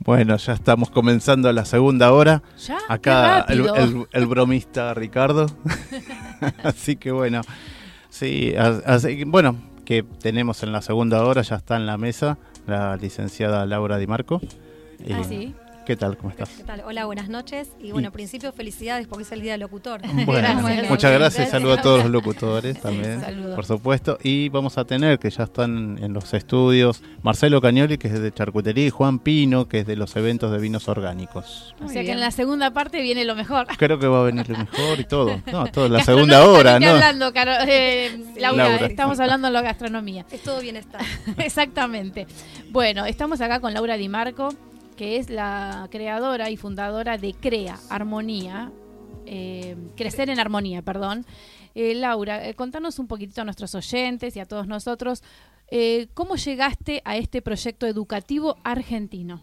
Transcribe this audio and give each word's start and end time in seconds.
Bueno, 0.00 0.36
ya 0.36 0.52
estamos 0.52 0.90
comenzando 0.90 1.52
la 1.52 1.64
segunda 1.64 2.12
hora. 2.12 2.42
Acá 2.88 3.46
el, 3.48 4.26
bromista 4.26 4.94
Ricardo. 4.94 5.46
así 6.62 6.96
que 6.96 7.12
bueno, 7.12 7.42
sí, 8.10 8.54
así, 8.56 9.24
bueno, 9.24 9.56
que 9.84 10.02
tenemos 10.02 10.62
en 10.62 10.72
la 10.72 10.82
segunda 10.82 11.24
hora, 11.24 11.42
ya 11.42 11.56
está 11.56 11.76
en 11.76 11.86
la 11.86 11.98
mesa 11.98 12.38
la 12.66 12.96
licenciada 12.96 13.66
Laura 13.66 13.98
Di 13.98 14.06
Marco. 14.06 14.40
Ah, 15.12 15.22
sí. 15.28 15.54
¿Qué 15.84 15.96
tal? 15.96 16.16
¿Cómo 16.16 16.30
estás? 16.30 16.48
¿Qué 16.50 16.62
tal? 16.62 16.82
Hola, 16.86 17.06
buenas 17.06 17.28
noches. 17.28 17.70
Y 17.80 17.90
bueno, 17.90 18.12
principio 18.12 18.52
felicidades 18.52 19.08
porque 19.08 19.24
es 19.24 19.32
el 19.32 19.40
día 19.40 19.52
del 19.52 19.62
locutor. 19.62 20.00
muchas 20.88 21.12
gracias. 21.12 21.50
Saludo 21.50 21.72
a 21.72 21.82
todos 21.82 22.02
los 22.02 22.10
locutores 22.10 22.80
también, 22.80 23.20
por 23.54 23.64
supuesto. 23.64 24.16
Y 24.22 24.48
vamos 24.48 24.78
a 24.78 24.84
tener, 24.84 25.18
que 25.18 25.28
ya 25.30 25.44
están 25.44 25.98
en 26.00 26.12
los 26.12 26.34
estudios, 26.34 27.02
Marcelo 27.22 27.60
Cañoli, 27.60 27.98
que 27.98 28.08
es 28.08 28.20
de 28.20 28.32
Charcutería, 28.32 28.86
y 28.86 28.90
Juan 28.90 29.18
Pino, 29.18 29.66
que 29.66 29.80
es 29.80 29.86
de 29.86 29.96
los 29.96 30.14
eventos 30.14 30.52
de 30.52 30.58
vinos 30.58 30.88
orgánicos. 30.88 31.74
o 31.84 31.88
sea 31.88 32.04
que 32.04 32.12
en 32.12 32.20
la 32.20 32.30
segunda 32.30 32.72
parte 32.72 33.00
viene 33.00 33.24
lo 33.24 33.34
mejor. 33.34 33.66
Creo 33.76 33.98
que 33.98 34.06
va 34.06 34.20
a 34.20 34.24
venir 34.24 34.48
lo 34.48 34.58
mejor 34.58 35.00
y 35.00 35.04
todo. 35.04 35.40
No, 35.52 35.66
todo 35.66 35.86
en 35.86 35.92
la 35.92 36.04
segunda 36.04 36.46
hora, 36.46 36.80
¿no? 36.80 36.88
hablando, 36.88 37.30
eh, 37.66 38.24
Laura, 38.38 38.76
estamos 38.86 39.20
hablando 39.20 39.48
de 39.48 39.52
la 39.52 39.60
gastronomía. 39.60 40.24
Es 40.30 40.42
todo 40.42 40.60
bienestar. 40.60 41.02
Exactamente. 41.36 42.26
Bueno, 42.70 43.04
estamos 43.04 43.40
acá 43.42 43.60
con 43.60 43.74
Laura 43.74 43.96
Di 43.98 44.08
Marco 44.08 44.48
que 44.96 45.16
es 45.16 45.30
la 45.30 45.88
creadora 45.90 46.50
y 46.50 46.56
fundadora 46.56 47.18
de 47.18 47.34
CREA, 47.34 47.78
Armonía, 47.90 48.72
eh, 49.26 49.76
Crecer 49.96 50.30
en 50.30 50.40
Armonía, 50.40 50.82
perdón. 50.82 51.24
Eh, 51.74 51.94
Laura, 51.94 52.46
eh, 52.46 52.54
contanos 52.54 52.98
un 52.98 53.06
poquitito 53.06 53.40
a 53.40 53.44
nuestros 53.44 53.74
oyentes 53.74 54.36
y 54.36 54.40
a 54.40 54.46
todos 54.46 54.66
nosotros, 54.66 55.22
¿cómo 56.12 56.36
llegaste 56.36 57.00
a 57.06 57.16
este 57.16 57.40
proyecto 57.40 57.86
educativo 57.86 58.56
argentino? 58.62 59.40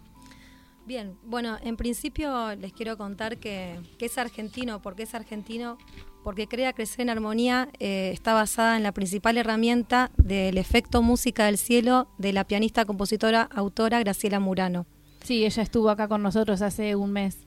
Bien, 0.86 1.18
bueno, 1.24 1.58
en 1.64 1.76
principio 1.76 2.56
les 2.56 2.72
quiero 2.72 2.98
contar 2.98 3.38
que, 3.38 3.80
es 4.00 4.18
argentino. 4.20 4.80
¿Por 4.80 4.96
qué 4.96 5.04
es 5.04 5.16
argentino? 5.16 5.80
Porque 6.24 6.48
Crea 6.48 6.74
Crecer 6.74 7.02
en 7.02 7.10
Armonía 7.10 7.70
está 7.80 8.36
basada 8.36 8.78
en 8.78 8.84
la 8.84 8.92
principal 8.92 9.40
herramienta 9.40 10.12
del 10.18 10.60
efecto 10.60 11.02
música 11.02 11.46
del 11.46 11.58
cielo 11.58 12.08
de 12.20 12.32
la 12.32 12.44
pianista, 12.44 12.86
compositora, 12.86 13.50
autora 13.52 14.00
Graciela 14.00 14.40
Murano. 14.40 14.86
Sí, 15.30 15.46
ella 15.46 15.62
estuvo 15.62 15.92
acá 15.92 16.08
con 16.08 16.24
nosotros 16.24 16.60
hace 16.64 16.96
un 16.96 17.12
mes. 17.12 17.38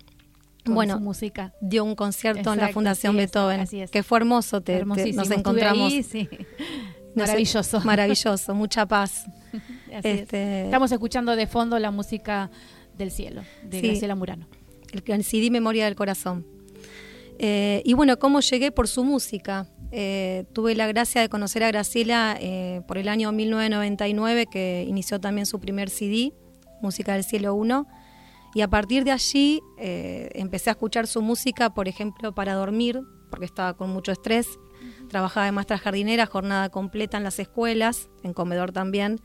bueno, 0.65 1.01
música. 1.01 1.53
dio 1.61 1.83
un 1.83 1.97
concierto 1.97 2.53
en 2.53 2.61
la 2.61 2.69
Fundación 2.69 3.17
Beethoven, 3.17 3.67
que 3.91 4.05
fue 4.05 4.19
hermoso, 4.19 4.61
te, 4.61 4.85
nos 4.85 5.31
encontramos. 5.33 5.93
Maravilloso. 7.17 7.81
maravilloso, 7.81 8.55
mucha 8.55 8.87
paz. 8.87 9.25
Este, 9.91 10.65
Estamos 10.67 10.93
escuchando 10.93 11.35
de 11.35 11.49
fondo 11.49 11.77
la 11.81 11.91
música 11.91 12.53
del 12.97 13.11
cielo, 13.11 13.43
de 13.65 13.81
Graciela 13.81 14.15
Murano. 14.15 14.47
El, 14.93 15.25
CD 15.25 15.51
Memoria 15.51 15.87
del 15.87 15.97
Corazón. 15.97 16.47
Eh, 17.41 17.83
y 17.85 17.95
bueno, 17.95 18.17
¿cómo 18.21 18.39
llegué 18.39 18.71
por 18.71 18.87
su 18.87 19.03
música? 19.03 19.67
Eh, 19.91 20.45
tuve 20.53 20.77
la 20.77 20.87
gracia 20.87 21.21
de 21.21 21.29
conocer 21.29 21.65
a 21.65 21.67
Graciela 21.67 22.39
eh, 22.41 22.83
por 22.87 22.97
el 22.97 23.09
año 23.09 23.33
1999, 23.33 24.47
que 24.47 24.87
inició 24.89 25.21
también 25.21 25.47
su 25.47 25.59
primer 25.59 25.91
CD, 25.91 26.33
Música 26.83 27.15
del 27.15 27.25
Cielo 27.25 27.55
1. 27.55 27.87
Y 28.55 28.61
a 28.61 28.69
partir 28.69 29.05
de 29.05 29.13
allí 29.13 29.63
eh, 29.79 30.31
empecé 30.35 30.71
a 30.71 30.73
escuchar 30.73 31.07
su 31.07 31.23
música, 31.23 31.73
por 31.73 31.89
ejemplo, 31.89 32.35
para 32.35 32.55
dormir, 32.55 33.01
porque 33.31 33.47
estaba 33.47 33.75
con 33.75 33.91
mucho 33.91 34.13
estrés. 34.13 34.47
Trabajaba 35.09 35.47
de 35.47 35.53
maestra 35.53 35.79
jardinera, 35.79 36.27
jornada 36.27 36.69
completa 36.69 37.17
en 37.17 37.25
las 37.25 37.39
escuelas, 37.39 38.11
en 38.23 38.35
comedor 38.35 38.73
también. 38.73 39.21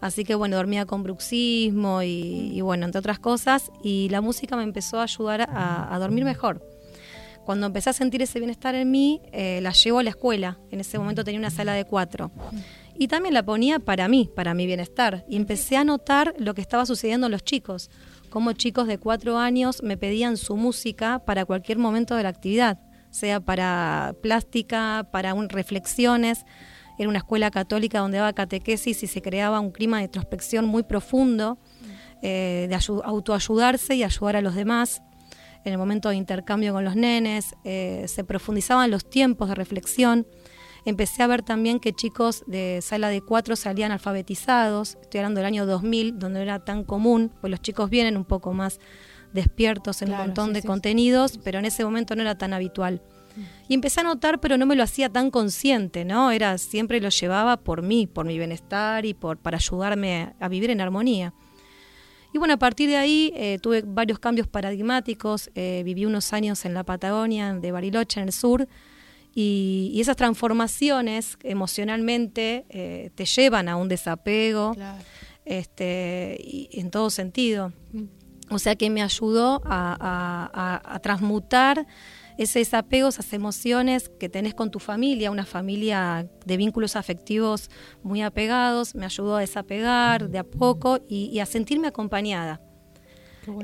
Así 0.00 0.24
que 0.24 0.34
bueno, 0.34 0.56
dormía 0.56 0.86
con 0.86 1.02
bruxismo 1.02 2.02
y, 2.02 2.60
bueno, 2.60 2.84
entre 2.84 2.98
otras 2.98 3.18
cosas. 3.18 3.72
Y 3.82 4.08
la 4.10 4.20
música 4.20 4.56
me 4.56 4.62
empezó 4.62 5.00
a 5.00 5.04
ayudar 5.04 5.48
a, 5.50 5.96
dormir 5.98 6.24
mejor. 6.24 6.62
Cuando 7.44 7.66
empecé 7.66 7.90
a 7.90 7.94
sentir 7.94 8.20
ese 8.20 8.38
bienestar 8.38 8.74
en 8.74 8.90
mí, 8.90 9.22
eh, 9.32 9.60
la 9.62 9.72
llevo 9.72 10.00
a 10.00 10.02
la 10.02 10.10
escuela. 10.10 10.58
En 10.70 10.80
ese 10.80 10.98
momento 10.98 11.24
tenía 11.24 11.40
una 11.40 11.50
sala 11.50 11.72
de 11.72 11.84
cuatro 11.84 12.30
y 12.98 13.08
también 13.08 13.34
la 13.34 13.44
ponía 13.44 13.78
para 13.78 14.08
mí, 14.08 14.28
para 14.34 14.54
mi 14.54 14.66
bienestar. 14.66 15.24
Y 15.28 15.36
empecé 15.36 15.76
a 15.76 15.84
notar 15.84 16.34
lo 16.38 16.54
que 16.54 16.60
estaba 16.60 16.84
sucediendo 16.84 17.26
en 17.26 17.32
los 17.32 17.44
chicos, 17.44 17.90
como 18.30 18.52
chicos 18.52 18.86
de 18.86 18.98
cuatro 18.98 19.38
años 19.38 19.82
me 19.82 19.96
pedían 19.96 20.36
su 20.36 20.56
música 20.56 21.20
para 21.20 21.46
cualquier 21.46 21.78
momento 21.78 22.14
de 22.14 22.22
la 22.22 22.28
actividad, 22.28 22.78
sea 23.10 23.40
para 23.40 24.14
plástica, 24.22 25.08
para 25.10 25.32
un, 25.32 25.48
reflexiones. 25.48 26.44
Era 26.98 27.08
una 27.08 27.18
escuela 27.18 27.50
católica 27.50 28.00
donde 28.00 28.18
daba 28.18 28.34
catequesis 28.34 29.02
y 29.02 29.06
se 29.06 29.22
creaba 29.22 29.60
un 29.60 29.70
clima 29.70 29.98
de 29.98 30.04
introspección 30.04 30.66
muy 30.66 30.82
profundo, 30.82 31.58
eh, 32.20 32.66
de 32.68 32.78
autoayudarse 33.04 33.94
y 33.94 34.02
ayudar 34.02 34.36
a 34.36 34.42
los 34.42 34.54
demás. 34.54 35.00
En 35.64 35.72
el 35.72 35.78
momento 35.78 36.10
de 36.10 36.16
intercambio 36.16 36.74
con 36.74 36.84
los 36.84 36.96
nenes, 36.96 37.54
eh, 37.64 38.04
se 38.08 38.24
profundizaban 38.24 38.90
los 38.90 39.08
tiempos 39.08 39.48
de 39.48 39.54
reflexión 39.54 40.26
Empecé 40.88 41.22
a 41.22 41.26
ver 41.26 41.42
también 41.42 41.80
que 41.80 41.92
chicos 41.92 42.44
de 42.46 42.80
sala 42.80 43.10
de 43.10 43.20
cuatro 43.20 43.56
salían 43.56 43.92
alfabetizados, 43.92 44.96
estoy 45.02 45.18
hablando 45.18 45.40
del 45.40 45.44
año 45.44 45.66
2000, 45.66 46.18
donde 46.18 46.40
era 46.40 46.60
tan 46.60 46.82
común, 46.82 47.30
pues 47.42 47.50
los 47.50 47.60
chicos 47.60 47.90
vienen 47.90 48.16
un 48.16 48.24
poco 48.24 48.54
más 48.54 48.80
despiertos 49.34 50.00
en 50.00 50.12
un 50.12 50.16
montón 50.16 50.54
de 50.54 50.62
contenidos, 50.62 51.40
pero 51.44 51.58
en 51.58 51.66
ese 51.66 51.84
momento 51.84 52.16
no 52.16 52.22
era 52.22 52.38
tan 52.38 52.54
habitual. 52.54 53.02
Y 53.68 53.74
empecé 53.74 54.00
a 54.00 54.04
notar, 54.04 54.40
pero 54.40 54.56
no 54.56 54.64
me 54.64 54.76
lo 54.76 54.82
hacía 54.82 55.10
tan 55.10 55.30
consciente, 55.30 56.06
¿no? 56.06 56.30
Era 56.30 56.56
siempre 56.56 57.02
lo 57.02 57.10
llevaba 57.10 57.58
por 57.58 57.82
mí, 57.82 58.06
por 58.06 58.24
mi 58.24 58.38
bienestar 58.38 59.04
y 59.04 59.12
por 59.12 59.36
para 59.36 59.58
ayudarme 59.58 60.32
a 60.40 60.48
vivir 60.48 60.70
en 60.70 60.80
armonía. 60.80 61.34
Y 62.32 62.36
Y 62.36 62.38
bueno, 62.38 62.54
a 62.54 62.58
partir 62.58 62.88
de 62.88 62.96
ahí 62.96 63.30
eh, 63.36 63.58
tuve 63.60 63.82
varios 63.86 64.20
cambios 64.20 64.46
paradigmáticos, 64.46 65.50
eh, 65.54 65.82
viví 65.84 66.06
unos 66.06 66.32
años 66.32 66.64
en 66.64 66.72
la 66.72 66.82
Patagonia, 66.82 67.52
de 67.52 67.72
Bariloche, 67.72 68.20
en 68.20 68.28
el 68.28 68.32
sur, 68.32 68.66
y, 69.40 70.00
esas 70.00 70.16
transformaciones 70.16 71.38
emocionalmente 71.44 72.66
eh, 72.70 73.10
te 73.14 73.24
llevan 73.24 73.68
a 73.68 73.76
un 73.76 73.88
desapego, 73.88 74.74
este, 75.44 76.36
y, 76.40 76.68
en 76.72 76.90
todo 76.90 77.10
sentido. 77.10 77.72
Mm. 77.92 78.04
O 78.50 78.58
sea 78.58 78.76
que 78.76 78.90
me 78.90 79.02
ayudó 79.02 79.60
a 79.64 81.00
transmutar 81.02 81.86
ese 82.38 82.60
desapego, 82.60 83.08
esas 83.08 83.32
emociones 83.32 84.08
que 84.08 84.28
tenés 84.28 84.54
con 84.54 84.70
tu 84.70 84.78
familia, 84.78 85.30
una 85.30 85.44
familia 85.44 86.28
de 86.46 86.56
vínculos 86.56 86.94
afectivos 86.94 87.68
muy 88.02 88.22
apegados, 88.22 88.94
me 88.94 89.04
ayudó 89.04 89.36
a 89.36 89.40
desapegar 89.40 90.30
de 90.30 90.38
a 90.38 90.44
poco 90.44 91.00
y, 91.08 91.38
a 91.40 91.46
sentirme 91.46 91.88
acompañada. 91.88 92.60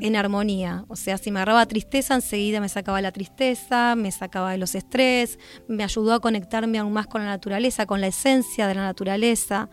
En 0.01 0.17
armonía, 0.17 0.85
o 0.89 0.97
sea, 0.97 1.19
si 1.19 1.31
me 1.31 1.39
agarraba 1.39 1.67
tristeza, 1.67 2.15
enseguida 2.15 2.61
me 2.61 2.69
sacaba 2.69 3.01
la 3.01 3.13
tristeza, 3.13 3.95
me 3.97 4.11
sacaba 4.11 4.53
de 4.53 4.59
los 4.59 4.75
estrés, 4.75 5.39
me 5.69 5.85
ayudó 5.85 6.15
a 6.15 6.21
conectarme 6.21 6.79
aún 6.79 6.93
más 6.93 7.07
con 7.07 7.23
la 7.23 7.29
naturaleza, 7.29 7.87
con 7.87 8.01
la 8.01 8.07
esencia 8.09 8.67
de 8.67 8.75
la 8.75 8.83
naturaleza. 8.83 9.69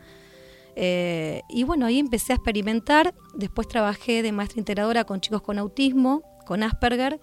Eh, 0.75 1.41
y 1.49 1.63
bueno, 1.63 1.85
ahí 1.85 1.99
empecé 1.99 2.33
a 2.33 2.35
experimentar. 2.35 3.13
Después 3.35 3.67
trabajé 3.67 4.21
de 4.23 4.31
maestra 4.31 4.59
integradora 4.59 5.03
con 5.03 5.21
chicos 5.21 5.41
con 5.41 5.59
autismo, 5.59 6.23
con 6.45 6.63
Asperger, 6.63 7.19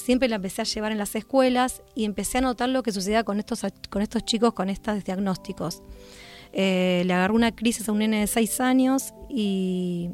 siempre 0.00 0.28
la 0.28 0.36
empecé 0.36 0.62
a 0.62 0.64
llevar 0.64 0.92
en 0.92 0.98
las 0.98 1.14
escuelas 1.14 1.82
y 1.94 2.04
empecé 2.04 2.38
a 2.38 2.40
notar 2.40 2.68
lo 2.68 2.82
que 2.82 2.92
sucedía 2.92 3.22
con 3.24 3.38
estos, 3.38 3.64
con 3.90 4.02
estos 4.02 4.24
chicos 4.24 4.54
con 4.54 4.70
estos 4.70 5.04
diagnósticos. 5.04 5.82
Eh, 6.52 7.02
le 7.06 7.12
agarró 7.14 7.34
una 7.34 7.52
crisis 7.52 7.88
a 7.88 7.92
un 7.92 7.98
nene 7.98 8.20
de 8.20 8.26
seis 8.26 8.60
años 8.60 9.14
y, 9.28 10.10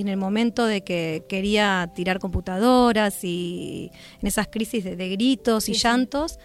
en 0.00 0.08
el 0.08 0.16
momento 0.16 0.66
de 0.66 0.82
que 0.82 1.24
quería 1.28 1.90
tirar 1.94 2.18
computadoras 2.18 3.24
y 3.24 3.90
en 4.20 4.26
esas 4.26 4.48
crisis 4.48 4.84
de, 4.84 5.08
gritos 5.08 5.68
y 5.68 5.74
llantos, 5.74 6.38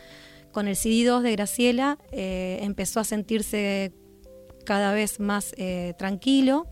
con 0.51 0.67
el 0.67 0.75
CD2 0.75 1.21
de 1.21 1.31
Graciela 1.31 1.97
eh, 2.11 2.59
empezó 2.61 2.99
a 2.99 3.03
sentirse 3.03 3.93
cada 4.65 4.93
vez 4.93 5.19
más 5.19 5.53
eh, 5.57 5.93
tranquilo 5.97 6.67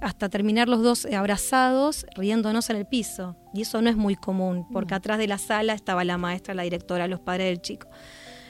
hasta 0.00 0.28
terminar 0.28 0.68
los 0.68 0.82
dos 0.82 1.06
abrazados, 1.06 2.06
riéndonos 2.14 2.70
en 2.70 2.76
el 2.76 2.86
piso. 2.86 3.36
Y 3.52 3.62
eso 3.62 3.82
no 3.82 3.90
es 3.90 3.96
muy 3.96 4.14
común, 4.14 4.66
porque 4.72 4.94
atrás 4.94 5.18
de 5.18 5.26
la 5.26 5.38
sala 5.38 5.74
estaba 5.74 6.04
la 6.04 6.18
maestra, 6.18 6.54
la 6.54 6.62
directora, 6.62 7.08
los 7.08 7.20
padres 7.20 7.48
del 7.48 7.60
chico. 7.60 7.88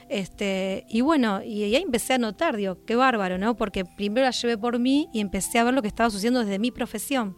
Este, 0.09 0.85
y 0.89 1.01
bueno, 1.01 1.43
y 1.43 1.63
ahí 1.63 1.75
empecé 1.75 2.15
a 2.15 2.17
notar, 2.17 2.57
digo, 2.57 2.83
qué 2.85 2.95
bárbaro, 2.95 3.37
¿no? 3.37 3.55
Porque 3.55 3.85
primero 3.85 4.25
la 4.25 4.31
llevé 4.31 4.57
por 4.57 4.79
mí 4.79 5.07
y 5.13 5.19
empecé 5.19 5.59
a 5.59 5.63
ver 5.63 5.73
lo 5.73 5.83
que 5.83 5.87
estaba 5.87 6.09
sucediendo 6.09 6.39
desde 6.39 6.57
mi 6.57 6.71
profesión. 6.71 7.37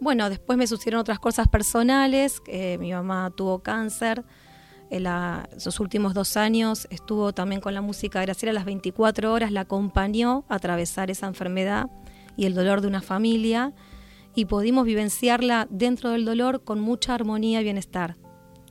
Bueno, 0.00 0.30
después 0.30 0.58
me 0.58 0.66
sucedieron 0.66 1.00
otras 1.00 1.18
cosas 1.18 1.48
personales, 1.48 2.42
mi 2.78 2.92
mamá 2.92 3.32
tuvo 3.36 3.60
cáncer, 3.60 4.24
en 4.90 5.06
sus 5.60 5.80
últimos 5.80 6.14
dos 6.14 6.36
años 6.36 6.86
estuvo 6.90 7.32
también 7.32 7.60
con 7.60 7.74
la 7.74 7.82
música 7.82 8.22
Graciela 8.22 8.52
las 8.52 8.64
24 8.64 9.32
horas, 9.32 9.52
la 9.52 9.60
acompañó 9.60 10.44
a 10.48 10.54
atravesar 10.56 11.10
esa 11.10 11.26
enfermedad 11.26 11.90
y 12.36 12.46
el 12.46 12.54
dolor 12.54 12.80
de 12.80 12.86
una 12.86 13.02
familia 13.02 13.74
y 14.34 14.46
pudimos 14.46 14.86
vivenciarla 14.86 15.66
dentro 15.70 16.10
del 16.10 16.24
dolor 16.24 16.64
con 16.64 16.80
mucha 16.80 17.14
armonía 17.14 17.60
y 17.60 17.64
bienestar 17.64 18.16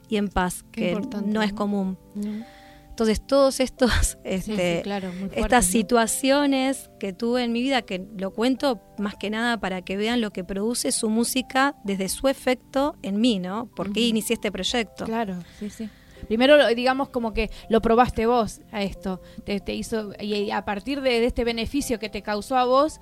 y 0.09 0.17
en 0.17 0.29
paz, 0.29 0.63
que 0.71 0.97
no 1.25 1.41
es 1.41 1.53
común. 1.53 1.97
Entonces, 2.97 3.21
todos 3.21 3.59
estos, 3.59 4.17
este, 4.23 4.83
estas 5.35 5.67
situaciones 5.67 6.89
que 6.99 7.13
tuve 7.13 7.43
en 7.43 7.51
mi 7.51 7.61
vida, 7.61 7.83
que 7.83 8.07
lo 8.17 8.33
cuento 8.33 8.81
más 8.97 9.13
que 9.15 9.29
nada 9.29 9.59
para 9.59 9.83
que 9.83 9.97
vean 9.97 10.19
lo 10.19 10.31
que 10.31 10.43
produce 10.43 10.91
su 10.91 11.07
música 11.07 11.75
desde 11.83 12.09
su 12.09 12.27
efecto 12.27 12.95
en 13.03 13.21
mí, 13.21 13.37
¿no? 13.37 13.69
¿Por 13.75 13.93
qué 13.93 13.99
inicié 14.01 14.33
este 14.33 14.51
proyecto? 14.51 15.05
Claro, 15.05 15.35
sí, 15.59 15.69
sí. 15.69 15.87
Primero, 16.27 16.67
digamos, 16.69 17.09
como 17.09 17.33
que 17.33 17.51
lo 17.69 17.81
probaste 17.81 18.25
vos 18.25 18.61
a 18.71 18.81
esto, 18.81 19.21
te, 19.45 19.61
hizo, 19.73 20.13
y 20.19 20.49
a 20.49 20.65
partir 20.65 21.01
de, 21.01 21.23
este 21.23 21.43
beneficio 21.43 21.99
que 21.99 22.09
te 22.09 22.23
causó 22.23 22.57
a 22.57 22.65
vos, 22.65 22.99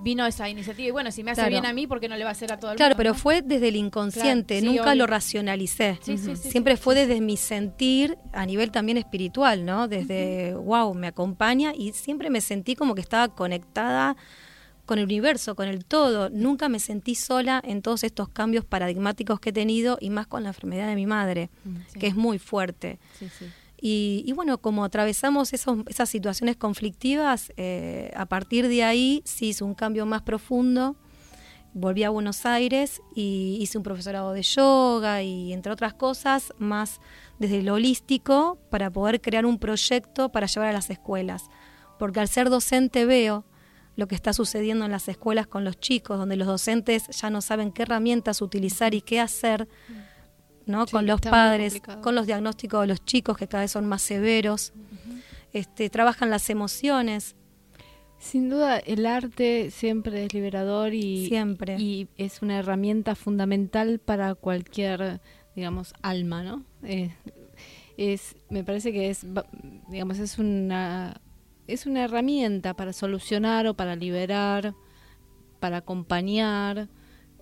vino 0.00 0.26
esa 0.26 0.48
iniciativa. 0.48 0.88
Y 0.88 0.90
bueno, 0.90 1.10
si 1.10 1.22
me 1.22 1.30
hace 1.30 1.48
bien 1.48 1.66
a 1.66 1.72
mí, 1.72 1.86
¿por 1.86 2.00
qué 2.00 2.08
no 2.08 2.16
le 2.16 2.24
va 2.24 2.30
a 2.30 2.32
hacer 2.32 2.52
a 2.52 2.56
todo 2.56 2.72
el 2.72 2.74
mundo? 2.74 2.78
Claro, 2.78 2.96
pero 2.96 3.14
fue 3.14 3.42
desde 3.42 3.68
el 3.68 3.76
inconsciente, 3.76 4.60
nunca 4.62 4.94
lo 4.94 5.06
racionalicé. 5.06 5.98
Siempre 6.36 6.76
fue 6.76 6.94
desde 6.94 7.20
mi 7.20 7.36
sentir 7.36 8.18
a 8.32 8.46
nivel 8.46 8.70
también 8.70 8.98
espiritual, 8.98 9.64
¿no? 9.64 9.88
Desde, 9.88 10.54
wow, 10.54 10.94
me 10.94 11.06
acompaña 11.06 11.72
y 11.76 11.92
siempre 11.92 12.30
me 12.30 12.40
sentí 12.40 12.74
como 12.74 12.94
que 12.94 13.00
estaba 13.00 13.28
conectada 13.34 14.16
con 14.86 14.98
el 14.98 15.04
universo, 15.04 15.54
con 15.54 15.68
el 15.68 15.84
todo. 15.84 16.28
Nunca 16.30 16.68
me 16.68 16.80
sentí 16.80 17.14
sola 17.14 17.62
en 17.64 17.82
todos 17.82 18.04
estos 18.04 18.28
cambios 18.28 18.64
paradigmáticos 18.64 19.40
que 19.40 19.50
he 19.50 19.52
tenido 19.52 19.96
y 20.00 20.10
más 20.10 20.26
con 20.26 20.42
la 20.42 20.50
enfermedad 20.50 20.88
de 20.88 20.96
mi 20.96 21.06
madre, 21.06 21.50
mm, 21.64 21.98
que 21.98 22.08
es 22.08 22.16
muy 22.16 22.38
fuerte. 22.38 22.98
Sí, 23.18 23.28
sí. 23.38 23.46
Y, 23.84 24.32
bueno, 24.36 24.58
como 24.58 24.84
atravesamos 24.84 25.52
esas 25.52 26.08
situaciones 26.08 26.56
conflictivas, 26.56 27.52
eh, 27.56 28.12
a 28.14 28.26
partir 28.26 28.68
de 28.68 28.84
ahí 28.84 29.22
se 29.24 29.46
hizo 29.46 29.66
un 29.66 29.74
cambio 29.74 30.06
más 30.06 30.22
profundo. 30.22 30.94
Volví 31.74 32.04
a 32.04 32.10
Buenos 32.10 32.46
Aires 32.46 33.02
y 33.12 33.58
hice 33.60 33.78
un 33.78 33.82
profesorado 33.82 34.34
de 34.34 34.42
yoga 34.42 35.22
y 35.22 35.52
entre 35.52 35.72
otras 35.72 35.94
cosas, 35.94 36.54
más 36.58 37.00
desde 37.40 37.60
lo 37.62 37.74
holístico 37.74 38.56
para 38.70 38.88
poder 38.88 39.20
crear 39.20 39.44
un 39.44 39.58
proyecto 39.58 40.30
para 40.30 40.46
llevar 40.46 40.68
a 40.68 40.72
las 40.72 40.88
escuelas. 40.88 41.50
Porque 41.98 42.20
al 42.20 42.28
ser 42.28 42.50
docente 42.50 43.04
veo 43.04 43.44
lo 43.96 44.06
que 44.06 44.14
está 44.14 44.32
sucediendo 44.32 44.84
en 44.84 44.92
las 44.92 45.08
escuelas 45.08 45.48
con 45.48 45.64
los 45.64 45.80
chicos, 45.80 46.18
donde 46.18 46.36
los 46.36 46.46
docentes 46.46 47.08
ya 47.08 47.30
no 47.30 47.40
saben 47.40 47.72
qué 47.72 47.82
herramientas 47.82 48.42
utilizar 48.42 48.94
y 48.94 49.00
qué 49.00 49.18
hacer. 49.18 49.66
¿No? 50.66 50.86
con 50.86 51.06
los 51.06 51.20
padres, 51.20 51.80
con 52.02 52.14
los 52.14 52.26
diagnósticos 52.26 52.82
de 52.82 52.86
los 52.86 53.04
chicos 53.04 53.36
que 53.36 53.48
cada 53.48 53.62
vez 53.62 53.70
son 53.70 53.86
más 53.86 54.02
severos. 54.02 54.72
este, 55.52 55.90
trabajan 55.90 56.30
las 56.30 56.48
emociones. 56.50 57.36
Sin 58.18 58.48
duda, 58.48 58.78
el 58.78 59.04
arte 59.06 59.70
siempre 59.72 60.24
es 60.24 60.32
liberador 60.32 60.94
y, 60.94 61.26
siempre. 61.26 61.76
y 61.78 62.08
es 62.16 62.40
una 62.40 62.58
herramienta 62.58 63.16
fundamental 63.16 63.98
para 63.98 64.36
cualquier, 64.36 65.20
digamos, 65.56 65.92
alma, 66.02 66.44
¿no? 66.44 66.64
Eh, 66.84 67.10
es, 67.96 68.36
me 68.48 68.62
parece 68.62 68.92
que 68.92 69.10
es, 69.10 69.26
digamos, 69.88 70.18
es 70.20 70.38
una, 70.38 71.20
es 71.66 71.86
una 71.86 72.04
herramienta 72.04 72.74
para 72.74 72.92
solucionar 72.92 73.66
o 73.66 73.74
para 73.74 73.96
liberar, 73.96 74.74
para 75.58 75.78
acompañar, 75.78 76.88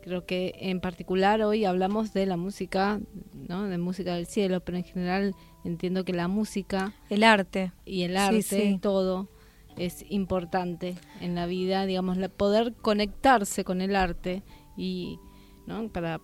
Creo 0.03 0.25
que 0.25 0.55
en 0.59 0.81
particular 0.81 1.43
hoy 1.43 1.65
hablamos 1.65 2.13
de 2.13 2.27
la 2.27 2.37
música, 2.37 3.01
¿no? 3.35 3.65
de 3.65 3.79
música 3.79 4.15
del 4.15 4.27
cielo, 4.27 4.61
pero 4.61 4.79
en 4.79 4.85
general 4.85 5.35
entiendo 5.65 6.05
que 6.05 6.13
la 6.13 6.29
música, 6.29 6.95
el 7.11 7.23
arte 7.23 7.73
y 7.85 8.03
el 8.03 8.17
arte, 8.17 8.79
todo 8.81 9.29
es 9.77 10.05
importante 10.09 10.97
en 11.21 11.35
la 11.35 11.47
vida, 11.47 11.87
digamos, 11.87 12.19
poder 12.37 12.75
conectarse 12.75 13.65
con 13.65 13.81
el 13.81 13.95
arte 13.95 14.43
y 14.77 15.19
¿no? 15.67 15.89
para 15.89 16.21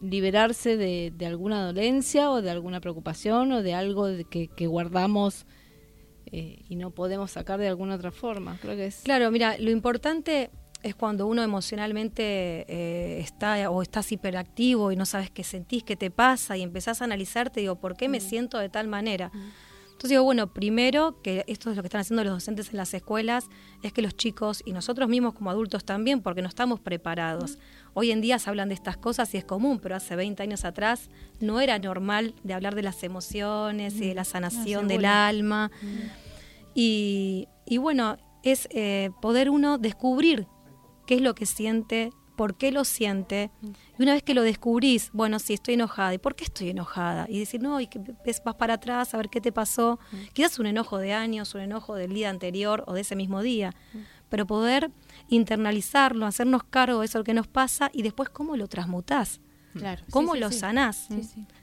liberarse 0.00 0.76
de, 0.76 1.26
alguna 1.26 1.64
dolencia 1.64 2.30
o 2.30 2.42
de 2.42 2.50
alguna 2.50 2.80
preocupación 2.80 3.52
o 3.52 3.62
de 3.62 3.74
algo 3.74 4.08
que, 4.28 4.48
que 4.48 4.66
guardamos 4.66 5.46
eh, 6.26 6.64
y 6.68 6.76
no 6.76 6.90
podemos 6.90 7.30
sacar 7.30 7.60
de 7.60 7.68
alguna 7.68 7.96
otra 7.96 8.10
forma. 8.10 8.58
Creo 8.60 8.74
que 8.74 8.86
es 8.86 9.02
claro. 9.02 9.30
Mira, 9.30 9.58
lo 9.58 9.70
importante 9.70 10.50
es 10.82 10.94
cuando 10.94 11.26
uno 11.26 11.42
emocionalmente 11.42 12.22
eh, 12.68 13.20
está 13.20 13.70
o 13.70 13.82
estás 13.82 14.10
hiperactivo 14.12 14.92
y 14.92 14.96
no 14.96 15.06
sabes 15.06 15.30
qué 15.30 15.44
sentís, 15.44 15.84
qué 15.84 15.96
te 15.96 16.10
pasa 16.10 16.56
y 16.56 16.62
empezás 16.62 17.00
a 17.00 17.04
analizarte, 17.04 17.60
digo, 17.60 17.76
¿por 17.76 17.96
qué 17.96 18.08
me 18.08 18.18
mm. 18.18 18.22
siento 18.22 18.58
de 18.58 18.68
tal 18.68 18.88
manera? 18.88 19.30
Mm. 19.32 19.50
Entonces 19.84 20.10
digo, 20.10 20.24
bueno, 20.24 20.52
primero, 20.52 21.22
que 21.22 21.44
esto 21.46 21.70
es 21.70 21.76
lo 21.76 21.82
que 21.82 21.86
están 21.86 22.00
haciendo 22.00 22.24
los 22.24 22.32
docentes 22.32 22.70
en 22.70 22.76
las 22.76 22.92
escuelas, 22.92 23.48
es 23.84 23.92
que 23.92 24.02
los 24.02 24.16
chicos 24.16 24.60
y 24.64 24.72
nosotros 24.72 25.08
mismos 25.08 25.34
como 25.34 25.50
adultos 25.50 25.84
también, 25.84 26.22
porque 26.22 26.42
no 26.42 26.48
estamos 26.48 26.80
preparados. 26.80 27.56
Mm. 27.56 27.60
Hoy 27.94 28.10
en 28.10 28.20
día 28.20 28.40
se 28.40 28.50
hablan 28.50 28.68
de 28.68 28.74
estas 28.74 28.96
cosas 28.96 29.32
y 29.34 29.36
es 29.36 29.44
común, 29.44 29.78
pero 29.80 29.94
hace 29.94 30.16
20 30.16 30.42
años 30.42 30.64
atrás 30.64 31.08
no 31.38 31.60
era 31.60 31.78
normal 31.78 32.34
de 32.42 32.54
hablar 32.54 32.74
de 32.74 32.82
las 32.82 33.04
emociones 33.04 33.94
y 33.94 34.08
de 34.08 34.14
la 34.14 34.24
sanación 34.24 34.88
del 34.88 35.04
alma. 35.04 35.70
Y, 36.74 37.46
bueno, 37.78 38.16
es 38.42 38.66
eh, 38.72 39.10
poder 39.20 39.50
uno 39.50 39.78
descubrir 39.78 40.48
qué 41.06 41.16
es 41.16 41.20
lo 41.20 41.34
que 41.34 41.46
siente, 41.46 42.12
por 42.36 42.56
qué 42.56 42.72
lo 42.72 42.84
siente. 42.84 43.50
Y 43.98 44.02
una 44.02 44.14
vez 44.14 44.22
que 44.22 44.34
lo 44.34 44.42
descubrís, 44.42 45.10
bueno, 45.12 45.38
sí, 45.38 45.54
estoy 45.54 45.74
enojada. 45.74 46.14
¿Y 46.14 46.18
por 46.18 46.34
qué 46.34 46.44
estoy 46.44 46.70
enojada? 46.70 47.26
Y 47.28 47.38
decir, 47.38 47.62
no, 47.62 47.80
y 47.80 47.86
que 47.86 48.00
vas 48.26 48.56
para 48.56 48.74
atrás 48.74 49.14
a 49.14 49.16
ver 49.16 49.28
qué 49.28 49.40
te 49.40 49.52
pasó. 49.52 49.98
Quizás 50.32 50.58
un 50.58 50.66
enojo 50.66 50.98
de 50.98 51.12
años, 51.12 51.54
un 51.54 51.60
enojo 51.60 51.94
del 51.94 52.12
día 52.14 52.30
anterior 52.30 52.84
o 52.86 52.94
de 52.94 53.02
ese 53.02 53.16
mismo 53.16 53.42
día. 53.42 53.74
Pero 54.28 54.46
poder 54.46 54.90
internalizarlo, 55.28 56.26
hacernos 56.26 56.64
cargo 56.64 57.00
de 57.00 57.06
eso 57.06 57.22
que 57.22 57.34
nos 57.34 57.46
pasa 57.46 57.90
y 57.92 58.02
después 58.02 58.30
cómo 58.30 58.56
lo 58.56 58.66
transmutás. 58.66 59.40
Claro. 59.74 60.02
¿Cómo 60.10 60.34
lo 60.34 60.50
sanás? 60.50 61.08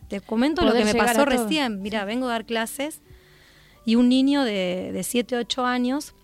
Te 0.07 0.21
comento 0.21 0.63
lo 0.63 0.73
que 0.73 0.85
me 0.85 0.95
pasó 0.95 1.25
recién. 1.25 1.81
Mira, 1.81 2.05
vengo 2.05 2.27
a 2.27 2.31
dar 2.31 2.45
clases 2.45 3.01
y 3.85 3.95
un 3.95 4.09
niño 4.09 4.43
de, 4.43 4.91
de 4.93 5.03
7, 5.03 5.35
8 5.35 5.65
años 5.65 6.15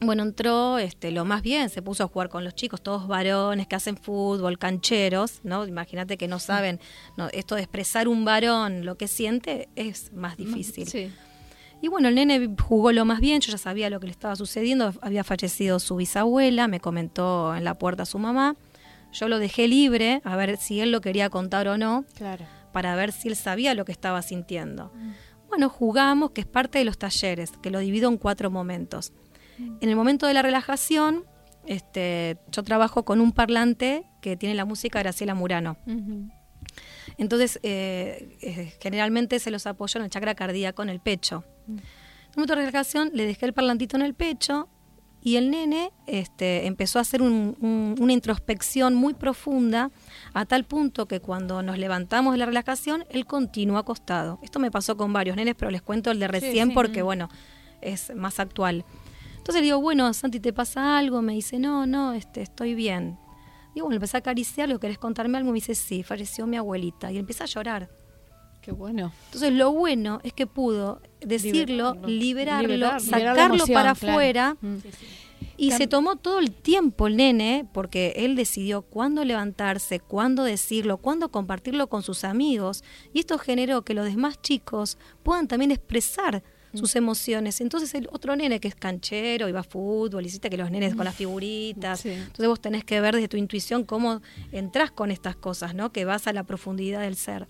bueno, 0.00 0.22
entró 0.22 0.78
este, 0.78 1.10
lo 1.10 1.24
más 1.24 1.42
bien, 1.42 1.68
se 1.68 1.82
puso 1.82 2.04
a 2.04 2.08
jugar 2.08 2.30
con 2.30 2.42
los 2.42 2.54
chicos, 2.54 2.82
todos 2.82 3.06
varones 3.06 3.66
que 3.66 3.76
hacen 3.76 3.96
fútbol, 3.96 4.58
cancheros, 4.58 5.40
¿no? 5.42 5.66
Imagínate 5.66 6.16
que 6.16 6.26
no 6.26 6.38
saben, 6.38 6.80
no, 7.16 7.28
esto 7.32 7.54
de 7.54 7.62
expresar 7.62 8.08
un 8.08 8.24
varón 8.24 8.84
lo 8.86 8.96
que 8.96 9.08
siente 9.08 9.68
es 9.76 10.12
más 10.12 10.36
difícil. 10.36 10.86
Sí. 10.86 11.12
Y 11.82 11.88
bueno, 11.88 12.08
el 12.08 12.14
nene 12.14 12.54
jugó 12.62 12.92
lo 12.92 13.04
más 13.04 13.20
bien, 13.20 13.40
yo 13.40 13.52
ya 13.52 13.58
sabía 13.58 13.90
lo 13.90 14.00
que 14.00 14.06
le 14.06 14.12
estaba 14.12 14.36
sucediendo, 14.36 14.92
había 15.00 15.24
fallecido 15.24 15.78
su 15.78 15.96
bisabuela, 15.96 16.68
me 16.68 16.80
comentó 16.80 17.54
en 17.54 17.64
la 17.64 17.74
puerta 17.78 18.04
su 18.04 18.18
mamá. 18.18 18.56
Yo 19.12 19.28
lo 19.28 19.38
dejé 19.38 19.66
libre 19.66 20.20
a 20.24 20.36
ver 20.36 20.56
si 20.56 20.80
él 20.80 20.92
lo 20.92 21.00
quería 21.00 21.30
contar 21.30 21.68
o 21.68 21.76
no, 21.76 22.04
claro. 22.16 22.44
para 22.72 22.94
ver 22.94 23.12
si 23.12 23.28
él 23.28 23.36
sabía 23.36 23.74
lo 23.74 23.84
que 23.84 23.92
estaba 23.92 24.22
sintiendo. 24.22 24.92
Mm. 24.94 25.12
Bueno, 25.48 25.68
jugamos, 25.68 26.30
que 26.30 26.42
es 26.42 26.46
parte 26.46 26.78
de 26.78 26.84
los 26.84 26.96
talleres, 26.96 27.52
que 27.60 27.70
lo 27.70 27.80
divido 27.80 28.08
en 28.08 28.18
cuatro 28.18 28.50
momentos. 28.50 29.12
En 29.80 29.88
el 29.88 29.96
momento 29.96 30.26
de 30.26 30.34
la 30.34 30.42
relajación, 30.42 31.24
este, 31.66 32.38
yo 32.50 32.62
trabajo 32.62 33.04
con 33.04 33.20
un 33.20 33.32
parlante 33.32 34.04
que 34.20 34.36
tiene 34.36 34.54
la 34.54 34.64
música 34.64 34.98
de 34.98 35.04
Graciela 35.04 35.34
Murano. 35.34 35.76
Entonces, 37.18 37.58
eh, 37.62 38.36
eh, 38.40 38.72
generalmente 38.80 39.38
se 39.38 39.50
los 39.50 39.66
apoyo 39.66 39.98
en 39.98 40.04
el 40.04 40.10
chakra 40.10 40.34
cardíaco, 40.34 40.82
en 40.82 40.88
el 40.88 41.00
pecho. 41.00 41.44
En 41.68 41.78
el 41.78 42.36
momento 42.36 42.54
de 42.54 42.60
relajación, 42.60 43.10
le 43.12 43.26
dejé 43.26 43.46
el 43.46 43.52
parlantito 43.52 43.96
en 43.96 44.02
el 44.02 44.14
pecho 44.14 44.68
y 45.22 45.36
el 45.36 45.50
nene 45.50 45.92
este, 46.06 46.66
empezó 46.66 46.98
a 46.98 47.02
hacer 47.02 47.20
una 47.20 48.12
introspección 48.12 48.94
muy 48.94 49.12
profunda 49.12 49.90
a 50.32 50.46
tal 50.46 50.64
punto 50.64 51.06
que 51.06 51.20
cuando 51.20 51.62
nos 51.62 51.78
levantamos 51.78 52.32
de 52.32 52.38
la 52.38 52.46
relajación, 52.46 53.04
él 53.10 53.26
continúa 53.26 53.80
acostado. 53.80 54.38
Esto 54.42 54.58
me 54.60 54.70
pasó 54.70 54.96
con 54.96 55.12
varios 55.12 55.36
nenes, 55.36 55.56
pero 55.58 55.70
les 55.70 55.82
cuento 55.82 56.10
el 56.10 56.20
de 56.20 56.28
recién 56.28 56.72
porque, 56.72 57.02
bueno, 57.02 57.28
es 57.82 58.14
más 58.14 58.40
actual. 58.40 58.84
Entonces 59.40 59.62
le 59.62 59.68
digo, 59.68 59.80
bueno, 59.80 60.12
Santi, 60.12 60.38
¿te 60.38 60.52
pasa 60.52 60.98
algo? 60.98 61.22
Me 61.22 61.32
dice, 61.32 61.58
no, 61.58 61.86
no, 61.86 62.12
este, 62.12 62.42
estoy 62.42 62.74
bien. 62.74 63.18
Digo, 63.74 63.86
bueno, 63.86 63.96
empecé 63.96 64.18
a 64.18 64.20
acariciarlo, 64.20 64.78
¿querés 64.78 64.98
contarme 64.98 65.38
algo? 65.38 65.50
Me 65.50 65.56
dice, 65.56 65.74
sí, 65.74 66.02
falleció 66.02 66.46
mi 66.46 66.58
abuelita. 66.58 67.10
Y 67.10 67.16
empieza 67.16 67.44
a 67.44 67.46
llorar. 67.46 67.88
Qué 68.60 68.70
bueno. 68.70 69.12
Entonces 69.26 69.54
lo 69.54 69.72
bueno 69.72 70.20
es 70.24 70.34
que 70.34 70.46
pudo 70.46 71.00
decirlo, 71.20 71.96
liberarlo, 72.06 73.00
sacarlo 73.00 73.66
para 73.66 73.92
afuera. 73.92 74.58
Mm. 74.60 74.76
Y 75.56 75.72
se 75.72 75.86
tomó 75.86 76.16
todo 76.16 76.38
el 76.38 76.52
tiempo 76.52 77.06
el 77.06 77.16
nene, 77.16 77.66
porque 77.72 78.12
él 78.16 78.36
decidió 78.36 78.82
cuándo 78.82 79.24
levantarse, 79.24 80.00
cuándo 80.00 80.44
decirlo, 80.44 80.98
cuándo 80.98 81.30
compartirlo 81.30 81.88
con 81.88 82.02
sus 82.02 82.24
amigos. 82.24 82.84
Y 83.14 83.20
esto 83.20 83.38
generó 83.38 83.82
que 83.82 83.94
los 83.94 84.04
demás 84.04 84.40
chicos 84.42 84.98
puedan 85.22 85.48
también 85.48 85.70
expresar 85.70 86.42
sus 86.74 86.96
emociones. 86.96 87.60
Entonces 87.60 87.94
el 87.94 88.08
otro 88.12 88.36
nene 88.36 88.60
que 88.60 88.68
es 88.68 88.74
canchero 88.74 89.48
y 89.48 89.52
va 89.52 89.60
a 89.60 89.64
fútbol, 89.64 90.24
hiciste 90.24 90.50
que 90.50 90.56
los 90.56 90.70
nenes 90.70 90.94
con 90.94 91.04
las 91.04 91.14
figuritas. 91.14 92.04
Entonces 92.06 92.46
vos 92.46 92.60
tenés 92.60 92.84
que 92.84 93.00
ver 93.00 93.14
desde 93.14 93.28
tu 93.28 93.36
intuición 93.36 93.84
cómo 93.84 94.22
entras 94.52 94.90
con 94.90 95.10
estas 95.10 95.36
cosas, 95.36 95.74
¿no? 95.74 95.92
Que 95.92 96.04
vas 96.04 96.26
a 96.26 96.32
la 96.32 96.44
profundidad 96.44 97.00
del 97.00 97.16
ser. 97.16 97.48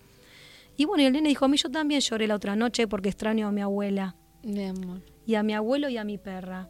Y 0.77 0.85
bueno, 0.85 1.03
y 1.03 1.05
el 1.07 1.13
nene 1.13 1.29
dijo, 1.29 1.45
a 1.45 1.47
mí 1.47 1.57
yo 1.57 1.69
también 1.69 2.01
lloré 2.01 2.27
la 2.27 2.35
otra 2.35 2.55
noche 2.55 2.87
porque 2.87 3.09
extraño 3.09 3.47
a 3.47 3.51
mi 3.51 3.61
abuela. 3.61 4.15
Mi 4.43 4.65
amor. 4.65 5.01
Y 5.25 5.35
a 5.35 5.43
mi 5.43 5.53
abuelo 5.53 5.89
y 5.89 5.97
a 5.97 6.03
mi 6.03 6.17
perra. 6.17 6.69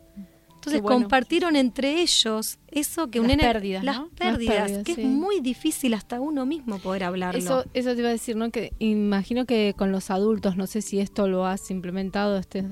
Entonces 0.61 0.81
compartieron 0.83 1.55
entre 1.55 2.01
ellos 2.01 2.59
eso 2.67 3.09
que 3.09 3.19
un 3.19 3.27
las 3.27 3.37
nene, 3.37 3.51
pérdidas, 3.51 3.83
las, 3.83 4.01
pérdidas, 4.15 4.83
que 4.83 4.91
es 4.91 4.99
muy 4.99 5.39
difícil 5.39 5.95
hasta 5.95 6.21
uno 6.21 6.45
mismo 6.45 6.77
poder 6.77 7.03
hablarlo. 7.03 7.39
Eso, 7.39 7.65
eso 7.73 7.93
te 7.93 7.99
iba 7.99 8.09
a 8.09 8.11
decir, 8.11 8.35
¿no? 8.35 8.51
Que 8.51 8.71
imagino 8.77 9.45
que 9.45 9.73
con 9.75 9.91
los 9.91 10.11
adultos, 10.11 10.57
no 10.57 10.67
sé 10.67 10.83
si 10.83 10.99
esto 10.99 11.27
lo 11.27 11.47
has 11.47 11.71
implementado 11.71 12.37
este, 12.37 12.63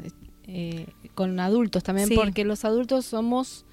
eh, 0.46 0.86
con 1.16 1.40
adultos 1.40 1.84
también, 1.84 2.10
porque 2.14 2.46
los 2.46 2.64
adultos 2.64 3.06
somos 3.06 3.66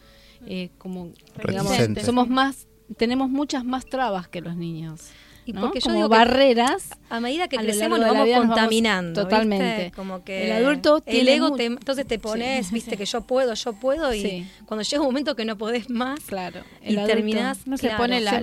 eh, 0.47 0.71
como 0.79 1.13
digamos, 1.47 1.73
somos 2.05 2.29
más, 2.29 2.69
tenemos 2.97 3.29
muchas 3.31 3.65
más 3.65 3.85
trabas 3.87 4.29
que 4.29 4.41
los 4.41 4.57
niños. 4.57 5.11
Y 5.47 5.53
porque 5.53 5.81
yo 5.81 5.93
digo 5.93 6.09
barreras. 6.09 6.91
A 7.09 7.21
medida 7.21 7.47
que 7.49 7.57
crecemos 7.57 8.01
nos 8.01 8.13
vamos 8.13 8.29
contaminando. 8.37 9.23
totalmente. 9.23 9.93
Como 9.95 10.25
que 10.25 10.47
el 10.47 10.65
adulto 10.65 11.03
el 11.07 11.29
ego 11.29 11.57
entonces 11.59 12.07
te 12.07 12.19
pones, 12.19 12.73
viste 12.73 12.97
que 12.99 13.07
yo 13.07 13.23
puedo, 13.23 13.55
yo 13.55 13.73
puedo 13.75 14.13
y 14.15 14.47
cuando 14.67 14.83
llega 14.83 15.01
un 15.01 15.09
momento 15.09 15.37
que 15.37 15.45
no 15.45 15.57
podés 15.57 15.89
más, 15.89 16.21
claro. 16.21 16.61
y 16.83 16.97
terminás, 16.97 17.67
no 17.67 17.77
se 17.77 17.91
pone 17.91 18.21
la, 18.21 18.43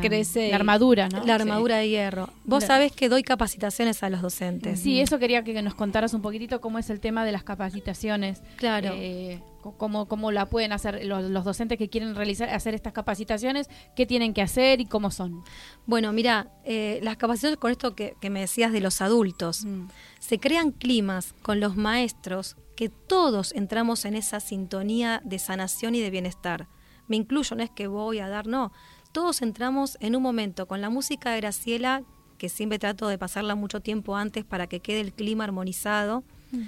crece 0.00 0.48
la 0.48 0.56
armadura, 0.56 1.08
¿no? 1.08 1.24
La 1.24 1.34
armadura 1.34 1.76
de 1.76 1.88
hierro. 1.88 2.30
Vos 2.44 2.64
sabés 2.64 2.92
que 2.92 3.08
doy 3.08 3.22
capacitaciones 3.22 4.02
a 4.02 4.10
los 4.10 4.22
docentes. 4.22 4.80
Sí, 4.80 5.00
eso 5.00 5.18
quería 5.18 5.44
que 5.44 5.60
nos 5.62 5.74
contaras 5.74 6.14
un 6.14 6.22
poquitito 6.22 6.60
cómo 6.60 6.78
es 6.78 6.90
el 6.90 7.00
tema 7.00 7.24
de 7.24 7.32
las 7.32 7.42
capacitaciones. 7.42 8.40
Claro. 8.56 8.90
Eh, 8.94 9.40
cómo, 9.60 10.06
cómo 10.06 10.32
la 10.32 10.46
pueden 10.46 10.72
hacer 10.72 11.04
los, 11.04 11.44
docentes 11.44 11.78
que 11.78 11.88
quieren 11.88 12.14
realizar 12.14 12.48
hacer 12.50 12.74
estas 12.74 12.92
capacitaciones, 12.92 13.68
qué 13.96 14.06
tienen 14.06 14.34
que 14.34 14.42
hacer 14.42 14.80
y 14.80 14.86
cómo 14.86 15.10
son. 15.10 15.42
Bueno, 15.86 16.12
mira, 16.12 16.52
eh, 16.64 17.00
las 17.02 17.16
capacitaciones 17.16 17.58
con 17.58 17.70
esto 17.70 17.94
que, 17.94 18.16
me 18.30 18.40
decías 18.40 18.72
de 18.72 18.80
los 18.80 19.00
adultos, 19.00 19.64
mm. 19.64 19.88
se 20.18 20.38
crean 20.38 20.70
climas 20.72 21.34
con 21.42 21.60
los 21.60 21.76
maestros 21.76 22.56
que 22.76 22.88
todos 22.88 23.52
entramos 23.52 24.04
en 24.04 24.14
esa 24.14 24.40
sintonía 24.40 25.20
de 25.24 25.38
sanación 25.38 25.94
y 25.94 26.00
de 26.00 26.10
bienestar. 26.10 26.68
Me 27.08 27.16
incluyo, 27.16 27.56
no 27.56 27.62
es 27.62 27.70
que 27.70 27.88
voy 27.88 28.20
a 28.20 28.28
dar, 28.28 28.46
no. 28.46 28.72
Todos 29.12 29.42
entramos 29.42 29.96
en 30.00 30.14
un 30.14 30.22
momento 30.22 30.66
con 30.68 30.80
la 30.80 30.90
música 30.90 31.32
de 31.32 31.38
Graciela, 31.38 32.02
que 32.36 32.48
siempre 32.48 32.78
trato 32.78 33.08
de 33.08 33.18
pasarla 33.18 33.54
mucho 33.54 33.80
tiempo 33.80 34.16
antes 34.16 34.44
para 34.44 34.68
que 34.68 34.80
quede 34.80 35.00
el 35.00 35.12
clima 35.12 35.44
armonizado. 35.44 36.22
Mm. 36.52 36.62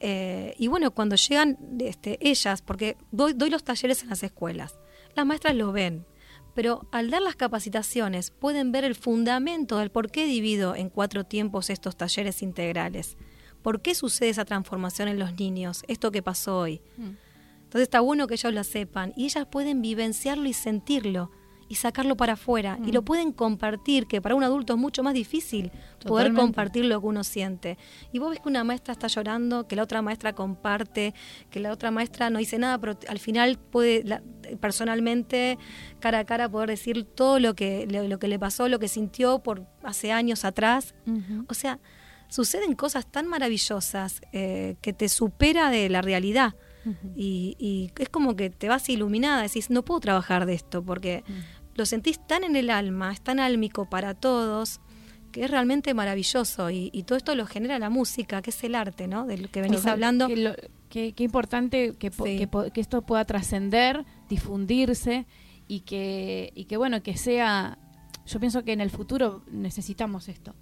Eh, 0.00 0.54
y 0.58 0.68
bueno, 0.68 0.92
cuando 0.92 1.16
llegan 1.16 1.58
este, 1.80 2.18
ellas, 2.20 2.62
porque 2.62 2.96
doy, 3.10 3.32
doy 3.32 3.50
los 3.50 3.64
talleres 3.64 4.02
en 4.02 4.10
las 4.10 4.22
escuelas, 4.22 4.78
las 5.14 5.26
maestras 5.26 5.56
lo 5.56 5.72
ven, 5.72 6.06
pero 6.54 6.88
al 6.92 7.10
dar 7.10 7.22
las 7.22 7.36
capacitaciones 7.36 8.30
pueden 8.30 8.72
ver 8.72 8.84
el 8.84 8.94
fundamento 8.94 9.78
del 9.78 9.90
por 9.90 10.10
qué 10.10 10.26
divido 10.26 10.74
en 10.74 10.90
cuatro 10.90 11.24
tiempos 11.24 11.70
estos 11.70 11.96
talleres 11.96 12.42
integrales. 12.42 13.16
¿Por 13.62 13.82
qué 13.82 13.94
sucede 13.94 14.30
esa 14.30 14.44
transformación 14.44 15.08
en 15.08 15.18
los 15.18 15.34
niños? 15.34 15.82
Esto 15.88 16.10
que 16.10 16.22
pasó 16.22 16.58
hoy. 16.58 16.80
Mm. 16.96 17.10
Entonces 17.64 17.82
está 17.82 18.00
bueno 18.00 18.26
que 18.26 18.34
ellos 18.34 18.54
lo 18.54 18.64
sepan 18.64 19.12
y 19.16 19.26
ellas 19.26 19.46
pueden 19.46 19.82
vivenciarlo 19.82 20.48
y 20.48 20.52
sentirlo 20.52 21.30
y 21.68 21.76
sacarlo 21.76 22.16
para 22.16 22.34
afuera. 22.34 22.78
Y 22.84 22.92
lo 22.92 23.02
mm. 23.02 23.04
pueden 23.04 23.32
compartir, 23.32 24.06
que 24.06 24.20
para 24.20 24.34
un 24.34 24.42
adulto 24.42 24.74
es 24.74 24.78
mucho 24.78 25.02
más 25.02 25.14
difícil 25.14 25.70
poder 26.06 26.32
compartir 26.32 26.84
lo 26.84 27.00
que 27.00 27.06
uno 27.06 27.24
siente. 27.24 27.78
Y 28.12 28.18
vos 28.18 28.30
ves 28.30 28.40
que 28.40 28.48
una 28.48 28.64
maestra 28.64 28.92
está 28.92 29.06
llorando, 29.06 29.66
que 29.66 29.76
la 29.76 29.82
otra 29.82 30.02
maestra 30.02 30.32
comparte, 30.32 31.14
que 31.50 31.60
la 31.60 31.72
otra 31.72 31.90
maestra 31.90 32.30
no 32.30 32.38
dice 32.38 32.58
nada, 32.58 32.78
pero 32.78 32.98
al 33.08 33.18
final 33.18 33.58
puede 33.58 34.04
personalmente, 34.60 35.58
cara 36.00 36.20
a 36.20 36.24
cara, 36.24 36.48
poder 36.48 36.70
decir 36.70 37.04
todo 37.04 37.38
lo 37.38 37.54
que, 37.54 37.86
lo, 37.86 38.18
que 38.18 38.28
le 38.28 38.38
pasó, 38.38 38.68
lo 38.68 38.78
que 38.78 38.88
sintió 38.88 39.40
por 39.40 39.66
hace 39.82 40.12
años 40.12 40.44
atrás. 40.44 40.94
O 41.48 41.54
sea, 41.54 41.78
suceden 42.28 42.74
cosas 42.74 43.10
tan 43.10 43.26
maravillosas 43.26 44.20
eh, 44.32 44.76
que 44.80 44.92
te 44.92 45.08
supera 45.08 45.70
de 45.70 45.88
la 45.88 46.02
realidad. 46.02 46.54
y, 47.14 47.54
y, 47.58 47.90
es 48.00 48.08
como 48.08 48.34
que 48.34 48.48
te 48.48 48.68
vas 48.68 48.88
iluminada, 48.88 49.42
decís, 49.42 49.68
no 49.68 49.84
puedo 49.84 50.00
trabajar 50.00 50.46
de 50.46 50.54
esto, 50.54 50.82
porque 50.82 51.22
lo 51.78 51.86
sentís 51.86 52.18
tan 52.26 52.42
en 52.42 52.56
el 52.56 52.70
alma, 52.70 53.12
es 53.12 53.20
tan 53.20 53.38
álmico 53.38 53.88
para 53.88 54.12
todos, 54.12 54.80
que 55.30 55.44
es 55.44 55.50
realmente 55.50 55.94
maravilloso. 55.94 56.70
Y, 56.70 56.90
todo 57.06 57.16
esto 57.16 57.36
lo 57.36 57.46
genera 57.46 57.78
la 57.78 57.88
música, 57.88 58.42
que 58.42 58.50
es 58.50 58.64
el 58.64 58.74
arte, 58.74 59.06
¿no? 59.06 59.26
Del 59.26 59.48
que 59.48 59.62
venís 59.62 59.86
hablando. 59.86 60.26
Qué 60.90 61.14
importante 61.18 61.94
que, 61.96 62.10
que, 62.10 62.80
esto 62.80 63.02
pueda 63.02 63.24
trascender, 63.24 64.04
difundirse 64.28 65.26
y 65.68 65.80
que, 65.80 66.52
y 66.56 66.64
que, 66.64 66.76
bueno, 66.76 67.00
que 67.02 67.16
sea. 67.16 67.78
Yo 68.26 68.40
pienso 68.40 68.64
que 68.64 68.72
en 68.72 68.80
el 68.80 68.90
futuro 68.90 69.44
necesitamos 69.50 70.28
esto 70.28 70.54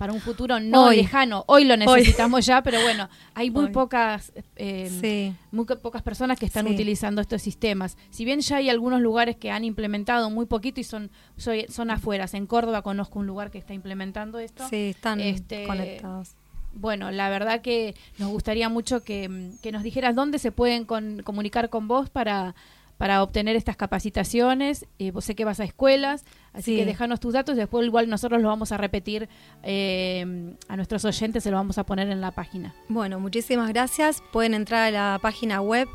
para 0.00 0.14
un 0.14 0.20
futuro 0.22 0.58
no 0.60 0.90
lejano. 0.90 1.44
Hoy 1.46 1.64
lo 1.64 1.76
necesitamos 1.76 2.46
ya, 2.46 2.62
pero 2.62 2.80
bueno, 2.80 3.10
hay 3.34 3.50
muy 3.50 3.68
pocas 3.68 4.32
eh, 4.56 5.34
muy 5.52 5.66
pocas 5.66 6.00
personas 6.00 6.38
que 6.38 6.46
están 6.46 6.66
utilizando 6.66 7.20
estos 7.20 7.42
sistemas. 7.42 7.98
Si 8.08 8.24
bien 8.24 8.40
ya 8.40 8.56
hay 8.56 8.70
algunos 8.70 9.02
lugares 9.02 9.36
que 9.36 9.50
han 9.50 9.62
implementado 9.62 10.30
muy 10.30 10.46
poquito 10.46 10.80
y 10.80 10.84
son 10.84 11.10
son 11.36 11.90
afueras. 11.90 12.32
En 12.32 12.46
Córdoba 12.46 12.80
conozco 12.80 13.18
un 13.18 13.26
lugar 13.26 13.50
que 13.50 13.58
está 13.58 13.74
implementando 13.74 14.38
esto. 14.38 14.66
Sí, 14.70 14.88
están 14.88 15.20
este, 15.20 15.64
conectados. 15.64 16.34
Bueno, 16.72 17.10
la 17.10 17.28
verdad 17.28 17.60
que 17.60 17.94
nos 18.16 18.30
gustaría 18.30 18.70
mucho 18.70 19.04
que, 19.04 19.28
nos 19.28 19.82
dijeras 19.82 20.14
dónde 20.14 20.38
se 20.38 20.50
pueden 20.50 20.86
comunicar 20.86 21.68
con 21.68 21.88
vos 21.88 22.08
para 22.08 22.54
para 23.00 23.22
obtener 23.22 23.56
estas 23.56 23.76
capacitaciones. 23.78 24.84
Eh, 24.98 25.10
vos 25.10 25.24
sé 25.24 25.34
que 25.34 25.46
vas 25.46 25.58
a 25.58 25.64
escuelas, 25.64 26.26
así 26.52 26.76
que 26.76 26.84
déjanos 26.84 27.18
tus 27.18 27.32
datos. 27.32 27.56
Después 27.56 27.86
igual 27.86 28.10
nosotros 28.10 28.42
lo 28.42 28.48
vamos 28.48 28.72
a 28.72 28.76
repetir 28.76 29.26
eh, 29.62 30.54
a 30.68 30.76
nuestros 30.76 31.06
oyentes, 31.06 31.42
se 31.42 31.50
lo 31.50 31.56
vamos 31.56 31.78
a 31.78 31.84
poner 31.84 32.10
en 32.10 32.20
la 32.20 32.32
página. 32.32 32.74
Bueno, 32.90 33.18
muchísimas 33.18 33.70
gracias. 33.70 34.22
Pueden 34.34 34.52
entrar 34.52 34.88
a 34.88 34.90
la 34.90 35.18
página 35.18 35.62
web 35.62 35.88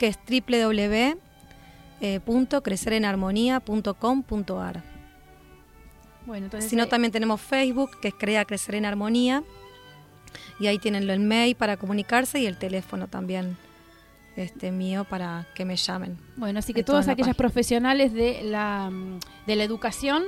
que 0.00 0.08
es 0.08 0.18
www.crecerenarmonía.com.ar. 2.00 4.82
Bueno, 6.26 6.46
entonces, 6.46 6.68
si 6.68 6.74
no, 6.74 6.82
eh, 6.82 6.88
también 6.88 7.12
tenemos 7.12 7.40
Facebook, 7.40 8.00
que 8.00 8.08
es 8.08 8.14
Crea 8.14 8.44
Crecer 8.44 8.74
en 8.74 8.84
Armonía. 8.84 9.44
Y 10.58 10.66
ahí 10.66 10.80
tienen 10.80 11.08
el 11.08 11.20
mail 11.20 11.54
para 11.54 11.76
comunicarse 11.76 12.40
y 12.40 12.46
el 12.46 12.56
teléfono 12.56 13.06
también 13.06 13.56
este, 14.38 14.70
mío 14.70 15.04
para 15.04 15.46
que 15.54 15.64
me 15.64 15.76
llamen. 15.76 16.16
Bueno, 16.36 16.60
así 16.60 16.72
que 16.72 16.84
todas 16.84 17.08
aquellas 17.08 17.36
profesionales 17.36 18.12
de 18.12 18.42
la, 18.42 18.90
de 19.46 19.56
la 19.56 19.64
educación 19.64 20.24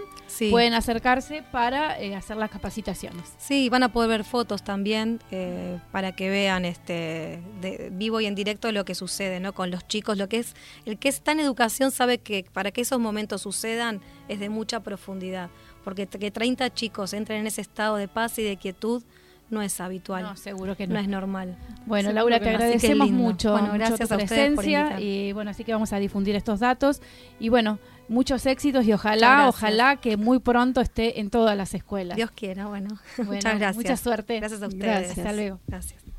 pueden 0.51 0.75
acercarse 0.75 1.43
para 1.51 2.01
eh, 2.01 2.15
hacer 2.15 2.37
las 2.37 2.51
capacitaciones. 2.51 3.35
Sí, 3.39 3.69
van 3.69 3.83
a 3.83 3.93
poder 3.93 4.11
ver 4.11 4.25
fotos 4.25 4.63
también 4.63 5.21
eh, 5.31 5.79
para 5.93 6.13
que 6.13 6.29
vean 6.31 6.65
este 6.65 7.43
de 7.61 7.91
vivo 7.93 8.21
y 8.21 8.27
en 8.27 8.35
directo 8.35 8.73
lo 8.73 8.85
que 8.85 8.95
sucede 8.95 9.41
¿no? 9.41 9.53
con 9.53 9.71
los 9.71 9.87
chicos. 9.87 10.17
Lo 10.19 10.29
que 10.29 10.39
es 10.39 10.55
el 10.85 10.99
que 10.99 11.09
está 11.09 11.33
en 11.33 11.41
educación 11.41 11.91
sabe 11.91 12.19
que 12.19 12.45
para 12.53 12.71
que 12.71 12.81
esos 12.81 12.99
momentos 12.99 13.43
sucedan 13.43 14.01
es 14.29 14.41
de 14.41 14.49
mucha 14.49 14.81
profundidad, 14.81 15.51
porque 15.85 16.07
que 16.07 16.31
30 16.31 16.73
chicos 16.75 17.13
entren 17.13 17.41
en 17.41 17.47
ese 17.47 17.61
estado 17.61 17.97
de 17.97 18.09
paz 18.09 18.39
y 18.39 18.43
de 18.43 18.57
quietud 18.57 19.03
no 19.51 19.63
es 19.63 19.81
habitual. 19.81 20.23
No, 20.23 20.37
seguro 20.37 20.77
que 20.77 20.87
no. 20.87 20.95
No 20.95 21.01
es 21.01 21.09
normal. 21.09 21.57
Bueno, 21.87 22.13
Laura, 22.13 22.41
te 22.41 22.49
agradecemos 22.49 23.11
mucho, 23.11 23.53
bueno, 23.53 23.73
gracias 23.75 24.11
a 24.11 24.17
presencia 24.17 25.01
y 25.01 25.33
bueno, 25.33 25.51
así 25.51 25.65
que 25.65 25.73
vamos 25.73 25.93
a 25.93 25.99
difundir 25.99 26.37
estos 26.37 26.61
datos 26.61 27.03
y 27.39 27.49
bueno, 27.49 27.79
muchos 28.09 28.47
éxitos 28.47 28.85
y 28.87 28.93
ojalá, 28.93 29.49
ojalá 29.49 29.97
que 29.97 30.17
muy 30.17 30.39
pronto 30.39 30.81
esté 30.81 31.21
en 31.21 31.31
todas 31.31 31.57
las 31.57 31.75
escuelas. 31.75 32.17
Dios 32.17 32.31
quiera, 32.31 32.67
bueno. 32.67 32.99
Muchas 33.19 33.59
gracias. 33.59 33.77
Mucha 33.77 33.97
suerte. 33.97 34.39
Gracias 34.39 34.63
a 34.63 34.69
ustedes. 34.69 35.19
Hasta 35.19 35.33
luego. 35.33 35.61
Gracias. 35.67 36.10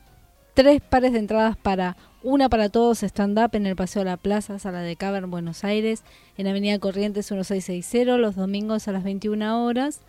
tres 0.55 0.81
pares 0.81 1.13
de 1.13 1.19
entradas 1.19 1.57
para 1.57 1.97
una 2.25 2.49
para 2.49 2.71
todos 2.71 3.03
stand-up 3.03 3.51
en 3.53 3.67
el 3.67 3.77
Paseo 3.77 4.01
de 4.01 4.07
la 4.07 4.17
Plaza, 4.17 4.59
Sala 4.59 4.81
de 4.81 4.97
Cavern, 4.97 5.31
Buenos 5.31 5.63
Aires, 5.63 6.03
en 6.39 6.47
Avenida 6.47 6.79
Corrientes 6.79 7.31
1660, 7.31 8.17
los 8.17 8.35
domingos 8.35 8.89
a 8.89 8.93
las 8.93 9.05
21 9.05 9.63
horas. 9.63 10.01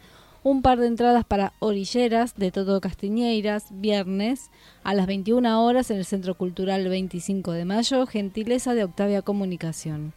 Un 0.41 0.61
par 0.61 0.79
de 0.79 0.87
entradas 0.87 1.25
para 1.25 1.51
Orilleras 1.59 2.35
de 2.35 2.51
Toto 2.51 2.79
Castiñeiras, 2.79 3.65
viernes 3.69 4.49
a 4.83 4.93
las 4.93 5.07
21 5.07 5.65
horas 5.65 5.91
en 5.91 5.97
el 5.97 6.05
Centro 6.05 6.35
Cultural 6.35 6.87
25 6.87 7.51
de 7.51 7.65
Mayo, 7.65 8.05
gentileza 8.05 8.75
de 8.75 8.85
Octavia 8.85 9.21
Comunicación. 9.21 10.13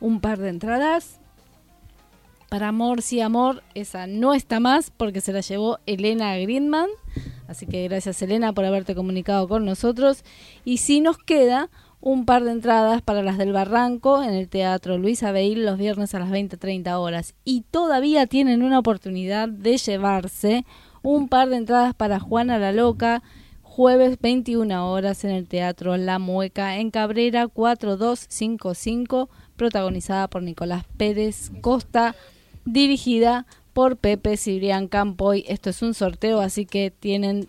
Un 0.00 0.20
par 0.20 0.38
de 0.38 0.48
entradas 0.48 1.20
para 2.56 2.68
Amor, 2.68 3.02
sí 3.02 3.20
Amor, 3.20 3.62
esa 3.74 4.06
no 4.06 4.32
está 4.32 4.60
más 4.60 4.90
porque 4.90 5.20
se 5.20 5.34
la 5.34 5.42
llevó 5.42 5.78
Elena 5.84 6.38
Greenman. 6.38 6.88
Así 7.48 7.66
que 7.66 7.86
gracias 7.86 8.22
Elena 8.22 8.54
por 8.54 8.64
haberte 8.64 8.94
comunicado 8.94 9.46
con 9.46 9.66
nosotros. 9.66 10.24
Y 10.64 10.78
si 10.78 11.02
nos 11.02 11.18
queda 11.18 11.68
un 12.00 12.24
par 12.24 12.44
de 12.44 12.52
entradas 12.52 13.02
para 13.02 13.22
las 13.22 13.36
del 13.36 13.52
Barranco 13.52 14.22
en 14.22 14.32
el 14.32 14.48
Teatro 14.48 14.96
Luis 14.96 15.22
Abeil 15.22 15.66
los 15.66 15.76
viernes 15.76 16.14
a 16.14 16.18
las 16.18 16.30
20.30 16.30 16.98
horas. 16.98 17.34
Y 17.44 17.60
todavía 17.70 18.26
tienen 18.26 18.62
una 18.62 18.78
oportunidad 18.78 19.50
de 19.50 19.76
llevarse 19.76 20.64
un 21.02 21.28
par 21.28 21.50
de 21.50 21.58
entradas 21.58 21.94
para 21.94 22.20
Juana 22.20 22.58
la 22.58 22.72
Loca 22.72 23.22
jueves 23.76 24.18
21 24.22 24.90
horas 24.90 25.22
en 25.24 25.32
el 25.32 25.48
Teatro 25.48 25.98
La 25.98 26.18
Mueca 26.18 26.78
en 26.78 26.90
Cabrera 26.90 27.46
4255, 27.46 29.28
protagonizada 29.54 30.28
por 30.28 30.42
Nicolás 30.42 30.86
Pérez 30.96 31.52
Costa, 31.60 32.16
dirigida 32.66 33.46
por 33.72 33.96
Pepe 33.96 34.36
Cibrián 34.36 34.88
Campoy. 34.88 35.44
Esto 35.48 35.70
es 35.70 35.80
un 35.80 35.94
sorteo, 35.94 36.40
así 36.40 36.66
que 36.66 36.90
tienen 36.90 37.48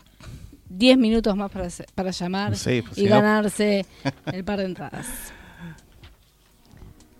10 0.69 0.97
minutos 0.97 1.36
más 1.36 1.51
para, 1.51 1.67
para 1.95 2.12
llamar 2.12 2.49
pues 2.49 2.97
y 2.97 3.06
ganarse 3.06 3.86
el 4.32 4.43
par 4.43 4.60
de 4.60 4.65
entradas. 4.65 5.08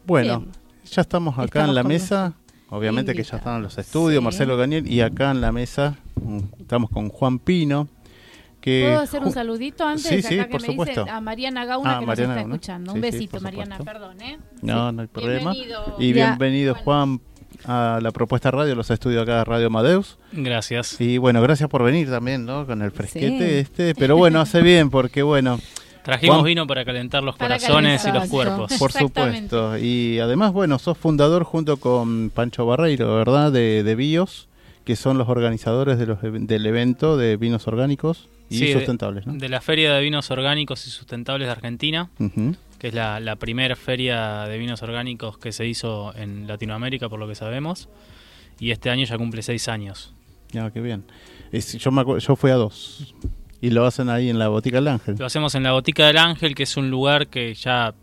Bueno, 0.06 0.46
ya 0.90 1.02
estamos 1.02 1.38
acá 1.38 1.66
en 1.66 1.76
la 1.76 1.84
mesa. 1.84 2.34
Obviamente 2.70 3.14
que 3.14 3.24
ya 3.24 3.38
están 3.38 3.62
los 3.62 3.78
estudios, 3.78 4.22
Marcelo 4.22 4.58
Daniel, 4.58 4.90
y 4.92 5.00
acá 5.02 5.32
en 5.32 5.40
la 5.40 5.54
mesa 5.54 5.96
mm, 6.22 6.40
estamos 6.60 6.90
con 6.90 7.10
Juan 7.10 7.40
Pino. 7.40 7.88
Que 8.60 8.84
¿Puedo 8.88 9.00
hacer 9.00 9.24
un 9.24 9.32
saludito 9.32 9.86
antes? 9.86 10.04
Sí, 10.04 10.22
sí, 10.22 10.40
por 10.52 10.62
supuesto. 10.62 11.06
a 11.10 11.22
Mariana 11.22 11.64
Gauna 11.64 11.98
ah, 11.98 12.00
que 12.02 12.06
nos 12.06 12.20
está 12.20 12.42
escuchando. 12.42 12.94
un 12.94 13.02
besito, 13.02 13.40
Mariana, 13.40 13.78
perdón. 13.78 14.20
¿eh? 14.22 14.40
No, 14.62 14.92
no 14.92 15.04
hay 15.04 15.08
problema. 15.08 15.54
Y 16.00 16.12
bienvenido, 16.12 16.76
Juan, 16.76 17.22
a 17.66 18.00
la 18.02 18.12
propuesta 18.12 18.52
radio, 18.52 18.76
los 18.76 18.90
estudios 18.90 19.24
acá 19.24 19.38
de 19.40 19.44
Radio 19.46 19.68
Amadeus. 19.68 20.18
Gracias. 20.32 21.00
Y 21.02 21.18
bueno, 21.18 21.42
gracias 21.42 21.70
por 21.70 21.84
venir 21.84 22.10
también, 22.10 22.46
¿no? 22.46 22.66
Con 22.66 22.82
el 22.82 22.92
fresquete 22.92 23.60
este, 23.60 23.96
pero 23.96 24.18
bueno, 24.18 24.40
hace 24.42 24.62
bien 24.62 24.90
porque 24.90 25.24
bueno, 25.24 25.60
Trajimos 26.08 26.46
vino 26.46 26.66
para 26.66 26.86
calentar 26.86 27.22
los 27.22 27.36
corazones 27.36 28.06
y 28.06 28.12
los 28.14 28.30
cuerpos. 28.30 28.72
Por 28.80 28.94
supuesto. 28.94 29.78
Y 29.78 30.20
además, 30.20 30.54
bueno, 30.54 30.80
sos 30.80 30.98
fundador 30.98 31.44
junto 31.44 31.76
con 31.78 32.30
Pancho 32.30 32.66
Barreiro, 32.66 33.14
¿verdad? 33.14 33.52
De, 33.52 33.84
de 33.84 33.96
BIOS, 33.96 34.48
que 34.86 34.96
son 34.96 35.18
los 35.18 35.28
organizadores 35.28 36.00
de 36.00 36.06
los, 36.06 36.20
del 36.22 36.66
evento 36.66 37.18
de 37.18 37.36
vinos 37.36 37.68
orgánicos 37.68 38.30
y 38.50 38.72
sustentables, 38.72 39.28
¿no? 39.28 39.34
De 39.34 39.50
la 39.50 39.60
Feria 39.60 39.94
de 39.94 40.02
Vinos 40.02 40.32
Orgánicos 40.32 40.88
y 40.88 40.92
Sustentables 40.92 41.48
de 41.48 41.52
Argentina, 41.52 42.10
que 42.80 42.90
es 42.90 42.94
la, 42.94 43.20
la 43.20 43.36
primera 43.36 43.76
feria 43.76 44.46
de 44.46 44.58
vinos 44.58 44.82
orgánicos 44.84 45.38
que 45.38 45.52
se 45.52 45.66
hizo 45.66 46.16
en 46.16 46.48
Latinoamérica, 46.48 47.10
por 47.10 47.20
lo 47.20 47.28
que 47.28 47.36
sabemos. 47.36 47.90
Y 48.60 48.72
este 48.72 48.90
año 48.90 49.06
ya 49.06 49.18
cumple 49.18 49.42
seis 49.42 49.68
años. 49.68 50.14
Ya, 50.52 50.72
qué 50.72 50.82
bien. 50.82 51.06
yo, 51.52 51.92
me 51.92 52.04
yo 52.20 52.36
fui 52.36 52.52
a 52.52 52.56
dos. 52.56 53.16
Y 53.60 53.72
lo 53.72 53.86
hacen 53.86 54.10
ahí 54.10 54.30
en 54.30 54.40
la 54.40 54.48
Botica 54.50 54.78
del 54.78 54.88
Ángel. 54.88 55.16
Lo 55.18 55.26
hacemos 55.26 55.56
en 55.56 55.64
la 55.64 55.72
Botica 55.72 56.08
del 56.08 56.18
Ángel, 56.18 56.56
que 56.56 56.64
es 56.64 56.78
un 56.78 56.90
lugar 56.90 57.28
que 57.28 57.54
ya 57.54 57.94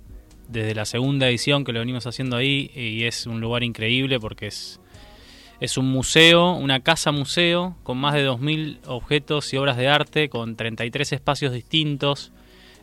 desde 0.49 0.75
la 0.75 0.85
segunda 0.85 1.29
edición 1.29 1.65
que 1.65 1.73
lo 1.73 1.81
venimos 1.81 2.07
haciendo 2.07 2.37
ahí 2.37 2.71
y 2.75 3.05
es 3.05 3.27
un 3.27 3.41
lugar 3.41 3.63
increíble 3.63 4.21
porque 4.21 4.49
es, 4.49 4.79
es 5.61 5.79
un 5.79 5.87
museo, 5.91 6.53
una 6.53 6.81
casa 6.81 7.13
museo 7.13 7.77
con 7.83 7.99
más 7.99 8.15
de 8.15 8.29
2.000 8.29 8.81
objetos 8.87 9.53
y 9.55 9.57
obras 9.57 9.77
de 9.77 9.89
arte, 9.89 10.29
con 10.29 10.57
33 10.57 11.13
espacios 11.13 11.53
distintos. 11.53 12.33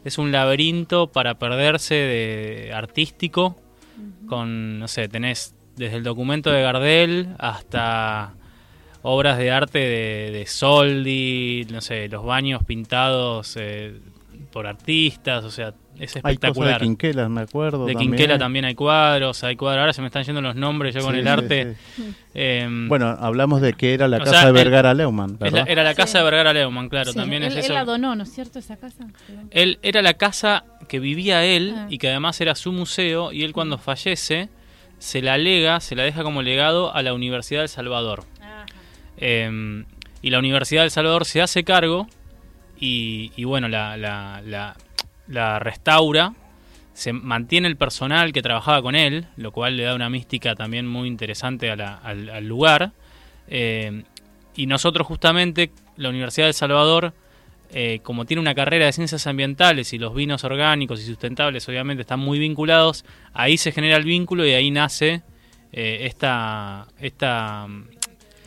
Es 0.04 0.18
un 0.18 0.32
laberinto 0.32 1.08
para 1.08 1.36
perderse 1.36 1.96
de 1.96 2.74
artístico, 2.74 3.56
con, 4.28 4.80
no 4.80 4.88
sé, 4.88 5.08
tenés 5.08 5.56
desde 5.76 5.98
el 5.98 6.04
documento 6.04 6.52
de 6.52 6.62
Gardel 6.62 7.36
hasta 7.38 8.34
obras 9.04 9.38
de 9.38 9.52
arte 9.52 9.80
de, 9.80 10.46
Soldi, 10.48 11.68
no 11.72 11.82
sé, 11.82 12.08
los 12.08 12.24
baños 12.24 12.64
pintados 12.64 13.56
eh, 13.60 14.00
por 14.52 14.68
artistas, 14.68 15.44
o 15.44 15.52
sea, 15.52 15.74
es 15.98 16.16
espectacular. 16.16 16.74
Hay 16.74 16.80
de 16.80 16.86
Quinquela, 16.86 17.30
me 17.30 17.42
acuerdo. 17.42 17.86
De 17.86 17.96
Quinquela 17.96 18.38
también 18.38 18.66
hay 18.66 18.76
cuadros, 18.76 19.44
hay 19.44 19.56
cuadros. 19.56 19.82
Ahora 19.82 19.94
se 19.94 20.02
me 20.02 20.08
están 20.08 20.24
yendo 20.24 20.42
los 20.42 20.56
nombres 20.56 20.94
yo 20.94 21.02
con 21.02 21.16
el 21.16 21.28
arte. 21.28 21.76
Em, 22.34 22.88
bueno, 22.88 23.08
hablamos 23.08 23.62
de 23.62 23.74
que 23.74 23.94
era 23.94 24.08
la 24.08 24.20
casa 24.20 24.46
de 24.46 24.52
Vergara 24.52 24.94
Leumann, 24.94 25.38
era 25.42 25.84
la 25.84 25.94
casa 25.96 26.20
de 26.20 26.24
Vergara 26.24 26.54
Leumann, 26.54 26.90
claro, 26.90 27.14
también 27.14 27.44
es 27.44 27.56
eso. 27.56 27.68
Él 27.68 27.74
la 27.74 27.86
donó, 27.86 28.16
¿no 28.16 28.24
es 28.24 28.32
cierto, 28.32 28.60
esa 28.60 28.78
casa? 28.78 29.08
Él 29.50 29.80
era 29.82 30.02
la 30.02 30.14
casa 30.14 30.64
que 30.88 31.00
vivía 31.00 31.44
él 31.44 31.74
ah. 31.76 31.88
y 31.90 31.98
que 31.98 32.10
además 32.10 32.40
era 32.42 32.56
su 32.56 32.72
museo 32.72 33.32
y 33.32 33.44
él 33.44 33.54
cuando 33.54 33.78
fallece 33.78 34.50
se 34.98 35.22
la 35.22 35.38
lega, 35.38 35.80
se 35.80 35.96
la 35.96 36.04
deja 36.04 36.24
como 36.24 36.42
legado 36.42 36.94
a 36.94 37.02
la 37.02 37.14
Universidad 37.14 37.62
del 37.62 37.70
Salvador. 37.70 38.24
Em, 39.18 39.86
y 40.22 40.30
la 40.30 40.40
Universidad 40.40 40.82
del 40.82 40.92
Salvador 40.92 41.26
se 41.26 41.42
hace 41.42 41.64
cargo 41.64 42.08
y, 42.84 43.44
bueno, 43.44 43.68
la, 43.68 44.76
restaura, 45.60 46.34
se 46.94 47.14
mantiene 47.14 47.68
el 47.68 47.78
personal 47.78 48.34
que 48.34 48.42
trabajaba 48.42 48.82
con 48.82 48.96
él, 48.96 49.28
lo 49.38 49.52
cual 49.52 49.78
le 49.78 49.84
da 49.84 49.96
una 49.96 50.10
mística 50.10 50.56
también 50.56 50.88
muy 50.88 51.08
interesante 51.08 51.70
al, 51.70 52.48
lugar. 52.48 52.92
Em, 53.48 54.04
y 54.56 54.66
nosotros 54.66 55.06
justamente, 55.06 55.72
la 55.96 56.10
Universidad 56.10 56.48
del 56.48 56.56
Salvador, 56.56 57.14
eh, 57.72 58.00
como 58.04 58.26
tiene 58.26 58.42
una 58.42 58.56
carrera 58.56 58.86
de 58.86 58.94
ciencias 58.94 59.28
ambientales 59.28 59.94
y 59.94 60.00
los 60.00 60.14
vinos 60.14 60.44
orgánicos 60.44 61.00
y 61.02 61.06
sustentables 61.06 61.70
obviamente 61.70 62.02
están 62.02 62.20
muy 62.20 62.40
vinculados, 62.40 63.06
ahí 63.34 63.58
se 63.58 63.72
genera 63.72 63.96
el 63.96 64.04
vínculo 64.04 64.46
y 64.46 64.52
ahí 64.52 64.72
nace 64.72 65.22
eh, 65.72 66.00
esta, 66.02 66.88
esta 67.00 67.68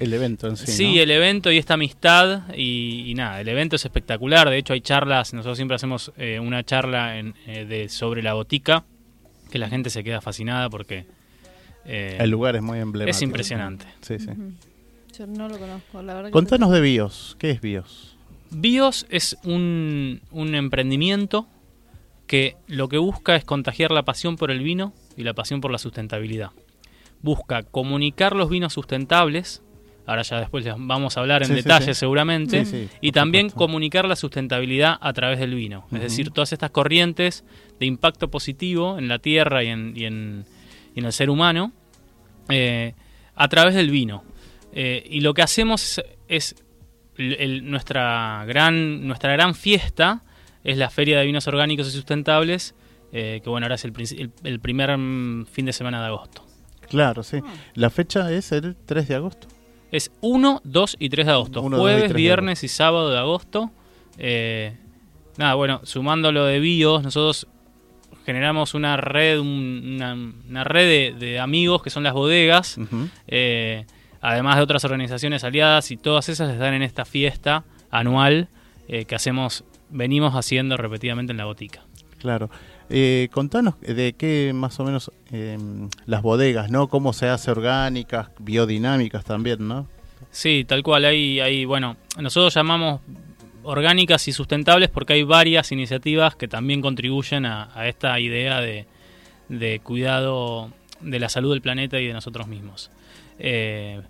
el 0.01 0.13
evento 0.13 0.49
en 0.49 0.57
sí. 0.57 0.67
Sí, 0.67 0.99
el 0.99 1.11
evento 1.11 1.53
y 1.53 1.59
esta 1.59 1.75
amistad 1.75 2.43
y, 2.57 3.13
nada, 3.17 3.41
el 3.41 3.49
evento 3.49 3.77
es 3.77 3.85
espectacular. 3.85 4.51
De 4.51 4.59
hecho, 4.59 4.73
hay 4.73 4.81
charlas, 4.81 5.33
nosotros 5.33 5.57
siempre 5.57 5.77
hacemos 5.77 6.13
eh, 6.17 6.41
una 6.41 6.65
charla 6.65 7.19
en, 7.19 7.35
eh, 7.47 7.65
de, 7.65 7.89
sobre 7.89 8.23
la 8.23 8.35
botica, 8.35 8.85
que 9.51 9.59
la 9.59 9.69
gente 9.69 9.91
se 9.91 10.03
queda 10.03 10.21
fascinada 10.21 10.69
porque... 10.69 11.07
Eh, 11.87 12.17
el 12.19 12.31
lugar 12.31 12.57
es 12.57 12.63
muy 12.63 12.79
emblemático. 12.79 13.17
Es 13.17 13.23
impresionante. 13.23 13.87
Sí, 14.01 14.19
sí. 14.19 14.31
Yo 15.17 15.27
no 15.27 15.49
lo 15.49 15.59
conozco, 15.59 16.03
la 16.03 16.15
verdad. 16.15 16.31
Contanos 16.31 16.73
de 16.73 16.81
BIOS. 16.81 17.37
¿Qué 17.39 17.51
es 17.51 17.61
BIOS? 17.61 18.17
BIOS 18.51 19.07
es 19.11 19.37
un, 19.45 20.23
un 20.31 20.55
emprendimiento 20.55 21.47
que 22.27 22.57
lo 22.67 22.89
que 22.89 22.99
busca 22.99 23.37
es 23.37 23.45
contagiar 23.45 23.91
la 23.91 24.03
pasión 24.03 24.37
por 24.37 24.51
el 24.51 24.61
vino 24.61 24.93
y 25.17 25.23
la 25.23 25.35
pasión 25.35 25.61
por 25.61 25.71
la 25.71 25.79
sustentabilidad. 25.79 26.51
Busca 27.23 27.63
comunicar 27.63 28.35
los 28.35 28.49
vinos 28.51 28.73
sustentables 28.73 29.63
ahora 30.07 30.23
ya 30.23 30.41
después 30.41 30.65
vamos 30.79 31.17
a 31.17 31.21
hablar 31.21 31.43
en 31.43 31.55
detalle 31.55 31.95
seguramente, 31.95 32.89
y 33.01 33.13
también 33.13 33.51
comunicar 33.51 34.07
la 34.07 34.17
sustentabilidad 34.17 34.97
a 35.01 35.13
través 35.13 35.39
del 35.39 35.55
vino, 35.55 35.87
es 35.93 36.01
decir, 36.01 36.31
todas 36.31 36.53
estas 36.53 36.71
corrientes 36.71 37.45
de 37.79 37.87
impacto 37.87 38.31
positivo 38.31 38.99
en 38.99 39.09
la 39.09 39.19
tierra 39.19 39.65
y 39.65 39.69
en, 39.69 39.93
y 39.97 40.05
en, 40.05 40.45
el 40.95 41.13
ser 41.13 41.31
humano 41.31 41.73
eh, 42.49 42.95
a 43.35 43.49
través 43.49 43.75
del 43.75 43.91
vino. 43.91 44.25
Eh, 44.73 45.07
y 45.09 45.21
lo 45.21 45.35
que 45.35 45.43
hacemos 45.43 46.03
es, 46.29 46.57
nuestra, 47.17 48.45
gran, 48.47 49.07
nuestra 49.07 49.33
gran 49.33 49.55
fiesta 49.55 50.23
es 50.65 50.79
la 50.79 50.91
Feria 50.91 51.19
de 51.19 51.27
Vinos 51.27 51.47
Orgánicos 51.47 51.87
y 51.89 51.91
Sustentables, 51.91 52.75
eh, 53.13 53.41
que 53.43 53.51
bueno, 53.51 53.67
ahora 53.67 53.77
es 53.77 53.85
el, 53.85 54.33
el 54.43 54.61
primer 54.61 54.97
mm, 54.97 55.47
fin 55.47 55.67
de 55.67 55.73
semana 55.73 56.01
de 56.01 56.07
agosto. 56.07 56.45
Claro, 56.89 57.23
sí. 57.23 57.41
La 57.75 57.91
fecha 57.91 58.31
es 58.33 58.53
el 58.53 58.77
3 58.77 59.09
de 59.09 59.15
agosto. 59.15 59.49
Es 59.95 60.11
1, 60.23 60.63
2 60.65 60.97
y 60.99 61.09
3 61.09 61.27
de 61.27 61.33
agosto. 61.33 61.63
Jueves, 61.63 62.13
viernes 62.13 62.65
y 62.65 62.69
sábado 62.69 63.11
de 63.11 63.19
agosto. 63.19 63.71
Eh, 64.19 64.77
nada, 65.37 65.55
bueno, 65.55 65.83
sumando 65.85 66.33
lo 66.33 66.45
de 66.47 66.59
BIOS, 66.59 67.05
nosotros 67.05 67.47
generamos 68.27 68.75
una 68.75 68.97
red, 68.97 69.39
una, 69.39 70.65
red 70.65 71.15
de, 71.15 71.39
amigos 71.39 71.81
que 71.81 71.91
son 71.91 72.03
las 72.03 72.13
bodegas, 72.13 72.77
eh, 73.29 73.87
además 74.21 74.57
de 74.57 74.63
otras 74.63 74.85
organizaciones 74.85 75.45
aliadas 75.45 75.93
y 75.93 75.97
todas 75.97 76.29
esas 76.29 76.53
están 76.53 76.75
en 76.75 76.83
esta 76.83 77.05
fiesta 77.05 77.63
anual 77.93 78.49
eh, 78.89 79.05
que 79.05 79.15
hacemos, 79.15 79.63
venimos 79.91 80.35
haciendo 80.35 80.77
repetidamente 80.77 81.31
en 81.31 81.37
la 81.37 81.45
botica. 81.45 81.83
Claro. 82.19 82.51
Eh, 82.91 83.29
contanos 83.33 83.81
de 83.81 84.15
qué 84.17 84.53
más 84.55 84.79
o 84.79 84.85
menos 84.85 85.11
em, 85.33 85.89
las 86.07 86.23
bodegas, 86.23 86.71
¿no? 86.71 86.89
Cómo 86.89 87.13
se 87.13 87.29
hace 87.29 87.51
orgánicas, 87.51 88.29
biodinámicas 88.39 89.25
también, 89.25 89.67
¿no? 89.67 89.89
Sí, 90.31 90.65
tal 90.67 90.83
cual. 90.83 91.05
Hay, 91.05 91.41
hay, 91.41 91.65
bueno, 91.65 91.97
nosotros 92.19 92.53
llamamos 92.55 93.01
orgánicas 93.65 94.29
y 94.29 94.33
sustentables 94.33 94.91
porque 94.91 95.15
hay 95.15 95.23
varias 95.23 95.73
iniciativas 95.73 96.37
que 96.37 96.49
también 96.49 96.81
contribuyen 96.81 97.47
a, 97.47 97.71
esta 97.89 98.21
idea 98.21 98.61
de, 98.61 99.81
cuidado 99.83 100.71
de 101.01 101.19
la 101.19 101.29
salud 101.29 101.53
del 101.53 101.63
planeta 101.63 101.99
y 102.01 102.07
de 102.07 102.13
nosotros 102.13 102.47
mismos. 102.47 102.91
Eh, 103.39 104.03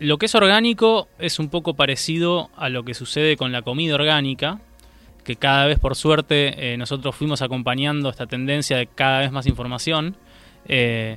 lo 0.00 0.18
que 0.18 0.26
es 0.26 0.34
orgánico 0.34 1.08
es 1.18 1.38
un 1.38 1.48
poco 1.48 1.74
parecido 1.74 2.50
a 2.56 2.68
lo 2.68 2.84
que 2.84 2.94
sucede 2.94 3.36
con 3.36 3.52
la 3.52 3.62
comida 3.62 3.94
orgánica, 3.94 4.60
que 5.24 5.36
cada 5.36 5.66
vez 5.66 5.78
por 5.78 5.96
suerte 5.96 6.72
eh, 6.72 6.76
nosotros 6.76 7.16
fuimos 7.16 7.42
acompañando 7.42 8.10
esta 8.10 8.26
tendencia 8.26 8.76
de 8.76 8.86
cada 8.86 9.20
vez 9.20 9.32
más 9.32 9.46
información. 9.46 10.16
Eh, 10.68 11.16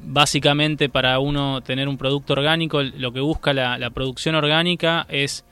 básicamente 0.00 0.88
para 0.88 1.18
uno 1.18 1.60
tener 1.62 1.88
un 1.88 1.98
producto 1.98 2.34
orgánico, 2.34 2.82
lo 2.82 3.12
que 3.12 3.20
busca 3.20 3.52
la, 3.52 3.90
producción 3.90 4.36
orgánica 4.36 5.06
es 5.08 5.44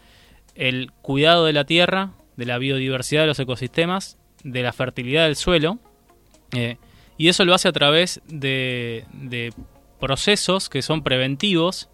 el 0.54 0.92
cuidado 1.02 1.46
de 1.46 1.52
la 1.52 1.64
tierra, 1.64 2.12
de 2.36 2.46
la 2.46 2.58
biodiversidad 2.58 3.22
de 3.22 3.26
los 3.26 3.40
ecosistemas, 3.40 4.18
de 4.44 4.62
la 4.62 4.72
fertilidad 4.72 5.24
del 5.24 5.34
suelo, 5.34 5.78
eh, 6.52 6.76
y 7.18 7.28
eso 7.28 7.44
lo 7.44 7.54
hace 7.54 7.66
a 7.66 7.72
través 7.72 8.20
de, 8.28 9.04
procesos 9.98 10.68
que 10.68 10.82
son 10.82 11.02
preventivos, 11.02 11.88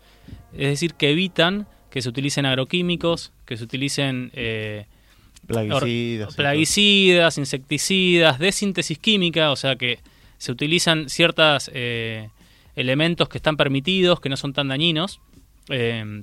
es 0.53 0.69
decir, 0.69 0.95
que 0.95 1.11
evitan 1.11 1.67
que 1.89 2.03
se 2.03 2.09
utilicen 2.09 2.45
agroquímicos, 2.45 3.33
que 3.47 3.57
se 3.57 3.65
utilicen 3.65 4.31
Plaguicidas. 5.47 7.39
insecticidas, 7.39 8.39
de 8.39 8.53
síntesis 8.53 8.99
química, 8.99 9.51
o 9.51 9.57
sea 9.57 9.77
que 9.77 9.99
se 10.39 10.53
utilizan 10.53 11.09
ciertos 11.09 11.71
eh, 11.73 12.29
elementos 12.75 13.29
que 13.29 13.39
están 13.39 13.57
permitidos, 13.57 14.21
que 14.21 14.29
no 14.29 14.37
son 14.37 14.53
tan 14.53 14.69
dañinos, 14.69 15.21
eh, 15.69 16.23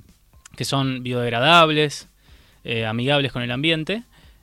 que 0.56 0.64
son 0.64 1.02
biodegradables, 1.02 2.08
eh, 2.64 2.84
amigables 2.86 3.32
con 3.32 3.42
el 3.42 3.50
ambiente, 3.50 4.02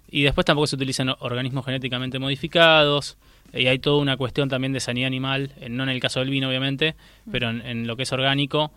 y 0.09 0.23
después 0.23 0.45
tampoco 0.45 0.67
se 0.67 0.75
utilizan 0.75 1.09
organismos 1.19 1.65
genéticamente 1.65 2.17
modificados, 2.17 3.17
y 3.53 3.67
hay 3.67 3.79
toda 3.79 4.01
una 4.01 4.17
cuestión 4.17 4.49
también 4.49 4.73
de 4.73 4.79
sanidad 4.79 5.07
animal, 5.07 5.51
no 5.69 5.83
en 5.83 5.89
el 5.89 5.99
caso 5.99 6.19
del 6.19 6.29
vino 6.29 6.49
obviamente, 6.49 6.95
pero 7.31 7.49
en, 7.49 7.87
lo 7.87 7.95
que 7.95 8.03
es 8.03 8.11
orgánico, 8.11 8.71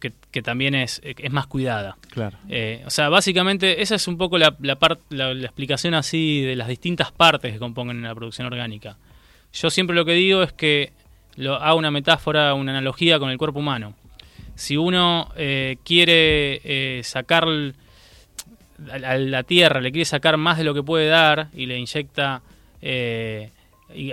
que, 0.00 0.42
también 0.42 0.74
es, 0.74 1.00
es 1.02 1.32
más 1.32 1.46
cuidada. 1.46 1.96
Claro. 2.10 2.36
Eh, 2.48 2.82
o 2.86 2.90
sea, 2.90 3.08
básicamente 3.08 3.82
esa 3.82 3.94
es 3.94 4.06
un 4.06 4.18
poco 4.18 4.38
la, 4.38 4.54
la, 4.60 4.78
la, 5.10 5.32
explicación 5.32 5.94
así 5.94 6.42
de 6.42 6.56
las 6.56 6.68
distintas 6.68 7.10
partes 7.10 7.52
que 7.52 7.58
componen 7.58 8.02
la 8.02 8.14
producción 8.14 8.46
orgánica. 8.46 8.96
Yo 9.52 9.70
siempre 9.70 9.96
lo 9.96 10.04
que 10.04 10.12
digo 10.12 10.42
es 10.42 10.52
que 10.52 10.92
lo, 11.36 11.54
hago 11.54 11.78
una 11.78 11.90
metáfora, 11.90 12.54
una 12.54 12.72
analogía 12.72 13.18
con 13.18 13.30
el 13.30 13.38
cuerpo 13.38 13.60
humano. 13.60 13.94
Si 14.54 14.76
uno 14.76 15.32
eh, 15.36 15.78
quiere 15.84 16.60
eh, 16.64 17.02
sacar 17.04 17.46
a 18.92 19.16
la 19.16 19.42
tierra, 19.44 19.80
le 19.80 19.90
quiere 19.90 20.04
sacar 20.04 20.36
más 20.36 20.58
de 20.58 20.64
lo 20.64 20.74
que 20.74 20.82
puede 20.82 21.08
dar 21.08 21.48
y 21.54 21.66
le 21.66 21.78
inyecta 21.78 22.42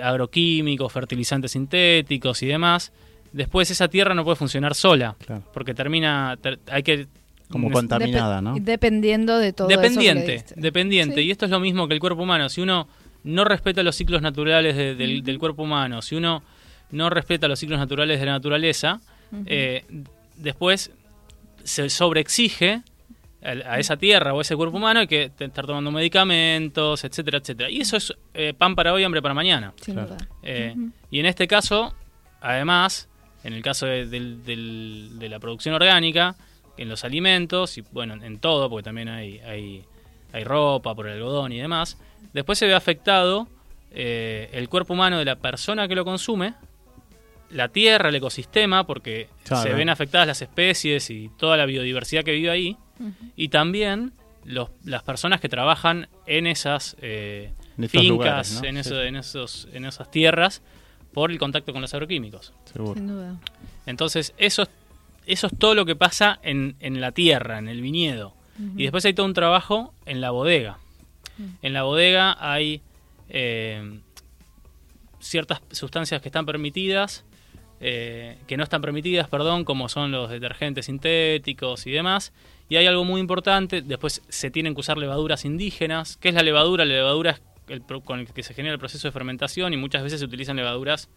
agroquímicos, 0.02 0.92
fertilizantes 0.92 1.52
sintéticos 1.52 2.42
y 2.42 2.46
demás, 2.46 2.92
después 3.36 3.70
esa 3.70 3.88
tierra 3.88 4.14
no 4.14 4.24
puede 4.24 4.36
funcionar 4.36 4.74
sola, 4.74 5.14
porque 5.52 5.74
termina, 5.74 6.38
hay 6.70 6.82
que... 6.82 7.06
Como 7.50 7.70
contaminada, 7.70 8.42
¿no? 8.42 8.56
Dependiendo 8.58 9.38
de 9.38 9.52
todo 9.52 9.68
Dependiente, 9.68 10.34
eso 10.34 10.54
dependiente. 10.56 11.22
Y 11.22 11.30
esto 11.30 11.44
es 11.44 11.50
lo 11.52 11.60
mismo 11.60 11.86
que 11.86 11.94
el 11.94 12.00
cuerpo 12.00 12.24
humano. 12.24 12.48
Si 12.48 12.60
uno 12.60 12.88
no 13.22 13.44
respeta 13.44 13.84
los 13.84 13.94
ciclos 13.94 14.20
naturales 14.20 14.74
del, 14.74 15.38
cuerpo 15.38 15.62
humano, 15.62 16.02
si 16.02 16.16
uno 16.16 16.42
no 16.90 17.08
respeta 17.08 17.46
los 17.46 17.60
ciclos 17.60 17.78
naturales 17.78 18.18
de 18.18 18.26
la 18.26 18.32
naturaleza, 18.32 19.00
eh, 19.46 19.84
después 20.36 20.90
se 21.62 21.88
sobreexige 21.88 22.82
a, 23.44 23.78
esa 23.78 23.96
tierra 23.96 24.34
o 24.34 24.40
a 24.40 24.42
ese 24.42 24.56
cuerpo 24.56 24.78
humano 24.78 25.00
hay 25.00 25.06
que 25.06 25.30
estar 25.38 25.66
tomando 25.66 25.92
medicamentos, 25.92 27.04
etcétera, 27.04 27.38
etcétera. 27.38 27.70
Y 27.70 27.80
eso 27.80 27.96
es 27.96 28.12
eh, 28.34 28.54
pan 28.58 28.74
para 28.74 28.92
hoy, 28.92 29.04
hambre 29.04 29.22
para 29.22 29.34
mañana. 29.34 29.72
Eh, 30.42 30.74
y 31.12 31.20
en 31.20 31.26
este 31.26 31.46
caso, 31.46 31.94
además, 32.40 33.08
en 33.46 33.52
el 33.52 33.62
caso 33.62 33.86
de, 33.86 35.28
la 35.30 35.38
producción 35.38 35.74
orgánica, 35.76 36.34
en 36.76 36.88
los 36.88 37.04
alimentos 37.04 37.78
y 37.78 37.84
bueno, 37.92 38.14
en 38.14 38.38
todo, 38.40 38.68
porque 38.68 38.82
también 38.82 39.08
hay, 39.08 39.38
hay, 40.32 40.44
ropa 40.44 40.94
por 40.94 41.06
el 41.06 41.14
algodón 41.14 41.52
y 41.52 41.58
demás, 41.58 41.96
después 42.34 42.58
se 42.58 42.66
ve 42.66 42.74
afectado 42.74 43.48
eh, 43.92 44.50
el 44.52 44.68
cuerpo 44.68 44.94
humano 44.94 45.18
de 45.18 45.24
la 45.24 45.36
persona 45.36 45.86
que 45.86 45.94
lo 45.94 46.04
consume, 46.04 46.54
la 47.50 47.68
tierra, 47.68 48.08
el 48.08 48.16
ecosistema, 48.16 48.84
porque 48.84 49.28
se 49.44 49.72
ven 49.72 49.88
afectadas 49.88 50.26
las 50.26 50.42
especies 50.42 51.08
y 51.10 51.30
toda 51.38 51.56
la 51.56 51.66
biodiversidad 51.66 52.24
que 52.24 52.32
vive 52.32 52.50
ahí, 52.50 52.76
y 53.36 53.48
también 53.48 54.12
las 54.44 55.02
personas 55.04 55.40
que 55.40 55.48
trabajan 55.48 56.08
en 56.26 56.48
esas 56.48 56.96
eh, 57.00 57.52
fincas, 57.88 58.62
en, 58.64 58.76
en, 58.76 59.16
esos, 59.16 59.68
en 59.72 59.84
esas 59.84 60.10
tierras, 60.10 60.62
por 61.16 61.30
el 61.30 61.38
contacto 61.38 61.72
con 61.72 61.80
los 61.80 61.94
agroquímicos. 61.94 62.52
Seguro. 62.70 62.92
Sin 62.92 63.06
duda. 63.06 63.36
Entonces, 63.86 64.34
eso, 64.36 64.68
eso 65.24 65.46
es 65.46 65.58
todo 65.58 65.74
lo 65.74 65.86
que 65.86 65.96
pasa 65.96 66.38
en, 66.42 66.76
en 66.80 67.00
la 67.00 67.10
tierra, 67.10 67.58
en 67.58 67.68
el 67.68 67.80
viñedo. 67.80 68.34
Y 68.76 68.82
después 68.82 69.02
hay 69.06 69.14
todo 69.14 69.24
un 69.24 69.32
trabajo 69.32 69.94
en 70.04 70.20
la 70.20 70.30
bodega. 70.30 70.76
En 71.62 71.72
la 71.72 71.84
bodega 71.84 72.36
hay 72.38 72.82
eh, 73.30 73.98
ciertas 75.18 75.62
sustancias 75.70 76.20
que 76.20 76.28
están 76.28 76.44
permitidas, 76.44 77.24
eh, 77.80 78.36
que 78.46 78.58
no 78.58 78.64
están 78.64 78.82
permitidas, 78.82 79.26
perdón, 79.26 79.64
como 79.64 79.88
son 79.88 80.10
los 80.10 80.28
detergentes 80.28 80.84
sintéticos 80.84 81.86
y 81.86 81.92
demás. 81.92 82.34
Y 82.68 82.76
hay 82.76 82.86
algo 82.86 83.04
muy 83.04 83.22
importante, 83.22 83.80
después 83.80 84.20
se 84.28 84.50
tienen 84.50 84.74
que 84.74 84.80
usar 84.80 84.98
levaduras 84.98 85.46
indígenas. 85.46 86.18
¿Qué 86.18 86.28
es 86.28 86.34
la 86.34 86.42
levadura? 86.42 86.84
La 86.84 86.92
levadura 86.92 87.30
es 87.30 87.40
con 88.04 88.20
el 88.20 88.32
que 88.32 88.42
se 88.42 88.54
genera 88.54 88.74
el 88.74 88.78
proceso 88.78 89.08
de 89.08 89.12
fermentación 89.12 89.72
y 89.72 89.76
muchas 89.76 90.02
veces 90.02 90.20
se 90.20 90.26
utilizan 90.26 90.56
levaduras 90.56 91.08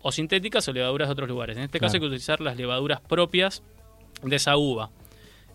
o 0.00 0.12
sintéticas 0.12 0.66
o 0.68 0.72
levaduras 0.72 1.08
de 1.08 1.12
otros 1.12 1.28
lugares. 1.28 1.56
En 1.56 1.64
este 1.64 1.80
caso 1.80 1.96
hay 1.96 2.00
que 2.00 2.06
utilizar 2.06 2.40
las 2.40 2.56
levaduras 2.56 3.00
propias 3.00 3.62
de 4.22 4.36
esa 4.36 4.56
uva. 4.56 4.90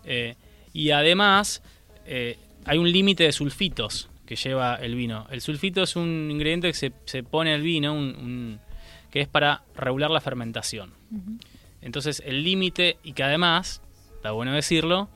Eh, 0.04 0.36
y 0.72 0.90
además 0.90 1.62
eh, 2.06 2.38
hay 2.64 2.78
un 2.78 2.90
límite 2.90 3.24
de 3.24 3.32
sulfitos 3.32 4.10
que 4.26 4.36
lleva 4.36 4.76
el 4.76 4.94
vino. 4.94 5.26
El 5.30 5.40
sulfito 5.40 5.82
es 5.82 5.96
un 5.96 6.28
ingrediente 6.30 6.68
que 6.68 6.74
se, 6.74 6.92
se 7.04 7.22
pone 7.22 7.52
al 7.52 7.62
vino, 7.62 7.94
que 9.10 9.20
es 9.20 9.28
para 9.28 9.62
regular 9.74 10.10
la 10.10 10.20
fermentación. 10.20 10.92
Entonces 11.82 12.22
el 12.24 12.42
límite, 12.42 12.96
y 13.02 13.12
que 13.12 13.22
además, 13.22 13.82
está 14.16 14.32
bueno 14.32 14.52
decirlo, 14.52 15.08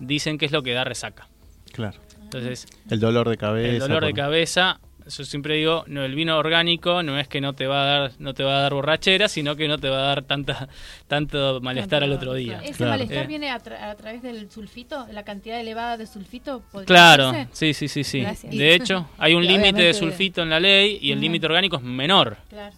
dicen 0.00 0.38
que 0.38 0.46
es 0.46 0.52
lo 0.52 0.62
que 0.62 0.72
da 0.72 0.84
resaca. 0.84 1.28
Claro. 1.72 1.98
Entonces, 2.22 2.66
el 2.90 2.98
dolor 2.98 3.28
de 3.28 3.36
cabeza. 3.36 3.72
El 3.72 3.78
dolor 3.78 4.04
de 4.04 4.12
cabeza 4.12 4.80
yo 5.08 5.24
siempre 5.24 5.54
digo, 5.54 5.84
no, 5.86 6.04
el 6.04 6.14
vino 6.14 6.36
orgánico 6.36 7.02
no 7.02 7.18
es 7.18 7.28
que 7.28 7.40
no 7.40 7.52
te 7.52 7.66
va 7.66 7.82
a 7.82 7.84
dar, 7.84 8.12
no 8.18 8.34
te 8.34 8.42
va 8.42 8.58
a 8.58 8.60
dar 8.62 8.74
borrachera, 8.74 9.28
sino 9.28 9.56
que 9.56 9.68
no 9.68 9.78
te 9.78 9.88
va 9.88 9.98
a 9.98 10.06
dar 10.06 10.22
tanta, 10.22 10.68
tanto 11.06 11.60
malestar 11.60 12.02
al 12.02 12.12
otro 12.12 12.34
día. 12.34 12.60
¿Ese 12.64 12.84
malestar 12.84 13.24
eh. 13.24 13.26
viene 13.26 13.50
a, 13.50 13.58
través 13.60 14.22
del 14.22 14.50
sulfito, 14.50 15.06
la 15.12 15.24
cantidad 15.24 15.60
elevada 15.60 15.96
de 15.96 16.06
sulfito? 16.06 16.62
Claro, 16.84 17.32
sí, 17.52 17.74
sí, 17.74 17.88
sí, 17.88 18.04
sí. 18.04 18.24
De 18.50 18.74
hecho, 18.74 19.08
hay 19.18 19.34
un 19.34 19.46
límite 19.46 19.82
de 19.82 19.94
sulfito 19.94 20.42
en 20.42 20.50
la 20.50 20.60
ley 20.60 20.98
y 21.00 21.12
el 21.12 21.20
límite 21.20 21.46
orgánico 21.46 21.76
es 21.76 21.82
menor. 21.82 22.36
Claro. 22.48 22.74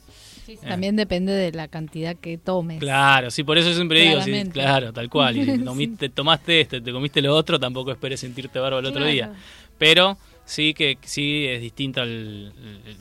También 0.67 0.97
depende 0.97 1.33
de 1.33 1.53
la 1.53 1.69
cantidad 1.69 2.17
que 2.17 2.39
tomes. 2.39 2.79
Claro, 2.79 3.31
sí, 3.31 3.45
por 3.45 3.59
eso 3.59 3.73
siempre 3.75 4.01
digo, 4.01 4.23
sí, 4.23 4.33
claro, 4.51 4.93
tal 4.93 5.11
cual. 5.11 5.37
Y 5.37 5.87
te 5.99 6.09
tomaste 6.09 6.63
esto, 6.63 6.83
te 6.83 6.93
comiste 6.93 7.21
lo 7.21 7.35
otro, 7.35 7.61
tampoco 7.61 7.93
esperes 7.93 8.21
sentirte 8.21 8.59
barba 8.59 8.79
el 8.79 8.87
otro 8.87 9.05
día. 9.05 9.33
Pero 9.77 10.17
sí 10.49 10.73
que 10.73 10.97
sí 11.03 11.47
es 11.47 11.61
distinto 11.61 12.01
al... 12.01 12.53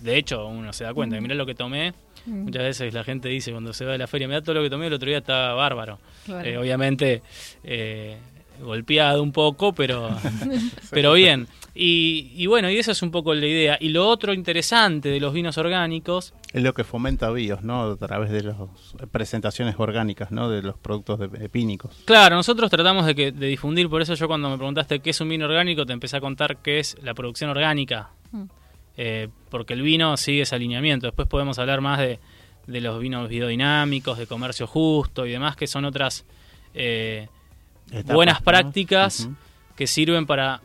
De 0.01 0.17
hecho, 0.17 0.45
uno 0.47 0.73
se 0.73 0.83
da 0.83 0.93
cuenta, 0.93 1.19
mira 1.21 1.33
lo 1.33 1.45
que 1.45 1.55
tomé, 1.55 1.93
muchas 2.25 2.61
veces 2.61 2.93
la 2.93 3.05
gente 3.05 3.29
dice 3.29 3.51
cuando 3.51 3.71
se 3.71 3.85
va 3.85 3.93
de 3.93 3.97
la 3.97 4.07
feria, 4.07 4.27
mira 4.27 4.41
todo 4.41 4.55
lo 4.55 4.63
que 4.63 4.69
tomé, 4.69 4.87
el 4.87 4.93
otro 4.93 5.07
día 5.07 5.19
estaba 5.19 5.53
bárbaro. 5.53 5.97
Eh, 6.43 6.57
obviamente 6.57 7.21
eh, 7.63 8.17
golpeado 8.61 9.23
un 9.23 9.31
poco, 9.31 9.71
pero, 9.71 10.09
pero 10.91 11.13
bien. 11.13 11.47
Y, 11.79 12.45
bueno, 12.47 12.71
y 12.71 12.77
esa 12.77 12.91
es 12.91 13.01
un 13.03 13.11
poco 13.11 13.33
la 13.33 13.45
idea. 13.45 13.77
Y 13.79 13.89
lo 13.89 14.07
otro 14.07 14.33
interesante 14.33 15.09
de 15.09 15.19
los 15.19 15.33
vinos 15.33 15.57
orgánicos... 15.57 16.33
Es 16.51 16.63
lo 16.63 16.73
que 16.73 16.83
fomenta 16.83 17.29
BIOS, 17.29 17.61
¿no? 17.61 17.83
A 17.91 17.97
través 17.97 18.31
de 18.31 18.41
las 18.41 18.55
presentaciones 19.11 19.75
orgánicas, 19.77 20.31
¿no? 20.31 20.49
De 20.49 20.63
los 20.63 20.77
productos 20.77 21.19
de, 21.19 21.45
epínicos. 21.45 22.01
Claro, 22.05 22.35
nosotros 22.35 22.71
tratamos 22.71 23.05
de, 23.05 23.13
que, 23.13 23.31
de 23.31 23.47
difundir, 23.47 23.89
por 23.89 24.01
eso 24.01 24.15
yo 24.15 24.27
cuando 24.27 24.49
me 24.49 24.57
preguntaste 24.57 24.99
qué 24.99 25.11
es 25.11 25.21
un 25.21 25.29
vino 25.29 25.45
orgánico, 25.45 25.85
te 25.85 25.93
empecé 25.93 26.17
a 26.17 26.21
contar 26.21 26.57
qué 26.57 26.79
es 26.79 26.97
la 27.03 27.13
producción 27.13 27.51
orgánica. 27.51 28.09
Mm. 28.31 28.43
Eh, 28.99 29.29
porque 29.49 29.73
el 29.73 29.83
vino 29.83 30.17
sigue 30.17 30.41
ese 30.41 30.55
alineamiento. 30.55 31.05
Después 31.05 31.27
podemos 31.27 31.59
hablar 31.59 31.81
más 31.81 31.99
de, 31.99 32.19
de 32.67 32.81
los 32.81 32.99
vinos 32.99 33.29
biodinámicos, 33.29 34.17
de 34.17 34.27
comercio 34.27 34.67
justo 34.67 35.25
y 35.25 35.31
demás, 35.31 35.55
que 35.55 35.67
son 35.67 35.85
otras 35.85 36.25
eh, 36.73 37.27
buenas 38.05 38.41
prácticas 38.41 39.29
que 39.75 39.87
sirven 39.87 40.25
para 40.25 40.61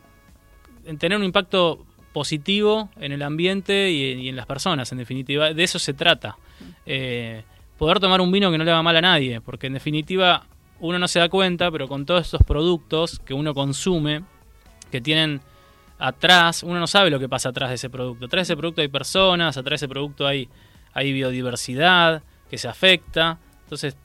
tener 0.97 1.17
un 1.17 1.23
impacto 1.23 1.85
positivo 2.13 2.89
en 2.97 3.11
el 3.11 3.21
ambiente 3.23 3.91
y, 3.91 4.29
en 4.29 4.35
las 4.35 4.45
personas, 4.45 4.91
en 4.91 4.99
definitiva. 4.99 5.53
De 5.53 5.63
eso 5.63 5.79
se 5.79 5.93
trata. 5.93 6.37
Eh, 6.85 7.43
poder 7.77 7.99
tomar 7.99 8.21
un 8.21 8.31
vino 8.31 8.51
que 8.51 8.57
no 8.57 8.63
le 8.63 8.71
haga 8.71 8.83
mal 8.83 8.95
a 8.95 9.01
nadie, 9.01 9.41
porque 9.41 9.67
en 9.67 9.73
definitiva 9.73 10.45
uno 10.79 10.99
no 10.99 11.07
se 11.07 11.19
da 11.19 11.27
cuenta, 11.27 11.71
pero 11.71 11.87
con 11.87 12.05
todos 12.05 12.25
estos 12.25 12.43
productos 12.43 13.19
que 13.19 13.33
uno 13.33 13.53
consume, 13.53 14.23
que 14.91 15.01
tienen 15.01 15.41
atrás, 15.97 16.63
uno 16.63 16.79
no 16.79 16.87
sabe 16.87 17.09
lo 17.09 17.19
que 17.19 17.27
pasa 17.27 17.49
atrás 17.49 17.69
de 17.69 17.75
ese 17.75 17.89
producto. 17.89 18.25
Atrás 18.25 18.47
de 18.47 18.53
ese 18.53 18.57
producto 18.57 18.81
hay 18.81 18.89
personas, 18.89 19.57
atrás 19.57 19.81
de 19.81 19.85
ese 19.85 19.89
producto 19.89 20.27
hay, 20.27 20.49
hay 20.93 21.11
biodiversidad 21.11 22.21
que 22.49 22.57
se 22.57 22.67
afecta. 22.67 23.39
Entonces, 23.63 23.97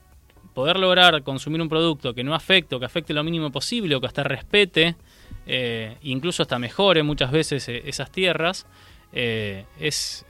poder 0.53 0.79
lograr 0.79 1.21
consumir 1.23 1.61
un 1.61 1.69
producto 1.69 2.13
que 2.13 2.23
no 2.23 2.33
afecte 2.33 2.75
o 2.75 2.79
que 2.79 2.85
afecte 2.85 3.13
lo 3.13 3.23
mínimo 3.23 3.51
posible 3.51 3.95
o 3.95 4.01
que 4.01 4.07
hasta 4.07 4.23
respete 4.23 4.95
eh, 5.45 5.97
incluso 6.03 6.43
hasta 6.43 6.59
mejore 6.59 7.03
muchas 7.03 7.31
veces 7.31 7.67
eh, 7.69 7.81
esas 7.85 8.11
tierras, 8.11 8.67
eh, 9.13 9.65
es, 9.79 10.25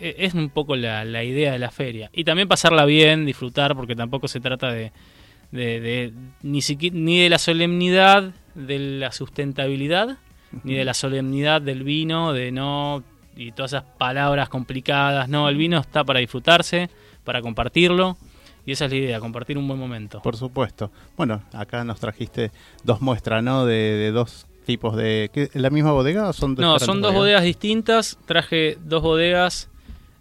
es 0.00 0.34
un 0.34 0.50
poco 0.50 0.76
la, 0.76 1.24
idea 1.24 1.52
de 1.52 1.58
la 1.58 1.70
feria. 1.70 2.10
Y 2.12 2.24
también 2.24 2.48
pasarla 2.48 2.84
bien, 2.84 3.26
disfrutar, 3.26 3.76
porque 3.76 3.94
tampoco 3.94 4.28
se 4.28 4.40
trata 4.40 4.72
de, 4.72 4.92
ni, 6.42 6.60
ni 6.92 7.20
de 7.20 7.28
la 7.28 7.38
solemnidad 7.38 8.32
de 8.54 8.78
la 8.78 9.12
sustentabilidad, 9.12 10.18
ni 10.64 10.74
de 10.74 10.84
la 10.84 10.94
solemnidad 10.94 11.62
del 11.62 11.82
vino, 11.82 12.32
de 12.32 12.52
no 12.52 13.04
y 13.36 13.52
todas 13.52 13.72
esas 13.72 13.84
palabras 13.98 14.48
complicadas. 14.48 15.28
No, 15.28 15.48
el 15.48 15.56
vino 15.56 15.78
está 15.78 16.04
para 16.04 16.20
disfrutarse, 16.20 16.90
para 17.24 17.40
compartirlo. 17.40 18.16
Y 18.64 18.72
esa 18.72 18.84
es 18.84 18.90
la 18.92 18.96
idea, 18.96 19.20
compartir 19.20 19.58
un 19.58 19.66
buen 19.66 19.78
momento. 19.78 20.22
Por 20.22 20.36
supuesto. 20.36 20.90
Bueno, 21.16 21.42
acá 21.52 21.84
nos 21.84 21.98
trajiste 21.98 22.52
dos 22.84 23.00
muestras, 23.00 23.42
¿no? 23.42 23.66
De, 23.66 23.74
de 23.74 24.12
dos 24.12 24.46
tipos 24.64 24.96
de... 24.96 25.30
¿qué, 25.32 25.50
¿La 25.54 25.70
misma 25.70 25.92
bodega 25.92 26.28
o 26.28 26.32
son 26.32 26.54
dos 26.54 26.62
No, 26.62 26.78
son 26.78 27.02
dos 27.02 27.12
bodegas? 27.12 27.42
distintas. 27.42 28.18
Traje 28.26 28.78
dos 28.84 29.02
bodegas 29.02 29.68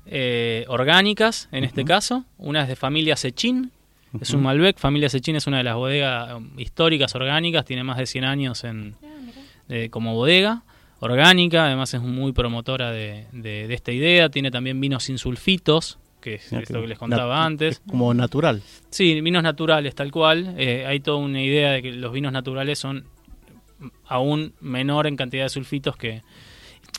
eh, 0.08 0.66
orgánicas, 0.68 1.48
en 1.52 1.64
este 1.64 1.86
caso. 1.86 2.26
Una 2.38 2.64
es 2.64 2.68
de 2.68 2.76
familia 2.76 3.16
Sechín, 3.16 3.72
es 4.20 4.34
un 4.34 4.42
Malbec. 4.42 4.78
Familia 4.78 5.10
Sechín 5.10 5.36
es 5.36 5.48
una 5.48 5.58
de 5.58 5.64
las 5.64 5.76
bodegas 5.76 6.34
um, 6.36 6.60
históricas 6.60 7.16
orgánicas, 7.16 7.64
tiene 7.64 7.84
más 7.84 7.98
de 7.98 8.06
100 8.06 8.26
años 8.26 8.64
en, 8.64 8.96
ah, 9.04 9.76
como 9.90 10.16
bodega 10.16 10.64
orgánica, 11.00 11.66
además 11.66 11.94
es 11.94 12.02
muy 12.02 12.32
promotora 12.32 12.92
de, 12.92 13.26
de, 13.32 13.74
esta 13.74 13.92
idea. 13.92 14.30
Tiene 14.30 14.52
también 14.52 14.80
vinos 14.80 15.04
sin 15.04 15.18
sulfitos, 15.18 15.98
que 16.22 16.36
es 16.36 16.70
lo 16.70 16.82
que 16.82 16.88
les 16.88 16.98
contaba 16.98 17.44
antes. 17.44 17.82
Como 17.88 18.14
natural. 18.14 18.62
Sí, 18.90 19.20
vinos 19.22 19.44
naturales, 19.44 19.96
tal 19.96 20.12
cual. 20.12 20.56
Eh, 20.58 20.86
hay 20.88 21.00
toda 21.02 21.18
una 21.18 21.42
idea 21.42 21.72
de 21.72 21.82
que 21.82 21.92
los 21.92 22.14
vinos 22.14 22.32
naturales 22.32 22.80
son 22.80 23.06
aún 24.08 24.54
menor 24.62 25.08
en 25.08 25.18
cantidad 25.18 25.44
de 25.44 25.50
sulfitos 25.50 25.98
que... 25.98 26.22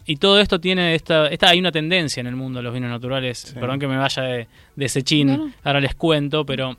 Y 0.05 0.17
todo 0.17 0.41
esto 0.41 0.61
tiene 0.61 0.95
esta, 0.95 1.29
esta 1.29 1.49
hay 1.51 1.61
una 1.61 1.71
tendencia 1.71 2.21
en 2.21 2.27
el 2.27 2.35
mundo 2.35 2.59
de 2.59 2.65
los 2.65 2.75
vinos 2.75 2.91
naturales. 2.91 3.55
Perdón 3.55 3.79
que 3.79 3.87
me 3.87 3.97
vaya 3.97 4.23
de, 4.23 4.49
de 4.75 4.89
Sechín, 4.89 5.55
ahora 5.63 5.81
les 5.81 5.95
cuento, 5.95 6.45
pero 6.45 6.77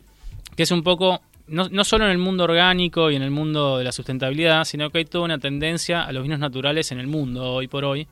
que 0.56 0.64
es 0.64 0.72
un 0.72 0.84
poco 0.84 1.22
no, 1.48 1.68
no, 1.70 1.84
solo 1.84 2.06
en 2.06 2.12
el 2.12 2.18
mundo 2.18 2.46
orgánico 2.46 3.12
y 3.12 3.16
en 3.16 3.22
el 3.22 3.32
mundo 3.32 3.78
de 3.78 3.84
la 3.84 3.92
sustentabilidad, 3.92 4.64
sino 4.66 4.90
que 4.90 5.00
hay 5.00 5.06
toda 5.06 5.26
una 5.26 5.40
tendencia 5.40 6.04
a 6.04 6.12
los 6.12 6.24
vinos 6.24 6.40
naturales 6.40 6.92
en 6.92 7.00
el 7.00 7.08
mundo 7.08 7.54
hoy 7.54 7.68
por 7.68 7.84
hoy, 7.84 8.08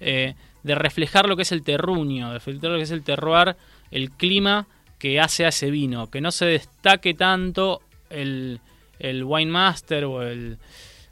eh, 0.00 0.34
de 0.66 0.74
reflejar 0.74 1.28
lo 1.28 1.36
que 1.36 1.42
es 1.42 1.52
el 1.52 1.62
terruño, 1.62 2.28
de 2.28 2.34
reflejar 2.34 2.70
lo 2.70 2.76
que 2.76 2.82
es 2.82 2.90
el 2.90 3.04
terroir, 3.04 3.54
el 3.92 4.10
clima 4.10 4.66
que 4.98 5.20
hace 5.20 5.44
a 5.44 5.50
ese 5.50 5.70
vino, 5.70 6.10
que 6.10 6.20
no 6.20 6.32
se 6.32 6.46
destaque 6.46 7.14
tanto 7.14 7.82
el, 8.10 8.58
el 8.98 9.22
wine 9.22 9.50
master 9.50 10.04
o 10.06 10.22
el, 10.22 10.58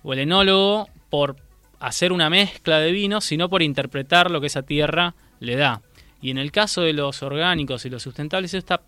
o 0.03 0.13
el 0.13 0.19
enólogo 0.19 0.89
por 1.09 1.37
hacer 1.79 2.11
una 2.11 2.29
mezcla 2.29 2.81
de 2.81 2.91
vinos, 2.91 3.25
sino 3.25 3.49
por 3.49 3.63
interpretar 3.63 4.29
lo 4.29 4.41
que 4.41 4.49
esa 4.49 4.63
tierra 4.63 5.15
le 5.39 5.55
da. 5.55 5.83
Y 6.21 6.31
en 6.31 6.39
el 6.39 6.51
caso 6.51 6.81
de 6.81 6.93
los 6.93 7.23
orgánicos 7.23 7.85
y 7.85 7.91
los 7.91 8.03
sustentables, 8.03 8.51
eso 8.51 8.59
está 8.59 8.81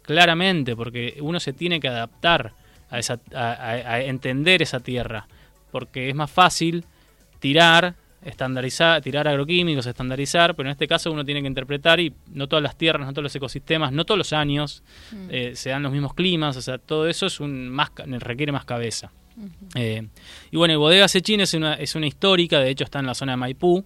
claramente, 0.00 0.74
porque 0.74 1.18
uno 1.20 1.38
se 1.38 1.52
tiene 1.52 1.80
que 1.80 1.88
adaptar 1.88 2.54
a, 2.88 2.98
esa, 2.98 3.20
a, 3.34 4.00
entender 4.00 4.62
esa 4.62 4.80
tierra, 4.80 5.26
porque 5.70 6.08
es 6.08 6.14
más 6.14 6.30
fácil 6.30 6.84
tirar, 7.40 7.96
estandarizar, 8.24 9.02
tirar 9.02 9.28
agroquímicos, 9.28 9.86
estandarizar, 9.86 10.54
pero 10.54 10.68
en 10.68 10.72
este 10.72 10.88
caso 10.88 11.12
uno 11.12 11.24
tiene 11.24 11.42
que 11.42 11.48
interpretar 11.48 12.00
y 12.00 12.12
no 12.32 12.48
todas 12.48 12.62
las 12.62 12.76
tierras, 12.76 13.06
no 13.06 13.12
todos 13.12 13.24
los 13.24 13.36
ecosistemas, 13.36 13.92
no 13.92 14.04
todos 14.04 14.18
los 14.18 14.32
años 14.32 14.82
mm. 15.12 15.28
eh, 15.30 15.52
se 15.54 15.70
dan 15.70 15.82
los 15.82 15.92
mismos 15.92 16.14
climas, 16.14 16.56
o 16.56 16.62
sea, 16.62 16.78
todo 16.78 17.08
eso 17.08 17.26
es 17.26 17.40
un 17.40 17.68
más 17.68 17.90
requiere 17.96 18.52
más 18.52 18.64
cabeza. 18.64 19.12
Eh, 19.74 20.06
y 20.52 20.56
bueno, 20.56 20.78
Bodega 20.78 21.08
Sechín 21.08 21.40
es 21.40 21.54
una, 21.54 21.74
es 21.74 21.94
una 21.96 22.06
histórica, 22.06 22.60
de 22.60 22.70
hecho 22.70 22.84
está 22.84 23.00
en 23.00 23.06
la 23.06 23.14
zona 23.14 23.32
de 23.32 23.36
Maipú, 23.36 23.84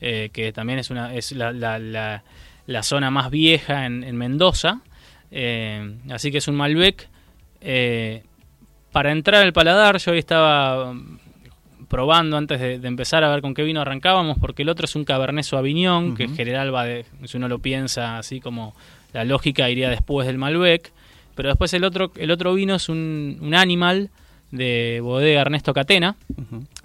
eh, 0.00 0.30
que 0.32 0.52
también 0.52 0.78
es, 0.78 0.90
una, 0.90 1.14
es 1.14 1.32
la, 1.32 1.52
la, 1.52 2.22
la, 2.66 2.82
zona 2.82 3.10
más 3.10 3.30
vieja 3.30 3.86
en, 3.86 4.04
en 4.04 4.16
Mendoza. 4.16 4.82
Eh, 5.30 5.96
así 6.10 6.30
que 6.30 6.38
es 6.38 6.48
un 6.48 6.56
Malbec. 6.56 7.08
Eh, 7.60 8.24
para 8.92 9.12
entrar 9.12 9.42
al 9.42 9.52
paladar, 9.52 9.98
yo 9.98 10.12
hoy 10.12 10.18
estaba 10.18 10.94
probando 11.90 12.36
antes 12.36 12.60
de, 12.60 12.74
empezar 12.86 13.24
a 13.24 13.28
ver 13.28 13.42
con 13.42 13.52
qué 13.52 13.64
vino 13.64 13.80
arrancábamos, 13.80 14.38
porque 14.38 14.62
el 14.62 14.68
otro 14.68 14.84
es 14.84 14.94
un 14.94 15.04
Cabernet 15.04 15.44
Sauvignon, 15.44 16.14
que 16.14 16.22
en 16.22 16.36
general 16.36 16.72
va 16.72 16.84
de, 16.84 17.04
si 17.24 17.36
uno 17.36 17.48
lo 17.48 17.58
piensa 17.58 18.16
así 18.16 18.40
como 18.40 18.76
la 19.12 19.24
lógica 19.24 19.68
iría 19.68 19.90
después 19.90 20.24
del 20.28 20.38
Malbec, 20.38 20.92
pero 21.34 21.48
después 21.48 21.74
el 21.74 21.82
otro, 21.82 22.12
el 22.14 22.30
otro 22.30 22.54
vino 22.54 22.76
es 22.76 22.88
un, 22.88 23.38
un 23.40 23.56
Animal 23.56 24.10
de 24.50 25.00
bodega 25.00 25.42
Ernesto 25.42 25.72
Catena, 25.72 26.16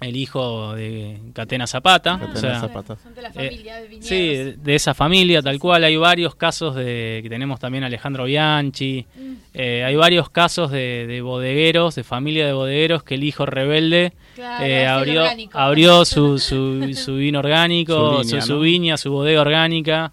el 0.00 0.16
hijo 0.16 0.74
de 0.74 1.18
Catena 1.32 1.66
Zapata. 1.66 2.18
Zapata. 2.36 2.96
Son 2.96 3.14
de 3.14 3.22
la 3.22 3.28
eh, 3.30 3.32
familia 3.32 3.80
de 3.80 4.02
Sí, 4.02 4.54
de 4.62 4.74
esa 4.74 4.94
familia, 4.94 5.42
tal 5.42 5.58
cual. 5.58 5.82
Hay 5.82 5.96
varios 5.96 6.36
casos 6.36 6.76
de 6.76 7.20
que 7.22 7.28
tenemos 7.28 7.58
también 7.58 7.82
Alejandro 7.82 8.24
Bianchi. 8.24 9.04
Mm. 9.14 9.32
Eh, 9.54 9.84
hay 9.84 9.96
varios 9.96 10.30
casos 10.30 10.70
de, 10.70 11.20
bodegueros, 11.22 11.96
de 11.96 12.04
familia 12.04 12.46
de 12.46 12.52
bodegueros, 12.52 13.02
que 13.02 13.16
el 13.16 13.24
hijo 13.24 13.46
rebelde 13.46 14.12
eh, 14.60 14.86
abrió, 14.86 15.24
abrió 15.52 16.04
su, 16.04 16.38
su, 16.38 17.16
vino 17.16 17.40
orgánico, 17.40 18.22
su, 18.22 18.60
viña, 18.60 18.96
su 18.96 19.10
bodega 19.10 19.40
orgánica. 19.40 20.12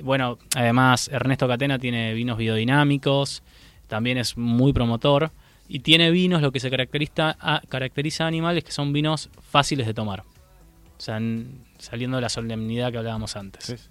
bueno, 0.00 0.38
además 0.56 1.08
Ernesto 1.12 1.46
Catena 1.46 1.78
tiene 1.78 2.14
vinos 2.14 2.36
biodinámicos, 2.36 3.44
también 3.86 4.18
es 4.18 4.36
muy 4.36 4.72
promotor 4.72 5.30
y 5.72 5.78
tiene 5.78 6.10
vinos, 6.10 6.42
lo 6.42 6.50
que 6.50 6.58
se 6.58 6.68
caracteriza 6.68 7.36
a, 7.38 7.62
caracteriza 7.68 8.26
animales, 8.26 8.64
que 8.64 8.72
son 8.72 8.92
vinos 8.92 9.30
fáciles 9.40 9.86
de 9.86 9.94
tomar. 9.94 10.22
O 10.22 11.00
sea, 11.00 11.20
saliendo 11.78 12.16
de 12.16 12.22
la 12.22 12.28
solemnidad 12.28 12.90
que 12.90 12.98
hablábamos 12.98 13.36
antes. 13.36 13.88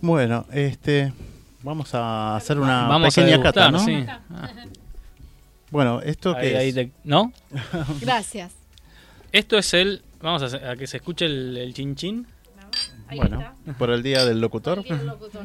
Bueno, 0.00 0.46
este 0.52 1.12
vamos 1.62 1.94
a 1.94 2.34
hacer 2.34 2.58
una 2.58 2.98
pequeña 3.02 3.40
cata, 3.42 3.70
¿no? 3.70 3.84
Bueno, 5.70 6.00
esto 6.02 6.34
que 6.36 6.90
¿no? 7.02 7.32
Gracias. 8.00 8.52
Esto 9.32 9.58
es 9.58 9.74
el 9.74 10.02
vamos 10.22 10.54
a, 10.54 10.76
que 10.76 10.86
se 10.86 10.96
escuche 10.96 11.26
el, 11.26 11.58
el 11.58 11.74
chin 11.74 11.94
chin. 11.94 12.26
bueno, 13.14 13.54
por 13.76 13.90
el 13.90 14.02
día 14.02 14.24
del 14.24 14.40
locutor. 14.40 14.82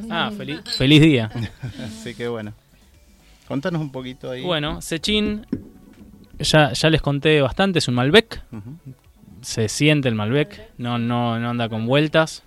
Ah, 0.10 0.32
feliz, 0.36 0.62
feliz 0.78 1.02
día. 1.02 1.30
Así 1.84 2.16
que 2.16 2.30
bueno. 2.30 2.54
Contanos 3.50 3.82
un 3.82 3.92
poquito 3.92 4.30
ahí. 4.30 4.44
Bueno, 4.44 4.80
Sechín, 4.80 5.48
ya, 6.38 6.72
ya 6.72 6.90
les 6.92 7.02
conté 7.02 7.42
bastante, 7.42 7.80
es 7.80 7.88
un 7.88 7.96
Malbec. 7.96 8.44
Se 9.42 9.68
siente 9.70 10.08
el 10.08 10.14
Malbec, 10.14 10.70
no, 10.78 11.00
no, 11.00 11.40
no 11.40 11.50
anda 11.50 11.68
con 11.68 11.88
vueltas. 11.88 12.44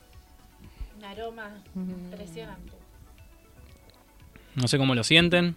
Un 0.96 1.04
aroma 1.04 1.50
impresionante. 1.74 2.70
No 4.54 4.68
sé 4.68 4.78
cómo 4.78 4.94
lo 4.94 5.02
sienten. 5.02 5.56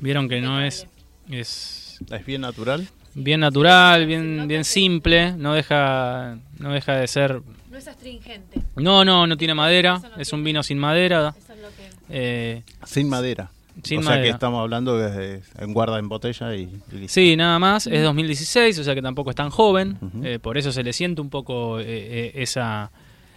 Vieron 0.00 0.26
que 0.30 0.40
no 0.40 0.62
es, 0.62 0.86
es. 1.28 1.98
Es 2.10 2.24
bien 2.24 2.40
natural. 2.40 2.88
Bien 3.14 3.40
natural, 3.40 4.06
bien, 4.06 4.48
bien 4.48 4.64
simple, 4.64 5.32
no 5.32 5.52
deja, 5.52 6.38
no 6.58 6.72
deja 6.72 6.94
de 6.96 7.06
ser. 7.08 7.42
No 7.70 7.76
es 7.76 7.86
astringente. 7.86 8.62
No, 8.76 9.04
no, 9.04 9.26
no 9.26 9.36
tiene 9.36 9.52
madera, 9.52 10.00
es 10.16 10.32
un 10.32 10.42
vino 10.42 10.62
sin 10.62 10.78
madera. 10.78 11.34
Eso 11.36 11.52
es 11.52 11.60
lo 11.60 11.68
que... 11.68 11.90
Eh, 12.08 12.62
sin 12.86 13.10
madera 13.10 13.50
o 13.82 14.02
sea 14.02 14.22
que 14.22 14.28
estamos 14.28 14.60
hablando 14.60 14.96
de 14.96 15.42
en 15.58 15.72
guarda 15.72 15.98
en 15.98 16.08
botella 16.08 16.54
y, 16.54 16.80
Sí, 17.06 17.36
nada 17.36 17.58
más. 17.58 17.86
Es 17.86 18.02
2016, 18.02 18.78
o 18.78 18.84
sea 18.84 18.94
que 18.94 19.02
tampoco 19.02 19.30
es 19.30 19.36
tan 19.36 19.50
joven. 19.50 19.98
Eh, 20.22 20.38
por 20.40 20.56
eso 20.56 20.72
se 20.72 20.82
le 20.82 20.92
siente 20.92 21.20
un 21.20 21.30
poco 21.30 21.80
eh, 21.80 21.84
eh, 21.86 22.32
esa, 22.36 22.90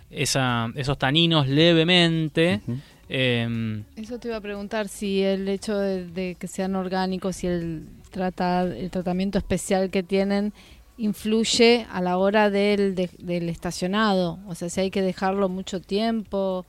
esa, 0.10 0.71
esos 0.76 0.97
taninos 0.97 1.47
levemente. 1.47 2.62
Em, 3.10 3.84
eso 3.95 4.19
te 4.19 4.28
iba 4.28 4.38
a 4.38 4.41
preguntar 4.41 4.89
si 4.89 5.21
el 5.21 5.47
hecho 5.47 5.78
de, 5.78 6.36
que 6.39 6.47
sean 6.47 6.76
orgánicos 6.76 7.43
y 7.43 7.47
el, 7.47 7.88
trata, 8.12 8.63
el 8.63 8.89
tratamiento 8.91 9.38
especial 9.38 9.89
que 9.89 10.04
tienen 10.04 10.54
influye 10.97 11.86
a 11.91 12.02
la 12.02 12.17
hora 12.17 12.50
del, 12.50 12.95
del 12.95 13.50
estacionado. 13.50 14.39
O 14.47 14.56
sea, 14.56 14.69
si 14.69 14.82
hay 14.82 14.91
que 14.91 15.02
dejarlo 15.02 15.50
mucho 15.50 15.82
tiempo. 15.82 16.65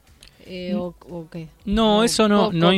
Eh, 0.47 0.75
o, 0.75 0.95
qué? 1.31 1.49
No, 1.65 2.05
eso 2.05 2.29
no, 2.29 2.51
no, 2.53 2.73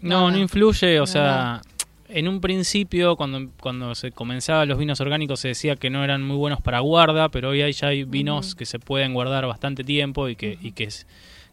no, 0.00 0.30
no 0.30 0.38
influye, 0.38 1.00
o 1.00 1.06
sea, 1.06 1.62
en 2.08 2.28
un 2.28 2.40
principio 2.40 3.16
cuando, 3.16 3.48
cuando 3.60 3.94
se 3.94 4.12
comenzaba 4.12 4.66
los 4.66 4.78
vinos 4.78 5.00
orgánicos 5.00 5.40
se 5.40 5.48
decía 5.48 5.76
que 5.76 5.90
no 5.90 6.04
eran 6.04 6.22
muy 6.22 6.36
buenos 6.36 6.60
para 6.60 6.80
guarda, 6.80 7.28
pero 7.30 7.50
hoy 7.50 7.72
ya 7.72 7.88
hay 7.88 8.04
vinos 8.04 8.54
que 8.54 8.66
se 8.66 8.78
pueden 8.78 9.14
guardar 9.14 9.46
bastante 9.46 9.82
tiempo 9.82 10.28
y 10.28 10.36
que, 10.36 10.58
y 10.60 10.72
que, 10.72 10.88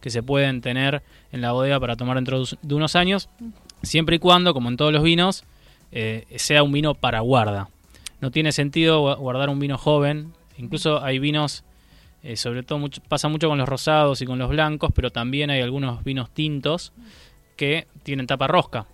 que 0.02 0.10
se 0.10 0.22
pueden 0.22 0.62
tener 0.62 1.02
en 1.32 1.42
la 1.42 1.54
bodega 1.54 1.80
para 1.80 1.96
tomar 1.96 2.18
dentro 2.18 2.44
de 2.62 2.76
unos 2.76 2.96
años, 2.96 3.30
siempre 3.84 4.18
y 4.18 4.20
cuando, 4.20 4.54
como 4.54 4.70
en 4.70 4.78
todos 4.78 4.92
los 4.92 5.04
vinos, 5.04 5.46
eh, 5.92 6.26
sea 6.36 6.62
un 6.64 6.72
vino 6.72 6.94
para 6.94 7.22
guarda. 7.22 7.70
No 8.22 8.32
tiene 8.32 8.52
sentido 8.52 9.16
guardar 9.18 9.50
un 9.50 9.60
vino 9.60 9.78
joven, 9.78 10.34
incluso 10.58 11.02
hay 11.04 11.20
vinos 11.20 11.64
eh, 12.24 12.36
sobre 12.36 12.64
todo 12.64 12.90
pasa 13.08 13.28
mucho 13.28 13.48
con 13.48 13.58
los 13.58 13.70
rosados 13.70 14.22
y 14.22 14.26
con 14.26 14.40
los 14.40 14.50
blancos, 14.50 14.92
pero 14.94 15.10
también 15.10 15.50
hay 15.50 15.62
algunos 15.62 16.04
vinos 16.04 16.32
tintos 16.32 16.94
que 17.56 17.88
tienen 18.04 18.28
tapa 18.28 18.48
rosca. 18.48 18.86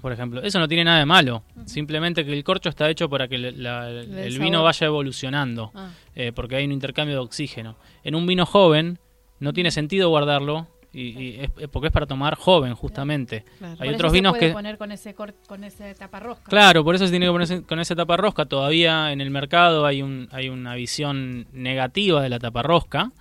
Por 0.00 0.10
ejemplo, 0.10 0.42
eso 0.42 0.58
no 0.58 0.68
tiene 0.68 0.84
nada 0.84 1.00
de 1.00 1.04
malo, 1.04 1.42
simplemente 1.66 2.24
que 2.24 2.32
el 2.32 2.42
corcho 2.44 2.70
está 2.70 2.88
hecho 2.88 3.10
para 3.10 3.28
que 3.28 3.34
el 3.34 4.38
vino 4.38 4.62
vaya 4.62 4.86
evolucionando, 4.86 5.70
ah. 5.74 5.90
eh, 6.14 6.32
porque 6.34 6.56
hay 6.56 6.64
un 6.64 6.72
intercambio 6.72 7.16
de 7.16 7.20
oxígeno. 7.20 7.76
En 8.02 8.14
un 8.14 8.26
vino 8.26 8.46
joven 8.46 8.98
no 9.38 9.52
tiene 9.52 9.70
sentido 9.70 10.08
guardarlo 10.08 10.66
y, 10.92 11.36
es, 11.40 11.50
porque 11.70 11.88
es 11.88 11.92
para 11.92 12.06
tomar 12.06 12.34
joven 12.34 12.74
justamente. 12.74 13.44
Hay 13.78 13.90
otros 13.90 14.12
vinos 14.12 14.36
que 14.36 14.50
poner 14.50 14.76
con 14.76 14.90
ese 14.92 15.14
con 15.14 15.64
ese 15.64 15.94
taparrosca. 15.94 16.44
Claro, 16.48 16.84
por 16.84 16.94
eso 16.94 17.06
se 17.06 17.10
tiene 17.10 17.26
que 17.26 17.32
poner 17.32 17.62
con 17.64 17.80
ese 17.80 17.94
taparrosca. 17.94 18.46
Todavía 18.46 19.12
en 19.12 19.20
el 19.20 19.30
mercado 19.30 19.86
hay 19.86 20.02
un 20.02 20.28
hay 20.32 20.48
una 20.48 20.74
visión 20.74 21.46
negativa 21.52 22.22
de 22.22 22.28
la 22.28 22.38
taparrosca 22.38 23.12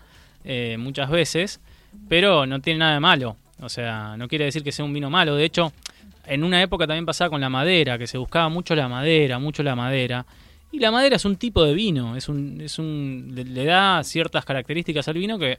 eh, 0.43 0.77
muchas 0.79 1.09
veces, 1.09 1.59
pero 2.07 2.45
no 2.45 2.59
tiene 2.61 2.79
nada 2.79 2.93
de 2.93 2.99
malo. 2.99 3.35
O 3.61 3.69
sea, 3.69 4.15
no 4.17 4.27
quiere 4.27 4.45
decir 4.45 4.63
que 4.63 4.71
sea 4.71 4.85
un 4.85 4.93
vino 4.93 5.09
malo. 5.09 5.35
De 5.35 5.43
hecho, 5.43 5.73
en 6.25 6.43
una 6.43 6.61
época 6.61 6.87
también 6.87 7.05
pasaba 7.05 7.29
con 7.29 7.41
la 7.41 7.49
madera, 7.49 7.97
que 7.97 8.07
se 8.07 8.17
buscaba 8.17 8.49
mucho 8.49 8.75
la 8.75 8.87
madera, 8.87 9.39
mucho 9.39 9.63
la 9.63 9.75
madera. 9.75 10.25
Y 10.71 10.79
la 10.79 10.91
madera 10.91 11.15
es 11.15 11.25
un 11.25 11.35
tipo 11.35 11.63
de 11.63 11.73
vino, 11.73 12.15
es 12.15 12.29
un, 12.29 12.61
es 12.61 12.77
un, 12.77 13.31
le, 13.33 13.65
da 13.65 14.03
ciertas 14.03 14.45
características 14.45 15.07
al 15.07 15.15
vino 15.15 15.39
que 15.39 15.57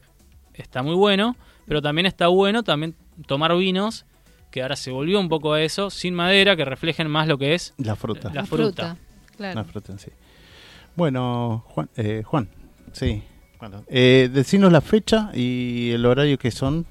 está 0.55 0.83
muy 0.83 0.95
bueno, 0.95 1.37
pero 1.67 1.83
también 1.83 2.07
está 2.07 2.29
bueno 2.29 2.63
también 2.63 2.95
tomar 3.27 3.57
vinos 3.57 4.07
que 4.51 4.63
ahora 4.63 4.77
se 4.77 4.91
volvió 4.91 5.21
un 5.21 5.29
poco 5.29 5.53
a 5.53 5.63
eso, 5.63 5.91
sin 5.91 6.15
madera, 6.15 6.57
que 6.57 6.65
reflejen 6.65 7.09
más 7.09 7.29
lo 7.29 7.39
que 7.39 7.55
es 7.55 7.75
la 7.79 7.95
fruta. 7.95 8.33
La, 8.35 8.45
fruta. 8.45 8.97
claro. 9.37 9.55
La 9.55 9.65
fruta 9.65 9.93
en 9.93 9.99
sí. 9.99 10.11
Bueno, 10.97 11.65
Juan, 11.69 11.89
eh, 11.97 12.23
Juan 12.25 12.49
sí. 12.93 13.23
Bueno, 13.61 13.85
eh, 13.89 14.31
decinos 14.33 14.73
la 14.73 14.81
fecha 14.81 15.31
y 15.35 15.91
el 15.91 16.05
horario 16.07 16.39
que 16.39 16.51
son 16.51 16.87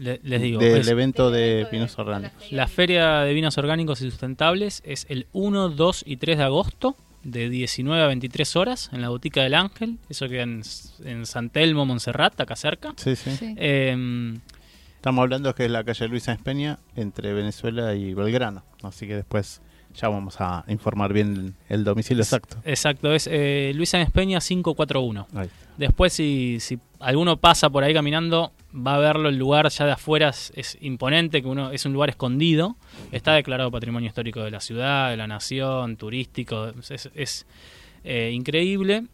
les 0.00 0.40
digo. 0.40 0.58
Del 0.60 0.88
evento 0.88 1.30
de 1.30 1.66
vinos 1.70 1.98
orgánicos. 1.98 2.50
La 2.50 2.66
Feria 2.68 3.20
de 3.20 3.34
Vinos 3.34 3.58
Orgánicos 3.58 4.00
y 4.00 4.10
Sustentables 4.10 4.82
es 4.86 5.06
el 5.10 5.26
1, 5.32 5.70
2 5.70 6.04
y 6.06 6.16
3 6.16 6.38
de 6.38 6.44
agosto, 6.44 6.96
de 7.22 7.50
19 7.50 8.02
a 8.02 8.06
23 8.06 8.56
horas, 8.56 8.90
en 8.92 9.02
la 9.02 9.08
Botica 9.08 9.42
del 9.42 9.54
Ángel. 9.54 9.98
Eso 10.08 10.28
queda 10.28 10.42
en, 10.42 10.62
en 11.04 11.26
San 11.26 11.50
Telmo, 11.50 11.86
Montserrat, 11.86 12.40
acá 12.40 12.56
cerca. 12.56 12.94
Sí, 12.96 13.16
sí. 13.16 13.30
Em, 13.56 14.40
Estamos 14.96 15.22
hablando 15.22 15.54
que 15.54 15.64
es 15.64 15.70
la 15.70 15.82
calle 15.82 16.08
Luisa 16.08 16.32
Espeña, 16.32 16.78
entre 16.94 17.32
Venezuela 17.32 17.94
y 17.94 18.12
Belgrano. 18.12 18.64
Así 18.82 19.06
que 19.06 19.16
después 19.16 19.62
ya 19.94 20.08
vamos 20.08 20.36
a 20.40 20.64
informar 20.68 21.12
bien 21.12 21.54
el 21.68 21.84
domicilio 21.84 22.22
exacto. 22.22 22.58
Exacto, 22.64 23.12
es 23.14 23.26
eh, 23.30 23.72
Luisa 23.74 24.00
Espeña 24.00 24.40
541. 24.40 25.26
Después, 25.76 26.12
si, 26.12 26.58
alguno 26.98 27.38
pasa 27.38 27.70
por 27.70 27.84
ahí 27.84 27.94
caminando, 27.94 28.52
va 28.74 28.96
a 28.96 28.98
verlo. 28.98 29.28
El 29.28 29.36
lugar 29.36 29.68
ya 29.68 29.86
de 29.86 29.92
afuera 29.92 30.28
es, 30.28 30.78
imponente, 30.80 31.42
que 31.42 31.48
uno 31.48 31.70
es 31.70 31.84
un 31.86 31.92
lugar 31.92 32.10
escondido. 32.10 32.76
Está 33.12 33.34
declarado 33.34 33.70
Patrimonio 33.70 34.08
Histórico 34.08 34.42
de 34.42 34.50
la 34.50 34.60
ciudad, 34.60 35.10
de 35.10 35.16
la 35.16 35.26
nación, 35.26 35.96
turístico. 35.96 36.72
Es, 37.14 37.46
eh, 38.04 38.30
increíble. 38.32 39.06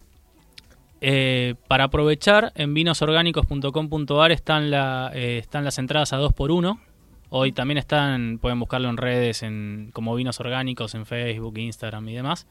Eh, 1.00 1.54
para 1.68 1.84
aprovechar, 1.84 2.52
en 2.54 2.72
vinosorgánicos.com.ar 2.74 4.32
están, 4.32 4.70
la, 4.70 5.12
están 5.14 5.64
las 5.64 5.78
entradas 5.78 6.12
a 6.12 6.16
2 6.16 6.32
por 6.32 6.50
1 6.50 6.80
Hoy 7.28 7.52
también 7.52 7.78
están, 7.78 8.38
pueden 8.38 8.61
buscarlo 8.61 8.88
en 8.88 8.96
redes 8.96 9.42
en, 9.42 9.90
como 9.92 10.14
vinos 10.14 10.38
orgánicos 10.38 10.94
en 10.94 11.07
Facebook, 11.07 11.59
Instagram 11.59 12.09
y 12.09 12.14
demás. 12.14 12.46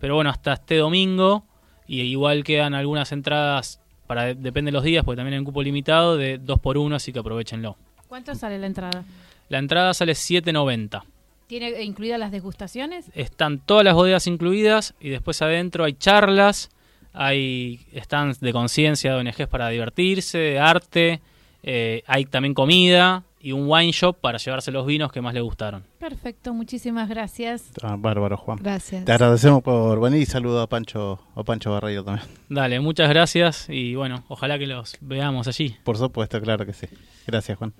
Pero 0.00 0.16
bueno, 0.16 0.30
hasta 0.30 0.54
este 0.54 0.76
domingo, 0.76 1.44
y 1.86 2.00
igual 2.02 2.44
quedan 2.44 2.74
algunas 2.74 3.12
entradas, 3.12 3.80
para 4.06 4.34
depende 4.34 4.70
de 4.70 4.72
los 4.72 4.84
días, 4.84 5.04
porque 5.04 5.16
también 5.16 5.34
hay 5.34 5.38
un 5.38 5.44
cupo 5.44 5.62
limitado 5.62 6.16
de 6.16 6.38
2 6.38 6.60
por 6.60 6.78
1 6.78 6.96
así 6.96 7.12
que 7.12 7.18
aprovechenlo. 7.18 7.76
¿Cuánto 8.08 8.34
sale 8.34 8.58
la 8.58 8.66
entrada? 8.66 9.04
La 9.48 9.58
entrada 9.58 9.94
sale 9.94 10.12
7.90. 10.12 11.02
¿Tiene 11.46 11.82
incluidas 11.82 12.18
las 12.18 12.32
degustaciones? 12.32 13.06
Están 13.14 13.60
todas 13.60 13.84
las 13.84 13.94
bodegas 13.94 14.26
incluidas 14.26 14.94
y 15.00 15.10
después 15.10 15.42
adentro 15.42 15.84
hay 15.84 15.94
charlas, 15.94 16.70
hay 17.12 17.86
stands 17.94 18.40
de 18.40 18.52
conciencia 18.52 19.12
de 19.12 19.20
ONGs 19.20 19.46
para 19.48 19.68
divertirse, 19.68 20.38
de 20.38 20.58
arte, 20.58 21.20
eh, 21.62 22.02
hay 22.06 22.24
también 22.24 22.54
comida, 22.54 23.22
y 23.46 23.52
un 23.52 23.70
wine 23.70 23.92
shop 23.92 24.16
para 24.20 24.38
llevarse 24.38 24.72
los 24.72 24.84
vinos 24.84 25.12
que 25.12 25.20
más 25.20 25.32
le 25.32 25.40
gustaron. 25.40 25.84
Perfecto, 26.00 26.52
muchísimas 26.52 27.08
gracias. 27.08 27.70
Ah, 27.80 27.94
bárbaro, 27.96 28.36
Juan. 28.36 28.58
Gracias. 28.60 29.04
Te 29.04 29.12
agradecemos 29.12 29.62
por 29.62 30.00
venir 30.00 30.22
y 30.22 30.26
saludo 30.26 30.60
a 30.60 30.68
Pancho, 30.68 31.20
a 31.32 31.44
Pancho 31.44 31.70
Barreiro 31.70 32.02
también. 32.02 32.26
Dale, 32.48 32.80
muchas 32.80 33.08
gracias 33.08 33.66
y 33.68 33.94
bueno, 33.94 34.24
ojalá 34.26 34.58
que 34.58 34.66
los 34.66 34.96
veamos 35.00 35.46
allí. 35.46 35.76
Por 35.84 35.96
supuesto, 35.96 36.40
claro 36.40 36.66
que 36.66 36.72
sí. 36.72 36.88
Gracias, 37.24 37.56
Juan. 37.56 37.72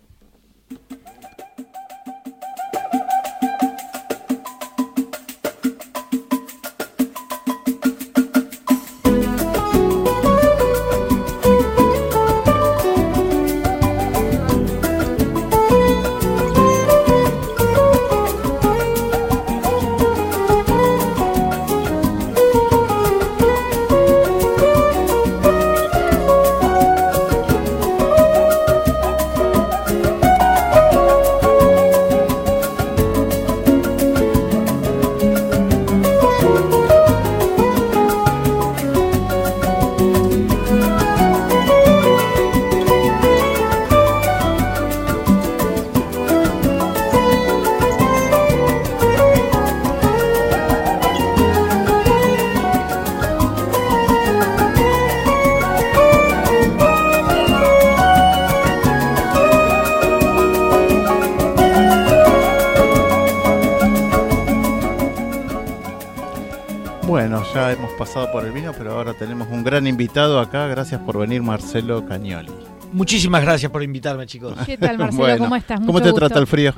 Por 68.32 68.44
el 68.44 68.52
vino, 68.52 68.72
pero 68.72 68.92
ahora 68.92 69.14
tenemos 69.14 69.48
un 69.50 69.64
gran 69.64 69.86
invitado 69.86 70.38
acá. 70.38 70.66
Gracias 70.68 71.00
por 71.00 71.18
venir, 71.18 71.42
Marcelo 71.42 72.06
Cañoli. 72.06 72.52
Muchísimas 72.92 73.42
gracias 73.42 73.70
por 73.70 73.82
invitarme, 73.82 74.26
chicos. 74.26 74.54
¿Qué 74.64 74.78
tal, 74.78 74.96
Marcelo? 74.98 75.38
¿Cómo 75.38 75.56
estás? 75.56 75.80
¿Cómo 75.84 76.00
te 76.00 76.12
trata 76.12 76.38
el 76.38 76.46
frío? 76.46 76.72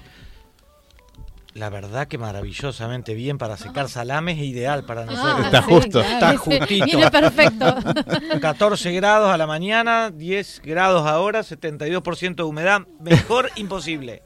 La 1.54 1.70
verdad 1.70 2.06
que 2.08 2.18
maravillosamente 2.18 3.14
bien 3.14 3.38
para 3.38 3.56
secar 3.56 3.88
salames, 3.88 4.36
es 4.38 4.44
ideal 4.44 4.84
para 4.84 5.02
ah, 5.02 5.06
nosotros. 5.06 5.46
está 5.46 5.62
justo. 5.62 6.00
Está 6.00 6.36
justito. 6.36 6.84
Viene 6.84 7.10
perfecto. 7.10 7.74
14 8.40 8.92
grados 8.92 9.30
a 9.32 9.36
la 9.36 9.46
mañana, 9.46 10.10
10 10.10 10.62
grados 10.62 11.06
ahora, 11.06 11.40
72% 11.40 12.34
de 12.34 12.42
humedad. 12.42 12.82
Mejor 13.00 13.50
imposible. 13.56 14.22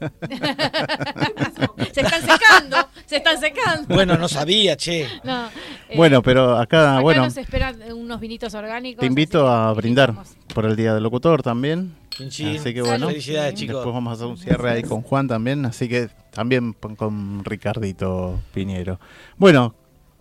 se 1.93 2.01
están 2.01 2.21
secando, 2.21 2.77
se 3.05 3.17
están 3.17 3.39
secando. 3.39 3.93
Bueno, 3.93 4.17
no 4.17 4.27
sabía, 4.27 4.75
che. 4.75 5.03
Eh, 5.03 5.95
bueno, 5.95 6.21
pero 6.21 6.57
acá, 6.57 6.99
bueno. 6.99 7.23
nos 7.23 7.37
esperan 7.37 7.81
unos 7.93 8.19
vinitos 8.19 8.53
orgánicos. 8.53 8.99
Te 8.99 9.05
invito 9.05 9.47
a 9.47 9.73
brindar 9.73 10.13
por 10.53 10.65
el 10.65 10.75
Día 10.75 10.93
del 10.93 11.03
Locutor 11.03 11.41
también. 11.41 11.95
Así 12.19 12.73
que 12.73 12.81
bueno, 12.83 13.07
felicidades 13.07 13.55
chicos. 13.55 13.77
Después 13.77 13.93
vamos 13.93 14.11
a 14.11 14.13
hacer 14.13 14.27
un 14.27 14.37
cierre 14.37 14.69
ahí 14.69 14.83
con 14.83 15.01
Juan 15.01 15.27
también, 15.27 15.65
así 15.65 15.89
que 15.89 16.09
también 16.31 16.73
con 16.73 17.43
Ricardito 17.43 18.39
Piñero. 18.53 18.99
Bueno, 19.37 19.73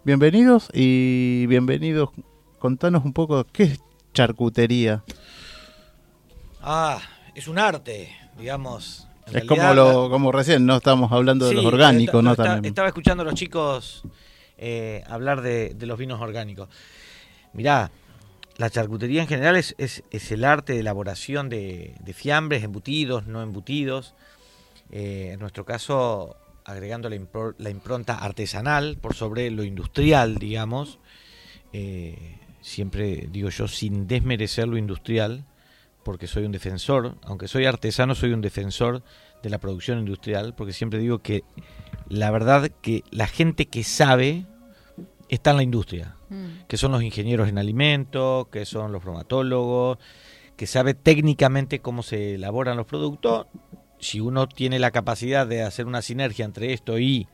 bienvenidos 0.02 0.70
y 0.72 1.44
bienvenidos. 1.48 2.08
Contanos 2.58 3.04
un 3.04 3.12
poco 3.12 3.44
qué 3.44 3.64
es 3.64 3.80
charcutería. 4.14 5.04
Ah, 6.62 6.98
es 7.34 7.46
un 7.46 7.58
arte, 7.58 8.08
digamos. 8.38 9.06
es 9.30 9.44
como 9.44 9.74
lo, 9.74 10.08
como 10.08 10.32
recién, 10.32 10.64
no 10.64 10.76
estamos 10.76 11.12
hablando 11.12 11.46
de 11.46 11.54
los 11.54 11.64
orgánicos, 11.66 12.24
¿no? 12.24 12.34
también. 12.34 12.64
Estaba 12.64 12.88
escuchando 12.88 13.22
a 13.22 13.26
los 13.26 13.34
chicos 13.34 14.02
eh, 14.56 15.04
hablar 15.08 15.42
de, 15.42 15.74
de 15.74 15.86
los 15.86 15.98
vinos 15.98 16.22
orgánicos. 16.22 16.70
Mirá, 17.52 17.90
la 18.62 18.70
charcutería 18.70 19.22
en 19.22 19.26
general 19.26 19.56
es, 19.56 19.74
el 20.30 20.44
arte 20.44 20.74
de 20.74 20.78
elaboración 20.78 21.48
de, 21.48 21.96
fiambres, 22.14 22.62
embutidos, 22.62 23.26
no 23.26 23.42
embutidos. 23.42 24.14
Eh, 24.92 25.30
en 25.32 25.40
nuestro 25.40 25.64
caso, 25.64 26.36
agregando 26.64 27.10
la, 27.10 27.70
impronta 27.70 28.18
artesanal 28.18 28.98
por 28.98 29.14
sobre 29.14 29.50
lo 29.50 29.64
industrial, 29.64 30.36
digamos. 30.36 31.00
Eh, 31.72 32.38
siempre 32.60 33.26
digo 33.32 33.48
yo, 33.48 33.66
sin 33.66 34.06
desmerecer 34.06 34.68
lo 34.68 34.76
industrial, 34.76 35.44
porque 36.04 36.28
soy 36.28 36.44
un 36.44 36.52
defensor, 36.52 37.16
aunque 37.24 37.48
soy 37.48 37.66
artesano, 37.66 38.14
soy 38.14 38.32
un 38.32 38.42
defensor 38.42 39.02
de 39.42 39.50
la 39.50 39.58
producción 39.58 39.98
industrial, 39.98 40.54
porque 40.54 40.72
siempre 40.72 41.00
digo 41.00 41.18
que 41.18 41.42
la 42.08 42.30
verdad 42.30 42.70
que 42.80 43.02
la 43.10 43.26
gente 43.26 43.66
que 43.66 43.82
sabe 43.82 44.46
está 45.28 45.50
en 45.50 45.56
la 45.56 45.62
industria, 45.64 46.14
mm. 46.32 46.66
que 46.68 46.76
son 46.76 46.92
los 46.92 47.02
ingenieros 47.02 47.48
en 47.48 47.58
alimentos, 47.58 48.48
que 48.48 48.64
son 48.64 48.92
los 48.92 49.02
bromatólogos, 49.02 49.98
que 50.56 50.66
sabe 50.66 50.94
técnicamente 50.94 51.80
cómo 51.80 52.02
se 52.02 52.34
elaboran 52.34 52.76
los 52.76 52.86
productos. 52.86 53.46
Si 53.98 54.20
uno 54.20 54.48
tiene 54.48 54.78
la 54.78 54.90
capacidad 54.90 55.46
de 55.46 55.62
hacer 55.62 55.86
una 55.86 56.02
sinergia 56.02 56.44
entre 56.44 56.72
esto 56.72 56.98
y 56.98 57.28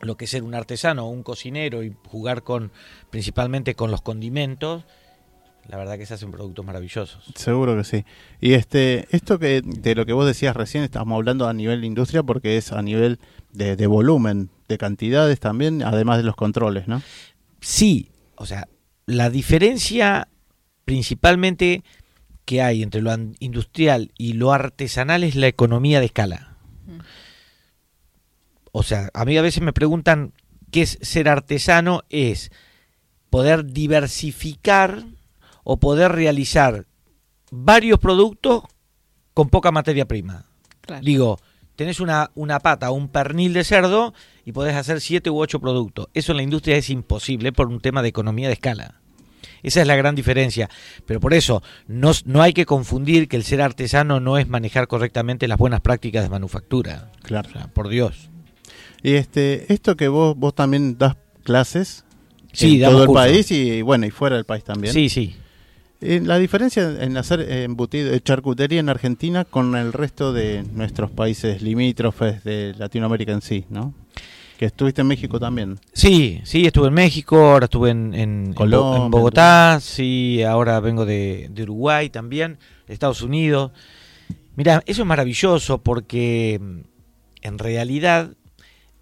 lo 0.00 0.16
que 0.16 0.24
es 0.24 0.30
ser 0.30 0.42
un 0.42 0.54
artesano 0.54 1.06
o 1.06 1.10
un 1.10 1.22
cocinero 1.22 1.82
y 1.82 1.94
jugar 2.08 2.42
con 2.42 2.72
principalmente 3.10 3.74
con 3.74 3.90
los 3.90 4.02
condimentos, 4.02 4.84
la 5.68 5.78
verdad 5.78 5.96
que 5.96 6.06
se 6.06 6.14
hacen 6.14 6.30
productos 6.30 6.64
maravillosos. 6.64 7.24
Seguro 7.34 7.76
que 7.76 7.84
sí. 7.84 8.04
Y 8.40 8.54
este, 8.54 9.06
esto 9.10 9.38
que 9.38 9.62
de 9.64 9.94
lo 9.94 10.04
que 10.04 10.12
vos 10.12 10.26
decías 10.26 10.54
recién, 10.56 10.84
estamos 10.84 11.16
hablando 11.16 11.48
a 11.48 11.54
nivel 11.54 11.80
de 11.80 11.86
industria 11.86 12.22
porque 12.22 12.56
es 12.56 12.72
a 12.72 12.82
nivel 12.82 13.18
de, 13.52 13.76
de 13.76 13.86
volumen, 13.86 14.50
de 14.68 14.78
cantidades 14.78 15.40
también, 15.40 15.82
además 15.82 16.18
de 16.18 16.24
los 16.24 16.36
controles, 16.36 16.88
¿no? 16.88 17.02
Sí, 17.64 18.10
o 18.36 18.44
sea, 18.44 18.68
la 19.06 19.30
diferencia 19.30 20.28
principalmente 20.84 21.82
que 22.44 22.60
hay 22.60 22.82
entre 22.82 23.00
lo 23.00 23.10
industrial 23.38 24.12
y 24.18 24.34
lo 24.34 24.52
artesanal 24.52 25.24
es 25.24 25.34
la 25.34 25.46
economía 25.46 25.98
de 26.00 26.06
escala. 26.06 26.58
O 28.70 28.82
sea, 28.82 29.08
a 29.14 29.24
mí 29.24 29.38
a 29.38 29.42
veces 29.42 29.62
me 29.62 29.72
preguntan 29.72 30.34
qué 30.70 30.82
es 30.82 30.98
ser 31.00 31.26
artesano, 31.26 32.02
es 32.10 32.52
poder 33.30 33.64
diversificar 33.64 35.02
o 35.62 35.78
poder 35.78 36.12
realizar 36.12 36.84
varios 37.50 37.98
productos 37.98 38.64
con 39.32 39.48
poca 39.48 39.72
materia 39.72 40.06
prima. 40.06 40.44
Digo, 41.00 41.38
tenés 41.76 42.00
una, 42.00 42.30
una 42.34 42.60
pata 42.60 42.90
o 42.90 42.94
un 42.94 43.08
pernil 43.08 43.52
de 43.52 43.64
cerdo 43.64 44.14
y 44.44 44.52
podés 44.52 44.74
hacer 44.76 45.00
siete 45.00 45.30
u 45.30 45.38
ocho 45.38 45.60
productos. 45.60 46.08
Eso 46.14 46.32
en 46.32 46.36
la 46.38 46.42
industria 46.42 46.76
es 46.76 46.90
imposible 46.90 47.52
por 47.52 47.68
un 47.68 47.80
tema 47.80 48.02
de 48.02 48.08
economía 48.08 48.48
de 48.48 48.54
escala. 48.54 49.00
Esa 49.62 49.80
es 49.80 49.86
la 49.86 49.96
gran 49.96 50.14
diferencia. 50.14 50.68
Pero 51.06 51.20
por 51.20 51.34
eso, 51.34 51.62
no, 51.88 52.12
no 52.26 52.42
hay 52.42 52.52
que 52.52 52.66
confundir 52.66 53.28
que 53.28 53.36
el 53.36 53.44
ser 53.44 53.62
artesano 53.62 54.20
no 54.20 54.38
es 54.38 54.46
manejar 54.46 54.86
correctamente 54.86 55.48
las 55.48 55.58
buenas 55.58 55.80
prácticas 55.80 56.22
de 56.22 56.28
manufactura. 56.28 57.10
Claro. 57.22 57.48
por 57.72 57.88
Dios. 57.88 58.30
Y 59.02 59.14
este, 59.14 59.72
esto 59.72 59.96
que 59.96 60.08
vos, 60.08 60.36
vos 60.36 60.54
también 60.54 60.98
das 60.98 61.16
clases 61.42 62.04
sí, 62.52 62.82
en 62.82 62.90
todo 62.90 63.04
el 63.04 63.12
país 63.12 63.50
y 63.50 63.82
bueno, 63.82 64.06
y 64.06 64.10
fuera 64.10 64.36
del 64.36 64.44
país 64.44 64.64
también. 64.64 64.92
Sí, 64.92 65.08
sí. 65.08 65.34
Eh, 66.06 66.20
la 66.22 66.38
diferencia 66.38 67.02
en 67.02 67.16
hacer 67.16 67.40
embutido, 67.50 68.10
de 68.10 68.20
charcutería 68.20 68.78
en 68.78 68.90
Argentina 68.90 69.46
con 69.46 69.74
el 69.74 69.94
resto 69.94 70.34
de 70.34 70.62
nuestros 70.74 71.10
países 71.10 71.62
limítrofes 71.62 72.44
de 72.44 72.74
Latinoamérica 72.76 73.32
en 73.32 73.40
sí, 73.40 73.64
¿no? 73.70 73.94
Que 74.58 74.66
estuviste 74.66 75.00
en 75.00 75.06
México 75.06 75.40
también. 75.40 75.80
Sí, 75.94 76.42
sí, 76.44 76.66
estuve 76.66 76.88
en 76.88 76.94
México, 76.94 77.38
ahora 77.38 77.64
estuve 77.64 77.88
en, 77.88 78.12
en, 78.12 78.54
Bogotá, 78.54 79.78
sí, 79.80 80.42
ahora 80.42 80.78
vengo 80.78 81.06
de, 81.06 81.50
Uruguay 81.62 82.10
también, 82.10 82.58
Estados 82.86 83.22
Unidos. 83.22 83.72
Mira, 84.56 84.82
eso 84.84 85.00
es 85.00 85.08
maravilloso 85.08 85.78
porque 85.78 86.60
mm, 86.60 86.80
en 87.40 87.58
realidad 87.58 88.30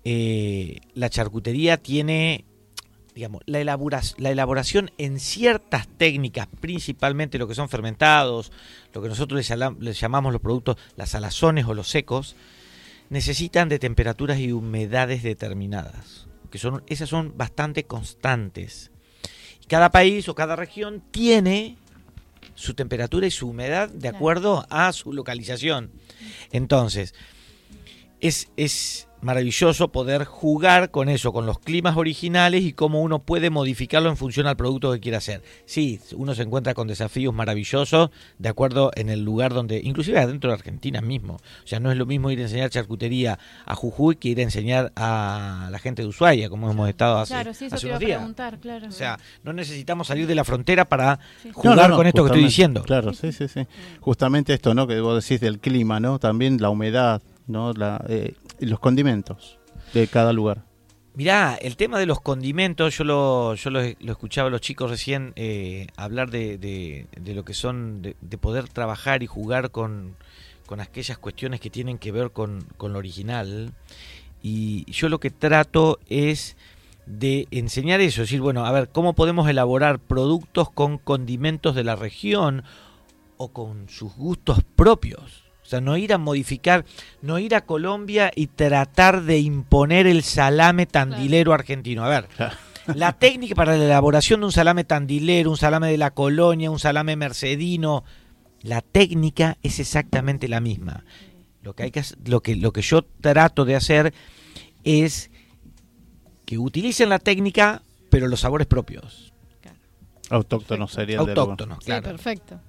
eh, 0.05 0.79
la 0.95 1.11
charcutería 1.11 1.79
tiene, 1.79 2.45
digamos, 3.15 3.43
la, 3.47 3.61
elaboración, 3.61 4.23
la 4.23 4.31
elaboración 4.31 4.91
en 4.99 5.21
ciertas 5.21 5.87
técnicas, 5.87 6.49
principalmente 6.61 7.39
lo 7.39 7.47
que 7.47 7.55
son 7.55 7.69
fermentados, 7.69 8.53
lo 8.95 9.03
que 9.03 9.09
nosotros 9.09 9.39
les, 9.39 10.01
llamamos 10.01 10.33
los 10.33 10.41
productos, 10.41 10.77
las 10.97 11.11
salazones 11.11 11.67
o 11.67 11.75
los 11.75 11.89
secos, 11.89 12.37
necesitan 13.11 13.69
de 13.69 13.79
temperaturas 13.79 14.39
y 14.39 14.53
humedades 14.53 15.23
determinadas, 15.23 16.27
que 16.51 16.59
son 16.59 16.83
esas 16.87 17.09
son 17.09 17.37
bastante 17.37 17.85
constantes. 17.85 18.91
Cada 19.69 19.91
país 19.91 20.29
o 20.29 20.35
cada 20.35 20.57
región 20.57 21.03
tiene 21.11 21.77
su 22.55 22.75
temperatura 22.75 23.27
y 23.27 23.31
su 23.31 23.49
humedad 23.49 23.89
de 23.89 24.09
acuerdo 24.09 24.67
a 24.71 24.93
su 24.93 25.13
localización. 25.13 25.91
Entonces, 26.51 27.15
es, 28.21 28.49
es 28.57 29.09
maravilloso 29.23 29.89
poder 29.93 30.25
jugar 30.25 30.91
con 30.91 31.09
eso, 31.09 31.33
con 31.33 31.47
los 31.47 31.59
climas 31.59 31.97
originales 31.97 32.63
y 32.63 32.73
cómo 32.73 33.01
uno 33.01 33.21
puede 33.21 33.51
modificarlo 33.51 34.11
en 34.11 34.17
función 34.17 34.47
al 34.47 34.57
producto 34.57 34.93
que 34.93 35.01
quiera 35.01 35.19
hacer. 35.19 35.43
Sí, 35.65 36.01
uno 36.15 36.35
se 36.35 36.43
encuentra 36.43 36.75
con 36.75 36.89
desafíos 36.89 37.33
maravillosos 37.33 38.11
de 38.39 38.49
acuerdo 38.49 38.91
en 38.95 39.09
el 39.09 39.25
lugar 39.25 39.55
donde, 39.55 39.81
inclusive 39.83 40.19
adentro 40.19 40.51
de 40.51 40.55
Argentina 40.55 41.01
mismo. 41.01 41.35
O 41.35 41.67
sea, 41.67 41.81
no 41.81 41.91
es 41.91 41.97
lo 41.97 42.05
mismo 42.05 42.31
ir 42.31 42.41
a 42.41 42.43
enseñar 42.43 42.71
charcutería 42.71 43.39
a 43.65 43.75
Jujuy 43.75 44.17
que 44.17 44.29
ir 44.29 44.41
a 44.41 44.43
enseñar 44.43 44.93
a 44.97 45.69
la 45.71 45.79
gente 45.79 46.03
de 46.03 46.09
Ushuaia, 46.09 46.51
como 46.51 46.71
hemos 46.71 46.89
estado 46.89 47.19
hace, 47.19 47.35
claro, 47.35 47.55
sí, 47.55 47.67
unos 47.67 48.01
días. 48.01 48.23
Claro. 48.61 48.89
O 48.89 48.93
sea, 48.93 49.19
no 49.45 49.53
necesitamos 49.53 50.09
salir 50.09 50.27
de 50.27 50.35
la 50.35 50.45
frontera 50.45 50.89
para 50.89 51.21
jugar 51.53 51.93
con 51.93 52.07
esto 52.07 52.25
que 52.25 52.29
estoy 52.29 52.45
diciendo. 52.45 52.83
Claro, 52.83 53.13
sí, 53.13 53.33
sí, 53.33 53.47
sí. 53.49 53.67
Justamente 54.01 54.53
esto, 54.53 54.75
¿no? 54.75 54.87
Que 54.87 55.01
vos 55.01 55.23
decís 55.23 55.41
del 55.41 55.61
clima, 55.61 56.01
¿no? 56.01 56.19
También 56.19 56.61
la 56.61 56.71
humedad, 56.71 57.23
¿no? 57.47 57.73
Eh, 58.09 58.35
los 58.61 58.81
condimentos 58.81 59.59
de 59.93 60.07
cada 60.09 60.33
lugar. 60.33 60.65
Mirá, 61.15 61.59
el 61.61 61.77
tema 61.77 61.99
de 61.99 62.07
los 62.07 62.23
condimentos, 62.23 62.97
yo 62.97 63.05
lo, 63.05 63.55
yo 63.55 63.69
lo, 63.69 63.81
escuchaba 63.81 64.49
a 64.49 64.51
los 64.51 64.63
chicos 64.63 64.89
recién 64.89 65.35
eh, 65.37 65.89
hablar 65.97 66.31
de, 66.31 66.57
de, 66.57 67.35
lo 67.35 67.45
que 67.45 67.53
son, 67.53 68.01
de, 68.01 68.39
poder 68.39 68.69
trabajar 68.69 69.23
y 69.23 69.27
jugar 69.27 69.71
con, 69.71 70.17
con, 70.65 70.81
aquellas 70.81 71.19
cuestiones 71.19 71.61
que 71.61 71.69
tienen 71.69 71.99
que 71.99 72.13
ver 72.13 72.31
con, 72.31 72.65
con 72.79 72.95
lo 72.95 72.99
original. 72.99 73.75
Y 74.41 74.91
yo 74.91 75.11
lo 75.11 75.21
que 75.21 75.31
trato 75.31 75.99
es 76.09 76.57
de 77.05 77.47
enseñar 77.51 78.01
eso, 78.01 78.23
es 78.23 78.29
decir, 78.29 78.41
bueno, 78.41 78.65
a 78.65 78.73
ver, 78.73 78.89
¿cómo 78.89 79.13
podemos 79.13 79.49
elaborar 79.51 79.99
productos 79.99 80.71
con 80.71 80.97
condimentos 80.97 81.75
de 81.75 81.85
la 81.85 81.95
región 81.95 82.65
o 83.37 83.49
con 83.49 83.91
sus 83.91 84.15
gustos 84.15 84.63
propios? 84.77 85.42
Sea, 85.73 85.81
no 85.81 85.97
ir 85.97 86.13
a 86.13 86.19
modificar, 86.19 86.85
no 87.21 87.39
ir 87.39 87.55
a 87.55 87.67
Colombia 87.67 88.31
y 88.35 88.47
tratar 88.47 89.23
de 89.23 89.39
imponer 89.39 90.07
el 90.07 90.23
salame 90.23 90.87
tandilero 90.87 91.53
argentino. 91.53 92.05
A 92.05 92.09
ver, 92.09 92.29
la 92.95 93.13
técnica 93.13 93.55
para 93.55 93.77
la 93.77 93.85
elaboración 93.85 94.41
de 94.41 94.47
un 94.47 94.53
salame 94.53 94.85
tandilero, 94.85 95.51
un 95.51 95.57
salame 95.57 95.91
de 95.91 95.99
la 95.99 96.13
colonia, 96.13 96.71
un 96.71 96.79
salame 96.79 97.17
mercedino, 97.17 98.05
la 98.63 98.81
técnica 98.81 99.59
es 99.63 99.81
exactamente 99.81 100.49
la 100.49 100.61
misma. 100.61 101.05
Lo 101.63 101.75
que, 101.75 101.85
hay 101.85 101.91
que, 101.91 102.03
lo 102.25 102.41
que, 102.41 102.57
lo 102.57 102.73
que 102.73 102.83
yo 102.83 103.03
trato 103.03 103.65
de 103.65 103.77
hacer 103.77 104.15
es 104.85 105.31
que 106.45 106.59
utilicen 106.59 107.09
la 107.09 107.19
técnica, 107.19 107.83
pero 108.11 108.27
los 108.29 108.41
sabores 108.41 108.67
propios. 108.67 109.33
Autóctonos 110.31 110.93
sería 110.93 111.19
Autóctonos, 111.19 111.85
claro. 111.85 112.07
Sí, 112.07 112.11
perfecto. 112.11 112.61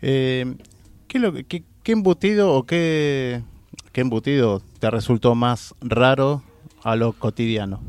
Eh, 0.00 0.54
¿qué, 1.16 1.20
lo, 1.20 1.32
qué, 1.32 1.64
¿Qué 1.86 1.92
embutido 1.92 2.52
o 2.52 2.64
qué, 2.64 3.42
qué 3.92 4.00
embutido 4.00 4.60
te 4.80 4.90
resultó 4.90 5.34
más 5.34 5.74
raro 5.80 6.42
a 6.82 6.96
lo 6.96 7.12
cotidiano? 7.12 7.80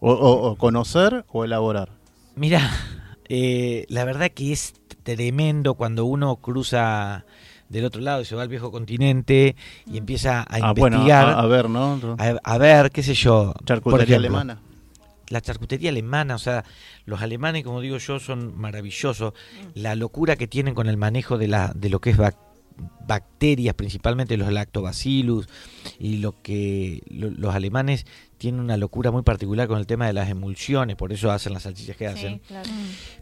O, 0.00 0.56
conocer 0.56 1.24
o 1.28 1.44
elaborar. 1.44 1.90
Mira, 2.34 2.70
eh, 3.28 3.84
la 3.88 4.04
verdad 4.04 4.30
que 4.34 4.50
es 4.50 4.74
tremendo 5.02 5.74
cuando 5.74 6.04
uno 6.04 6.36
cruza 6.36 7.24
del 7.68 7.84
otro 7.84 8.00
lado 8.00 8.22
y 8.22 8.24
se 8.24 8.34
va 8.34 8.42
al 8.42 8.48
viejo 8.48 8.72
continente 8.72 9.54
y 9.86 9.98
empieza 9.98 10.40
a 10.40 10.46
ah, 10.50 10.70
investigar. 10.70 11.28
a, 11.28 11.46
ver, 11.46 11.70
¿no? 11.70 12.16
A, 12.42 12.58
ver, 12.58 12.90
qué 12.90 13.02
sé 13.02 13.14
yo. 13.14 13.54
Charcutería 13.64 14.16
alemana. 14.16 14.58
La 15.30 15.40
charcutería 15.40 15.90
alemana, 15.90 16.34
o 16.34 16.38
sea, 16.38 16.64
los 17.06 17.22
alemanes, 17.22 17.64
como 17.64 17.80
digo 17.80 17.96
yo, 17.96 18.18
son 18.18 18.58
maravillosos. 18.58 19.32
La 19.74 19.94
locura 19.94 20.36
que 20.36 20.46
tienen 20.46 20.74
con 20.74 20.88
el 20.88 20.96
manejo 20.96 21.38
de, 21.38 21.48
la, 21.48 21.72
de 21.74 21.88
lo 21.88 22.00
que 22.00 22.10
es 22.10 22.18
bacterias, 23.06 23.74
principalmente 23.74 24.36
los 24.36 24.52
lactobacillus, 24.52 25.48
y 25.98 26.18
lo 26.18 26.42
que 26.42 27.02
los 27.08 27.54
alemanes 27.54 28.06
tienen 28.38 28.60
una 28.60 28.76
locura 28.76 29.10
muy 29.10 29.22
particular 29.22 29.68
con 29.68 29.78
el 29.78 29.86
tema 29.86 30.06
de 30.06 30.12
las 30.12 30.28
emulsiones, 30.30 30.96
por 30.96 31.12
eso 31.12 31.30
hacen 31.30 31.52
las 31.52 31.62
salchichas 31.62 31.96
que 31.96 32.06
hacen. 32.06 32.40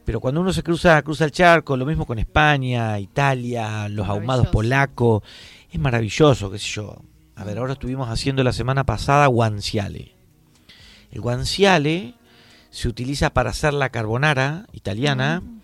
Pero 0.05 0.21
cuando 0.21 0.41
uno 0.41 0.53
se 0.53 0.63
cruza, 0.63 1.03
cruza 1.03 1.25
el 1.25 1.33
charco, 1.33 1.77
lo 1.77 1.87
mismo 1.87 2.07
con 2.07 2.19
España, 2.19 2.99
Italia, 2.99 3.89
los 3.89 4.09
ahumados 4.09 4.49
polacos, 4.49 5.23
es 5.71 5.79
maravilloso, 5.79 6.51
qué 6.51 6.59
sé 6.59 6.69
yo. 6.69 7.03
A 7.35 7.45
ver, 7.45 7.59
ahora 7.59 7.75
estuvimos 7.75 8.09
haciendo 8.09 8.43
la 8.43 8.53
semana 8.53 8.85
pasada 8.85 9.27
guanciale. 9.27 10.18
El 11.11 11.21
guanciale 11.21 12.15
se 12.71 12.89
utiliza 12.89 13.31
para 13.31 13.51
hacer 13.51 13.75
la 13.75 13.91
carbonara 13.91 14.67
italiana 14.73 15.41
mm. 15.41 15.61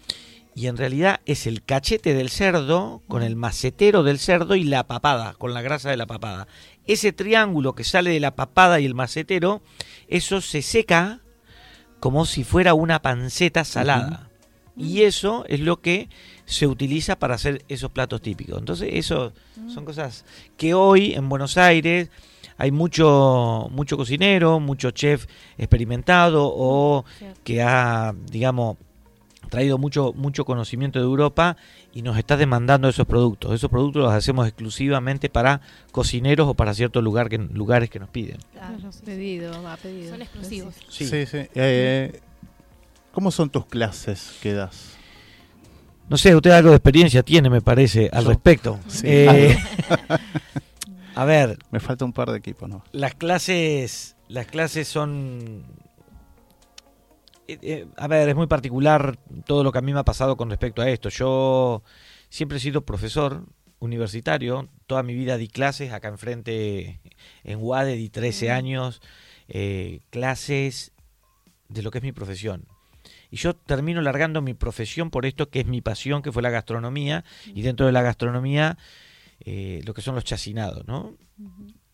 y 0.55 0.67
en 0.69 0.77
realidad 0.77 1.21
es 1.27 1.47
el 1.47 1.63
cachete 1.63 2.15
del 2.15 2.31
cerdo 2.31 3.03
con 3.09 3.23
el 3.23 3.37
macetero 3.37 4.03
del 4.03 4.19
cerdo 4.19 4.57
y 4.57 4.65
la 4.65 4.87
papada, 4.87 5.35
con 5.35 5.55
la 5.55 5.63
grasa 5.63 5.91
de 5.91 5.97
la 5.97 6.07
papada. 6.07 6.47
Ese 6.87 7.13
triángulo 7.13 7.75
que 7.75 7.85
sale 7.85 8.11
de 8.11 8.21
la 8.21 8.35
papada 8.35 8.81
y 8.81 8.87
el 8.87 8.95
macetero, 8.95 9.63
eso 10.09 10.41
se 10.41 10.63
seca 10.63 11.21
como 12.01 12.27
si 12.27 12.45
fuera 12.45 12.75
una 12.75 13.01
panceta 13.01 13.65
salada. 13.65 14.29
Y 14.77 15.03
eso 15.03 15.45
es 15.49 15.61
lo 15.61 15.81
que 15.81 16.09
se 16.47 16.67
utiliza 16.67 17.19
para 17.19 17.37
hacer 17.37 17.65
esos 17.69 17.91
platos 17.93 18.21
típicos. 18.21 18.59
Entonces, 18.59 18.91
eso 18.93 19.33
son 19.73 19.85
cosas 19.85 20.25
que 20.57 20.75
hoy 20.75 21.15
en 21.15 21.29
Buenos 21.29 21.57
Aires 21.57 22.11
hay 22.57 22.71
mucho, 22.71 23.69
mucho 23.71 23.97
cocinero, 23.97 24.61
mucho 24.61 24.91
chef 24.91 25.27
experimentado 25.59 26.51
o 26.55 27.05
que 27.43 27.63
ha, 27.63 28.15
digamos, 28.31 28.77
traído 29.51 29.79
mucho, 29.79 30.13
mucho 30.15 30.45
conocimiento 30.45 30.99
de 30.99 31.05
Europa 31.05 31.57
y 31.93 32.03
nos 32.03 32.19
está 32.19 32.37
demandando 32.37 32.89
esos 32.89 33.07
productos. 33.07 33.55
Esos 33.55 33.71
productos 33.71 34.03
los 34.03 34.13
hacemos 34.13 34.47
exclusivamente 34.47 35.29
para 35.29 35.61
cocineros 35.93 36.49
o 36.49 36.55
para 36.55 36.75
ciertos 36.75 37.03
lugar 37.03 37.29
que, 37.29 37.39
lugares 37.39 37.91
que 37.91 37.99
nos 37.99 38.09
piden. 38.09 38.39
Claro, 38.53 38.77
pedido, 39.05 39.63
va 39.63 39.77
pedido. 39.77 40.11
Son 40.11 40.23
exclusivos. 40.23 40.75
Sí, 40.89 41.07
sí. 41.07 41.27
sí. 41.27 41.39
Eh, 41.55 42.21
¿Cómo 43.13 43.31
son 43.31 43.49
tus 43.49 43.67
clases 43.67 44.37
que 44.43 44.53
das? 44.53 44.97
No 46.09 46.19
sé, 46.19 46.35
usted 46.35 46.51
algo 46.51 46.71
de 46.71 46.77
experiencia 46.77 47.23
tiene, 47.23 47.49
me 47.49 47.61
parece, 47.61 48.11
al 48.13 48.25
respecto. 48.25 48.79
Eh, 49.05 49.57
a 51.15 51.25
ver. 51.25 51.59
Me 51.71 51.81
falta 51.81 52.05
un 52.05 52.13
par 52.13 52.31
de 52.31 52.39
equipos, 52.39 52.69
¿no? 52.69 52.85
Las 52.93 53.15
clases, 53.15 54.17
las 54.29 54.47
clases 54.47 54.89
son 54.89 55.65
eh, 57.47 57.59
eh, 57.61 57.87
a 57.97 58.09
ver, 58.09 58.29
es 58.29 58.35
muy 58.35 58.47
particular 58.47 59.19
todo 59.47 59.65
lo 59.65 59.73
que 59.73 59.79
a 59.79 59.83
mí 59.83 59.93
me 59.93 60.01
ha 60.01 60.05
pasado 60.05 60.37
con 60.37 60.51
respecto 60.51 60.83
a 60.83 60.89
esto. 60.89 61.09
Yo 61.11 61.83
siempre 62.29 62.59
he 62.59 62.61
sido 62.61 62.85
profesor 62.85 63.45
universitario, 63.81 64.69
toda 64.87 65.03
mi 65.03 65.15
vida 65.15 65.37
di 65.37 65.49
clases, 65.49 65.93
acá 65.93 66.09
enfrente 66.09 67.01
en 67.43 67.59
UADE 67.61 67.97
di 67.97 68.09
13 68.09 68.51
años, 68.51 69.03
eh, 69.49 70.01
clases 70.11 70.93
de 71.69 71.83
lo 71.83 71.91
que 71.91 71.99
es 71.99 72.05
mi 72.05 72.13
profesión. 72.13 72.67
Y 73.31 73.37
yo 73.37 73.55
termino 73.55 74.01
largando 74.01 74.41
mi 74.41 74.55
profesión 74.55 75.11
por 75.11 75.27
esto 75.27 75.51
que 75.51 75.61
es 75.61 75.67
mi 75.67 75.83
pasión, 75.83 76.23
que 76.23 76.33
fue 76.33 76.43
la 76.43 76.51
gastronomía, 76.51 77.25
y 77.47 77.63
dentro 77.63 77.85
de 77.85 77.93
la 77.93 78.01
gastronomía 78.01 78.79
lo 79.45 79.95
que 79.95 80.03
son 80.03 80.15
los 80.15 80.25
chacinados, 80.25 80.87
¿no? 80.87 81.15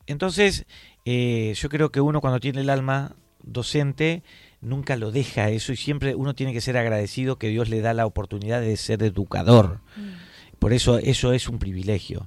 Entonces, 0.06 0.66
yo 1.04 1.68
creo 1.68 1.90
que 1.90 2.00
uno 2.00 2.20
cuando 2.20 2.40
tiene 2.40 2.60
el 2.60 2.70
alma 2.70 3.16
docente, 3.42 4.22
nunca 4.60 4.96
lo 4.96 5.10
deja 5.10 5.48
eso 5.50 5.72
y 5.72 5.76
siempre 5.76 6.14
uno 6.14 6.34
tiene 6.34 6.52
que 6.52 6.60
ser 6.60 6.76
agradecido 6.76 7.36
que 7.36 7.48
Dios 7.48 7.68
le 7.68 7.80
da 7.80 7.94
la 7.94 8.06
oportunidad 8.06 8.60
de 8.60 8.76
ser 8.76 9.02
educador. 9.02 9.80
Mm. 9.96 10.58
Por 10.58 10.74
eso 10.74 10.98
eso 10.98 11.32
es 11.32 11.48
un 11.48 11.58
privilegio. 11.58 12.26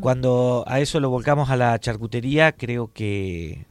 Cuando 0.00 0.64
a 0.66 0.80
eso 0.80 1.00
lo 1.00 1.08
volcamos 1.08 1.48
a 1.48 1.56
la 1.56 1.78
charcutería, 1.78 2.52
creo 2.52 2.92
que, 2.92 3.64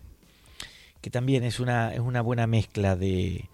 que 1.01 1.11
también 1.11 1.43
es 1.43 1.59
una, 1.59 1.93
es 1.93 1.99
una 1.99 2.21
buena 2.21 2.47
mezcla 2.47 2.95
de 2.95 3.47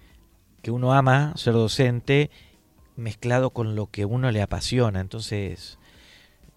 que 0.61 0.71
uno 0.71 0.93
ama 0.93 1.33
ser 1.35 1.53
docente 1.53 2.31
mezclado 2.95 3.49
con 3.49 3.75
lo 3.75 3.87
que 3.87 4.05
uno 4.05 4.31
le 4.31 4.41
apasiona. 4.41 5.01
Entonces, 5.01 5.79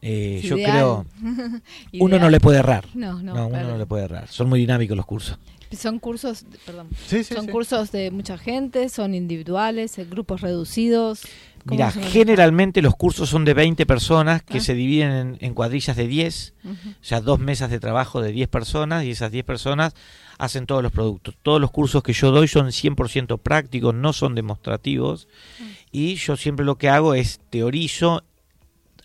eh, 0.03 0.41
yo 0.43 0.57
creo 0.57 1.07
uno 2.01 2.19
no 2.19 2.31
le 2.31 2.41
puede 2.41 2.59
errar. 2.59 2.87
No, 2.95 3.23
no, 3.23 3.47
uno 3.47 3.63
no 3.63 3.79
le 3.79 3.87
puede 3.87 4.05
errar. 4.05 4.29
Son 4.29 4.49
muy 4.49 4.61
dinámicos 4.61 4.97
los 4.97 5.07
cursos. 5.07 5.39
Son 5.77 6.01
cursos, 6.01 6.45
perdón, 6.67 6.89
son 7.33 7.47
cursos 7.47 7.93
de 7.93 8.11
mucha 8.11 8.37
gente, 8.37 8.89
son 8.89 9.15
individuales, 9.15 9.97
grupos 10.11 10.41
reducidos. 10.41 11.23
Mira, 11.65 11.93
generalmente 11.93 12.83
los 12.83 12.97
cursos 12.97 13.29
son 13.29 13.45
de 13.45 13.55
20 13.55 13.87
personas 13.87 14.43
que 14.43 14.59
ah. 14.59 14.61
se 14.61 14.75
dividen 14.75 15.37
en, 15.41 15.55
cuadrillas 15.55 15.97
de 15.97 16.09
10, 16.09 16.55
o 16.65 16.69
sea, 17.03 17.21
dos 17.21 17.39
mesas 17.39 17.71
de 17.71 17.79
trabajo 17.79 18.21
de 18.21 18.33
10 18.33 18.49
personas 18.49 19.05
y 19.05 19.11
esas 19.11 19.31
10 19.31 19.45
personas 19.45 19.95
hacen 20.39 20.67
todos 20.67 20.83
los 20.83 20.91
productos. 20.91 21.37
Todos 21.41 21.61
los 21.61 21.71
cursos 21.71 22.03
que 22.03 22.15
yo 22.15 22.33
doy 22.33 22.49
son 22.49 22.69
100% 22.69 23.39
prácticos, 23.39 23.95
no 23.95 24.13
son 24.13 24.35
demostrativos 24.35 25.29
ah. 25.61 25.65
y 25.93 26.17
yo 26.17 26.37
siempre 26.37 26.65
lo 26.67 26.79
que 26.79 26.89
hago 26.89 27.15
es 27.15 27.41
teorizo 27.51 28.25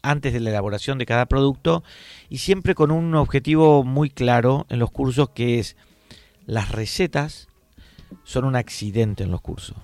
antes 0.09 0.33
de 0.33 0.39
la 0.39 0.51
elaboración 0.51 0.97
de 0.97 1.05
cada 1.05 1.25
producto 1.25 1.83
y 2.29 2.39
siempre 2.39 2.75
con 2.75 2.91
un 2.91 3.15
objetivo 3.15 3.83
muy 3.83 4.09
claro 4.09 4.65
en 4.69 4.79
los 4.79 4.91
cursos 4.91 5.29
que 5.29 5.59
es 5.59 5.75
las 6.45 6.71
recetas 6.71 7.47
son 8.23 8.45
un 8.45 8.55
accidente 8.55 9.23
en 9.23 9.31
los 9.31 9.41
cursos. 9.41 9.77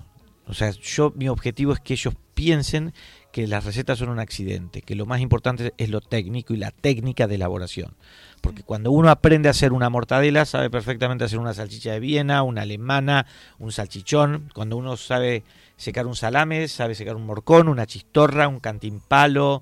O 0.47 0.53
sea, 0.53 0.71
yo 0.71 1.13
mi 1.15 1.29
objetivo 1.29 1.73
es 1.73 1.79
que 1.79 1.93
ellos 1.93 2.13
piensen 2.33 2.93
que 3.31 3.47
las 3.47 3.63
recetas 3.63 3.99
son 3.99 4.09
un 4.09 4.19
accidente, 4.19 4.81
que 4.81 4.95
lo 4.95 5.05
más 5.05 5.21
importante 5.21 5.73
es 5.77 5.89
lo 5.89 6.01
técnico 6.01 6.53
y 6.53 6.57
la 6.57 6.71
técnica 6.71 7.27
de 7.27 7.35
elaboración. 7.35 7.95
Porque 8.41 8.63
cuando 8.63 8.91
uno 8.91 9.09
aprende 9.09 9.47
a 9.47 9.51
hacer 9.51 9.71
una 9.71 9.89
mortadela, 9.89 10.45
sabe 10.45 10.69
perfectamente 10.69 11.23
hacer 11.23 11.39
una 11.39 11.53
salchicha 11.53 11.93
de 11.93 11.99
Viena, 11.99 12.43
una 12.43 12.63
alemana, 12.63 13.25
un 13.59 13.71
salchichón. 13.71 14.49
Cuando 14.53 14.75
uno 14.75 14.97
sabe 14.97 15.43
secar 15.77 16.07
un 16.07 16.15
salame, 16.15 16.67
sabe 16.67 16.95
secar 16.95 17.15
un 17.15 17.25
morcón, 17.25 17.67
una 17.69 17.85
chistorra, 17.85 18.47
un 18.47 18.59
cantimpalo, 18.59 19.61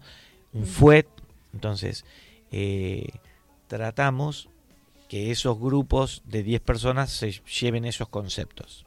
un 0.53 0.65
fuet. 0.65 1.07
Entonces, 1.53 2.05
eh, 2.51 3.09
tratamos 3.67 4.49
que 5.07 5.31
esos 5.31 5.59
grupos 5.59 6.21
de 6.25 6.43
10 6.43 6.61
personas 6.61 7.11
se 7.11 7.31
lleven 7.59 7.85
esos 7.85 8.09
conceptos. 8.09 8.85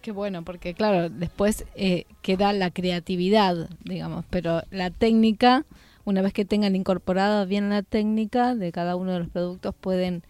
Qué 0.00 0.10
bueno, 0.10 0.44
porque 0.44 0.74
claro, 0.74 1.08
después 1.10 1.64
eh, 1.76 2.06
queda 2.22 2.52
la 2.52 2.70
creatividad, 2.70 3.68
digamos, 3.84 4.24
pero 4.30 4.62
la 4.70 4.90
técnica, 4.90 5.64
una 6.04 6.22
vez 6.22 6.32
que 6.32 6.44
tengan 6.44 6.74
incorporada 6.74 7.44
bien 7.44 7.70
la 7.70 7.82
técnica 7.82 8.54
de 8.56 8.72
cada 8.72 8.96
uno 8.96 9.12
de 9.12 9.20
los 9.20 9.28
productos, 9.28 9.74
pueden 9.74 10.24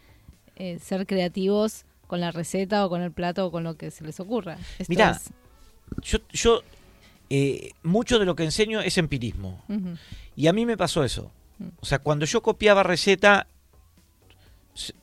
eh, 0.56 0.78
ser 0.78 1.06
creativos 1.06 1.86
con 2.06 2.20
la 2.20 2.30
receta 2.30 2.84
o 2.84 2.90
con 2.90 3.00
el 3.00 3.12
plato 3.12 3.46
o 3.46 3.50
con 3.50 3.64
lo 3.64 3.76
que 3.76 3.90
se 3.90 4.04
les 4.04 4.20
ocurra. 4.20 4.58
Mira, 4.88 5.18
yo, 6.02 6.18
yo 6.30 6.62
eh, 7.30 7.70
mucho 7.82 8.18
de 8.18 8.26
lo 8.26 8.36
que 8.36 8.44
enseño 8.44 8.82
es 8.82 8.98
empirismo. 8.98 9.64
Y 10.36 10.46
a 10.46 10.52
mí 10.52 10.66
me 10.66 10.76
pasó 10.76 11.04
eso. 11.04 11.30
Mm. 11.58 11.68
O 11.80 11.86
sea, 11.86 11.98
cuando 11.98 12.24
yo 12.26 12.42
copiaba 12.42 12.82
receta, 12.82 13.46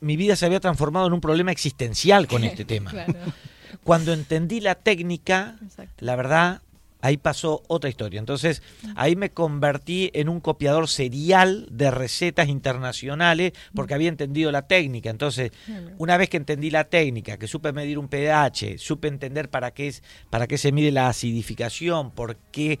mi 0.00 0.16
vida 0.16 0.36
se 0.36 0.46
había 0.46 0.60
transformado 0.60 1.06
en 1.06 1.12
un 1.12 1.20
problema 1.20 1.52
existencial 1.52 2.26
con 2.26 2.44
este 2.44 2.64
tema. 2.66 2.92
Cuando 3.84 4.12
entendí 4.12 4.60
la 4.60 4.74
técnica, 4.74 5.56
la 5.98 6.16
verdad, 6.16 6.60
ahí 7.00 7.16
pasó 7.16 7.62
otra 7.68 7.88
historia. 7.88 8.18
Entonces, 8.18 8.62
ahí 8.94 9.16
me 9.16 9.30
convertí 9.30 10.10
en 10.12 10.28
un 10.28 10.40
copiador 10.40 10.88
serial 10.88 11.66
de 11.70 11.90
recetas 11.90 12.48
internacionales 12.48 13.52
porque 13.74 13.94
había 13.94 14.08
entendido 14.08 14.52
la 14.52 14.66
técnica. 14.66 15.10
Entonces, 15.10 15.52
una 15.98 16.16
vez 16.16 16.28
que 16.28 16.36
entendí 16.36 16.70
la 16.70 16.84
técnica, 16.84 17.38
que 17.38 17.46
supe 17.46 17.72
medir 17.72 17.98
un 17.98 18.08
pH, 18.08 18.78
supe 18.78 19.08
entender 19.08 19.48
para 19.48 19.70
qué 19.70 19.88
es 19.88 20.02
para 20.30 20.46
qué 20.46 20.58
se 20.58 20.72
mide 20.72 20.90
la 20.90 21.08
acidificación, 21.08 22.10
por 22.10 22.36
qué 22.36 22.78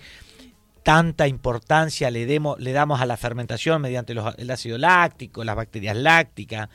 tanta 0.82 1.28
importancia 1.28 2.10
le, 2.10 2.26
demos, 2.26 2.58
le 2.58 2.72
damos 2.72 3.00
a 3.00 3.06
la 3.06 3.16
fermentación 3.16 3.82
mediante 3.82 4.14
los, 4.14 4.34
el 4.38 4.50
ácido 4.50 4.78
láctico, 4.78 5.44
las 5.44 5.56
bacterias 5.56 5.96
lácticas. 5.96 6.68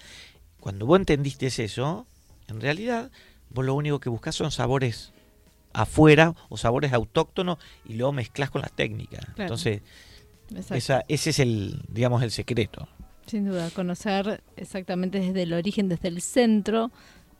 Cuando 0.59 0.85
vos 0.85 0.99
entendiste 0.99 1.47
eso, 1.47 2.07
en 2.47 2.61
realidad 2.61 3.11
vos 3.49 3.65
lo 3.65 3.73
único 3.73 3.99
que 3.99 4.09
buscas 4.09 4.35
son 4.35 4.51
sabores 4.51 5.11
afuera 5.73 6.33
o 6.49 6.57
sabores 6.57 6.93
autóctonos 6.93 7.57
y 7.85 7.93
luego 7.95 8.13
mezclas 8.13 8.49
con 8.49 8.61
la 8.61 8.69
técnica. 8.69 9.19
Entonces, 9.37 9.81
esa, 10.71 11.03
ese 11.07 11.31
es 11.31 11.39
el, 11.39 11.81
digamos, 11.89 12.23
el 12.23 12.31
secreto. 12.31 12.87
Sin 13.25 13.45
duda, 13.45 13.69
conocer 13.71 14.41
exactamente 14.55 15.19
desde 15.19 15.43
el 15.43 15.53
origen, 15.53 15.89
desde 15.89 16.07
el 16.07 16.21
centro, 16.21 16.91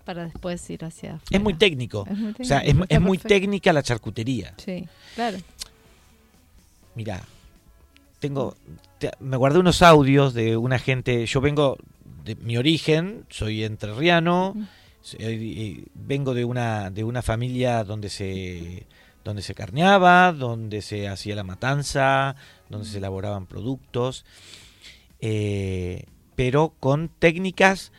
para 0.04 0.26
después 0.26 0.68
ir 0.70 0.84
hacia 0.84 1.20
Es 1.30 1.42
muy 1.42 1.54
técnico. 1.54 2.08
O 2.40 2.44
sea, 2.44 2.60
es, 2.60 2.76
es 2.90 3.02
muy 3.02 3.18
técnica 3.18 3.72
la 3.72 3.84
charcutería. 3.84 4.54
Sí, 4.58 4.88
claro. 5.16 5.38
Mira, 6.96 7.24
tengo, 8.20 8.56
me 9.20 9.38
guardé 9.38 9.60
unos 9.60 9.82
audios 9.82 10.34
de 10.34 10.58
una 10.58 10.80
gente, 10.80 11.26
yo 11.26 11.42
vengo 11.42 11.78
de 12.24 12.36
mi 12.36 12.58
origen, 12.58 13.26
soy 13.30 13.64
entrerriano, 13.64 14.56
vengo 15.94 16.34
de 16.34 16.46
una, 16.46 16.90
de 16.90 17.04
una 17.04 17.22
familia 17.22 17.84
donde 17.84 18.10
se, 18.10 18.88
donde 19.24 19.42
se 19.42 19.54
carneaba, 19.54 20.32
donde 20.32 20.82
se 20.82 21.08
hacía 21.08 21.36
la 21.36 21.44
matanza, 21.44 22.36
donde 22.70 22.88
se 22.88 22.98
elaboraban 22.98 23.46
productos, 23.46 24.26
eh, 25.20 26.06
pero 26.36 26.74
con 26.80 27.10
técnicas 27.10 27.92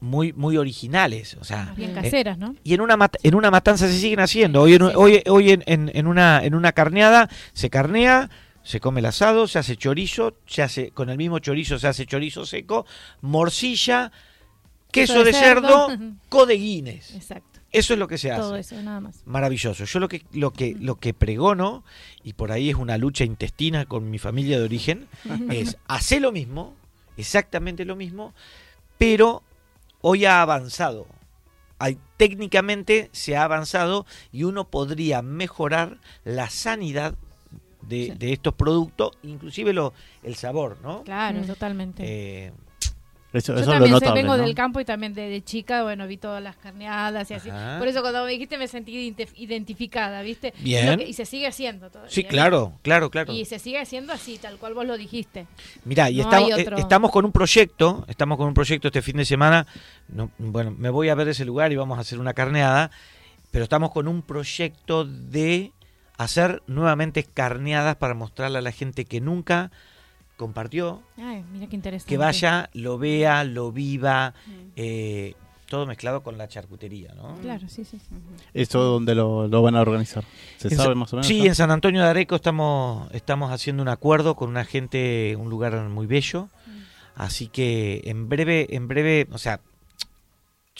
muy 0.00 0.32
muy 0.32 0.56
originales, 0.56 1.36
o 1.40 1.44
sea, 1.44 1.72
bien 1.76 1.92
caseras, 1.92 2.38
¿no? 2.38 2.54
Y 2.62 2.74
en 2.74 2.80
una 2.80 3.10
en 3.22 3.34
una 3.34 3.50
matanza 3.50 3.88
se 3.88 3.98
siguen 3.98 4.20
haciendo. 4.20 4.62
Hoy 4.62 4.74
en, 4.74 4.82
hoy, 4.82 5.22
hoy 5.26 5.50
en, 5.50 5.62
en, 5.66 6.06
una 6.06 6.44
en 6.44 6.54
una 6.54 6.72
carneada 6.72 7.28
se 7.52 7.68
carnea, 7.68 8.30
se 8.62 8.80
come 8.80 9.00
el 9.00 9.06
asado, 9.06 9.48
se 9.48 9.58
hace 9.58 9.76
chorizo, 9.76 10.36
se 10.46 10.62
hace 10.62 10.90
con 10.90 11.10
el 11.10 11.18
mismo 11.18 11.38
chorizo 11.40 11.78
se 11.78 11.88
hace 11.88 12.06
chorizo 12.06 12.46
seco, 12.46 12.86
morcilla, 13.22 14.12
queso, 14.92 15.24
de, 15.24 15.32
cerdo, 15.32 15.88
codeguines. 16.28 17.14
Exacto. 17.14 17.60
Eso 17.70 17.92
es 17.92 17.98
lo 17.98 18.08
que 18.08 18.16
se 18.16 18.30
hace. 18.30 18.40
Todo 18.40 18.56
eso, 18.56 18.80
nada 18.82 19.00
más. 19.00 19.22
Maravilloso. 19.26 19.84
Yo 19.84 19.98
lo 19.98 20.08
que 20.08 20.24
lo 20.32 20.52
que 20.52 20.74
lo 20.78 20.94
que 20.96 21.12
pregono 21.12 21.84
y 22.22 22.32
por 22.32 22.52
ahí 22.52 22.70
es 22.70 22.76
una 22.76 22.96
lucha 22.96 23.24
intestina 23.24 23.84
con 23.84 24.10
mi 24.10 24.18
familia 24.18 24.58
de 24.58 24.64
origen 24.64 25.06
es 25.50 25.76
hacer 25.86 26.22
lo 26.22 26.32
mismo, 26.32 26.74
exactamente 27.16 27.84
lo 27.84 27.96
mismo, 27.96 28.32
pero 28.96 29.42
hoy 30.00 30.24
ha 30.24 30.42
avanzado. 30.42 31.06
Hay, 31.78 31.98
técnicamente 32.16 33.08
se 33.12 33.36
ha 33.36 33.44
avanzado 33.44 34.04
y 34.32 34.44
uno 34.44 34.68
podría 34.68 35.22
mejorar 35.22 35.98
la 36.24 36.50
sanidad 36.50 37.14
de, 37.82 38.16
estos 38.20 38.54
productos, 38.54 39.12
inclusive 39.22 39.72
lo, 39.72 39.94
el 40.22 40.34
sabor, 40.34 40.78
¿no? 40.82 41.04
Claro, 41.04 41.42
totalmente. 41.42 42.02
Eh, 42.04 42.52
yo 43.32 44.00
también 44.00 44.14
vengo 44.14 44.36
del 44.36 44.54
campo 44.54 44.80
y 44.80 44.84
también 44.84 45.14
de, 45.14 45.42
chica, 45.44 45.82
bueno, 45.82 46.06
vi 46.06 46.16
todas 46.16 46.42
las 46.42 46.56
carneadas 46.56 47.30
y 47.30 47.34
así. 47.34 47.50
Por 47.78 47.88
eso 47.88 48.00
cuando 48.00 48.24
me 48.24 48.30
dijiste 48.30 48.58
me 48.58 48.68
sentí 48.68 49.14
identificada, 49.36 50.22
¿viste? 50.22 50.54
Bien. 50.60 51.00
y 51.00 51.12
se 51.12 51.24
sigue 51.24 51.46
haciendo 51.46 51.90
todo. 51.90 52.04
Sí, 52.08 52.24
claro, 52.24 52.72
claro, 52.82 53.10
claro. 53.10 53.32
Y 53.32 53.44
se 53.44 53.58
sigue 53.58 53.80
haciendo 53.80 54.12
así, 54.12 54.38
tal 54.38 54.56
cual 54.58 54.74
vos 54.74 54.86
lo 54.86 54.96
dijiste. 54.96 55.46
Mira, 55.84 56.10
y 56.10 56.20
estamos, 56.20 56.58
eh, 56.58 56.68
estamos 56.76 57.10
con 57.10 57.24
un 57.24 57.32
proyecto, 57.32 58.04
estamos 58.08 58.38
con 58.38 58.48
un 58.48 58.54
proyecto 58.54 58.88
este 58.88 59.02
fin 59.02 59.16
de 59.16 59.24
semana. 59.24 59.66
bueno, 60.38 60.74
me 60.76 60.90
voy 60.90 61.08
a 61.08 61.14
ver 61.14 61.28
ese 61.28 61.44
lugar 61.44 61.72
y 61.72 61.76
vamos 61.76 61.98
a 61.98 62.00
hacer 62.00 62.18
una 62.18 62.34
carneada 62.34 62.90
pero 63.50 63.64
estamos 63.64 63.92
con 63.92 64.08
un 64.08 64.22
proyecto 64.22 65.04
de 65.04 65.72
hacer 66.16 66.62
nuevamente 66.66 67.24
carneadas 67.24 67.96
para 67.96 68.14
mostrarle 68.14 68.58
a 68.58 68.62
la 68.62 68.72
gente 68.72 69.04
que 69.04 69.20
nunca 69.20 69.70
compartió, 70.38 71.02
Ay, 71.18 71.44
mira 71.52 71.66
qué 71.66 71.76
interesante. 71.76 72.08
que 72.08 72.16
vaya, 72.16 72.70
lo 72.72 72.96
vea, 72.96 73.44
lo 73.44 73.70
viva, 73.72 74.32
eh, 74.76 75.34
todo 75.68 75.84
mezclado 75.84 76.22
con 76.22 76.38
la 76.38 76.48
charcutería, 76.48 77.12
¿no? 77.14 77.34
Claro, 77.42 77.68
sí, 77.68 77.84
sí. 77.84 77.98
sí. 77.98 78.06
¿Esto 78.54 78.82
dónde 78.82 79.14
lo, 79.14 79.48
lo 79.48 79.60
van 79.60 79.76
a 79.76 79.82
organizar? 79.82 80.24
¿Se 80.56 80.68
En 80.68 80.76
sabe 80.76 80.90
Sa- 80.90 80.94
más 80.94 81.12
o 81.12 81.16
menos? 81.16 81.26
Sí, 81.26 81.46
en 81.46 81.54
San 81.54 81.70
Antonio 81.70 82.02
de 82.02 82.08
Areco 82.08 82.36
estamos, 82.36 83.12
estamos 83.12 83.52
haciendo 83.52 83.82
un 83.82 83.88
acuerdo 83.90 84.34
con 84.36 84.48
una 84.48 84.64
gente, 84.64 85.36
un 85.38 85.50
lugar 85.50 85.74
muy 85.90 86.06
bello. 86.06 86.48
Así 87.16 87.48
que 87.48 88.00
en 88.04 88.28
breve, 88.28 88.74
en 88.76 88.86
breve, 88.88 89.26
o 89.32 89.38
sea, 89.38 89.60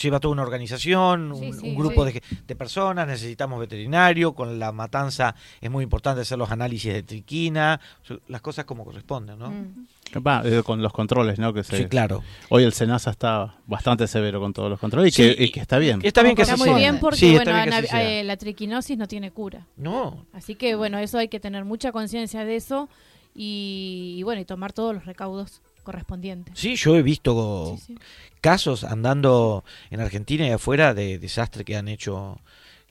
lleva 0.01 0.21
toda 0.21 0.33
una 0.33 0.43
organización, 0.43 1.33
un, 1.33 1.53
Sí, 1.53 1.53
sí, 1.61 1.69
un 1.69 1.75
grupo 1.75 2.07
sí. 2.07 2.15
de, 2.15 2.23
de 2.47 2.57
personas, 2.57 3.07
necesitamos 3.07 3.61
veterinario, 3.61 4.33
con 4.33 4.59
la 4.59 4.73
matanza 4.73 5.35
es 5.61 5.71
muy 5.71 5.85
importante 5.85 6.23
hacer 6.23 6.39
los 6.39 6.51
análisis 6.51 6.93
de 6.93 7.03
triquina, 7.03 7.81
las 8.29 8.41
cosas 8.41 8.65
como 8.65 8.85
corresponden, 8.85 9.39
¿no? 9.39 9.51
Mm. 9.51 9.87
Va, 10.27 10.43
eh, 10.45 10.63
con 10.63 10.83
los 10.83 10.93
controles, 10.93 11.39
¿no? 11.39 11.53
Que 11.53 11.63
se, 11.63 11.77
Sí, 11.77 11.85
claro. 11.87 12.23
Hoy 12.49 12.65
el 12.65 12.73
SENASA 12.73 13.11
está 13.11 13.55
bastante 13.67 14.07
severo 14.07 14.41
con 14.41 14.53
todos 14.53 14.71
los 14.71 14.81
controles 14.81 15.13
y, 15.13 15.23
Sí, 15.23 15.35
que, 15.35 15.45
y 15.45 15.51
que 15.51 15.61
está 15.61 15.79
bien. 15.79 16.01
Está 16.03 16.23
bien 16.23 16.35
que 16.35 16.43
Está 16.43 16.57
muy 16.57 16.73
bien 16.75 16.99
porque, 16.99 17.33
bueno, 17.33 17.53
bien 17.53 17.87
eh, 17.93 18.25
la 18.25 18.37
triquinosis 18.37 18.97
no 18.97 19.07
tiene 19.07 19.31
cura. 19.31 19.67
No, 19.77 20.25
Así 20.33 20.55
que, 20.55 20.75
bueno, 20.77 20.99
eso 20.99 21.19
hay 21.19 21.29
que 21.29 21.41
tener 21.41 21.65
mucha 21.65 21.93
conciencia 21.93 22.45
de 22.45 22.57
eso 22.57 22.89
y, 23.35 24.15
y, 24.19 24.23
bueno, 24.23 24.41
y 24.41 24.45
tomar 24.45 24.73
todos 24.73 24.95
los 24.95 25.05
recaudos 25.05 25.61
correspondientes. 25.93 26.59
sí, 26.59 26.77
yo 26.77 26.97
he 26.97 27.03
visto 27.03 27.77
Sí, 27.79 27.85
sí. 27.95 27.99
casos 28.43 28.85
andando 28.85 29.65
en 29.91 30.01
Argentina 30.01 30.47
y 30.47 30.51
afuera 30.51 30.93
de 30.93 31.19
desastre 31.19 31.65
que 31.65 31.77
han 31.77 31.89
hecho 31.89 32.39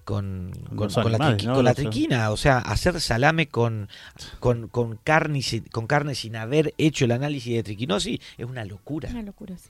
con, 0.04 0.52
Con 0.76 0.88
la, 0.90 1.02
animales, 1.02 1.44
triqui- 1.44 1.48
¿no? 1.48 1.54
con 1.56 1.66
la 1.66 1.72
Los- 1.72 1.76
triquina. 1.78 2.32
O 2.32 2.38
sea, 2.38 2.60
hacer 2.60 3.00
salame 3.02 3.48
con, 3.50 3.90
con, 4.40 4.68
con, 4.70 4.98
carne, 5.04 5.42
con 5.72 5.86
carne 5.86 6.16
sin 6.16 6.38
haber 6.38 6.74
hecho 6.78 7.06
el 7.06 7.12
análisis 7.12 7.54
de 7.54 7.64
triquinosis 7.64 8.20
es 8.38 8.46
una 8.46 8.64
locura. 8.66 9.10
Una 9.12 9.22
locura, 9.22 9.58
sí. 9.58 9.70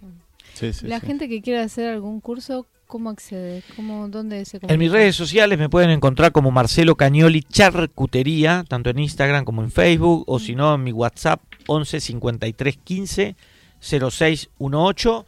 Sí, 0.54 0.74
sí, 0.74 0.88
la 0.88 1.00
sí. 1.00 1.06
gente 1.08 1.30
que 1.30 1.42
quiera 1.42 1.64
hacer 1.64 1.90
algún 1.90 2.20
curso, 2.22 2.66
¿cómo 2.88 3.10
accede? 3.10 3.64
¿Cómo, 3.76 4.08
¿Dónde 4.10 4.44
se 4.46 4.58
En 4.58 4.62
mis 4.62 4.70
comunica? 4.70 4.94
redes 4.94 5.16
sociales 5.16 5.60
me 5.60 5.70
pueden 5.70 5.90
encontrar 5.90 6.32
como 6.32 6.52
Marcelo 6.52 6.96
Cañoli 6.96 7.44
Charcutería, 7.44 8.64
tanto 8.68 8.90
en 8.90 9.00
Instagram 9.00 9.46
como 9.46 9.62
en 9.64 9.72
Facebook, 9.72 10.24
o 10.28 10.40
si 10.40 10.56
no 10.56 10.76
en 10.76 10.84
mi 10.84 10.92
WhatsApp 10.92 11.42
11 11.68 12.00
53 12.00 12.78
15 12.78 13.36
0618. 13.80 15.26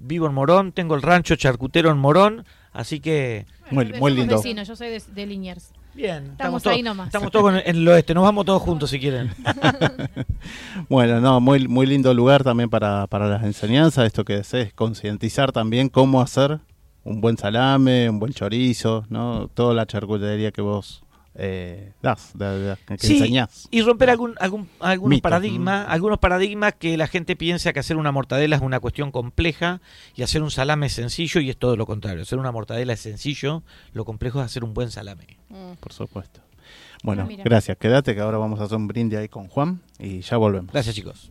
Vivo 0.00 0.26
en 0.28 0.34
Morón, 0.34 0.70
tengo 0.72 0.94
el 0.94 1.02
rancho 1.02 1.34
charcutero 1.34 1.90
en 1.90 1.98
Morón, 1.98 2.44
así 2.72 3.00
que 3.00 3.46
Muy- 3.72 3.86
lindo. 4.12 4.36
vecinos, 4.36 4.68
yo 4.68 4.76
soy 4.76 4.90
de, 4.90 5.02
de 5.12 5.26
Liniers. 5.26 5.72
Bien, 5.98 6.24
Estamos 6.32 6.62
todos- 6.62 6.76
ahí 6.76 6.82
nomás. 6.82 7.08
Estamos 7.08 7.30
todos 7.30 7.52
en 7.54 7.62
el 7.76 7.86
oeste, 7.88 8.14
nos 8.14 8.22
vamos 8.24 8.46
todos 8.46 8.62
juntos 8.62 8.88
si 8.90 8.98
quieren. 8.98 9.30
Bueno, 10.88 11.20
no, 11.20 11.40
muy, 11.40 11.66
muy 11.68 11.86
lindo 11.86 12.14
lugar 12.14 12.44
también 12.44 12.70
para, 12.70 13.06
para 13.08 13.28
las 13.28 13.42
enseñanzas. 13.42 14.06
Esto 14.06 14.24
que 14.24 14.38
es, 14.38 14.54
es 14.54 14.72
concientizar 14.72 15.52
también 15.52 15.88
cómo 15.88 16.20
hacer 16.22 16.60
un 17.04 17.20
buen 17.20 17.36
salame, 17.36 18.08
un 18.08 18.18
buen 18.18 18.32
chorizo, 18.32 19.04
¿no? 19.08 19.48
Toda 19.52 19.74
la 19.74 19.86
charcutería 19.86 20.50
que 20.52 20.62
vos 20.62 21.02
eh, 21.38 21.92
das, 22.02 22.32
de- 22.36 22.58
de- 22.60 22.76
que 22.86 22.98
Sí, 22.98 23.14
enseñás. 23.18 23.68
Y 23.70 23.80
romper 23.82 24.10
algún, 24.10 24.34
algún, 24.40 24.68
algunos 24.80 25.20
paradigmas, 25.20 25.86
algunos 25.88 26.18
paradigmas 26.18 26.74
que 26.74 26.96
la 26.96 27.06
gente 27.06 27.36
piensa 27.36 27.72
que 27.72 27.78
hacer 27.80 27.96
una 27.96 28.12
mortadela 28.12 28.56
es 28.56 28.62
una 28.62 28.80
cuestión 28.80 29.12
compleja 29.12 29.80
y 30.16 30.22
hacer 30.22 30.42
un 30.42 30.50
salame 30.50 30.86
es 30.86 30.92
sencillo 30.94 31.40
y 31.40 31.48
es 31.50 31.56
todo 31.56 31.76
lo 31.76 31.86
contrario. 31.86 32.22
Hacer 32.22 32.38
una 32.38 32.52
mortadela 32.52 32.92
es 32.92 33.00
sencillo, 33.00 33.62
lo 33.92 34.04
complejo 34.04 34.40
es 34.40 34.46
hacer 34.46 34.64
un 34.64 34.74
buen 34.74 34.90
salame. 34.90 35.38
Por 35.80 35.92
supuesto. 35.92 36.40
Bueno, 37.04 37.28
Ah, 37.30 37.34
gracias. 37.44 37.76
Quédate 37.78 38.14
que 38.14 38.20
ahora 38.20 38.38
vamos 38.38 38.60
a 38.60 38.64
hacer 38.64 38.76
un 38.76 38.88
brindis 38.88 39.18
ahí 39.20 39.28
con 39.28 39.46
Juan 39.48 39.80
y 39.98 40.20
ya 40.20 40.36
volvemos. 40.36 40.72
Gracias 40.72 40.94
chicos. 40.96 41.30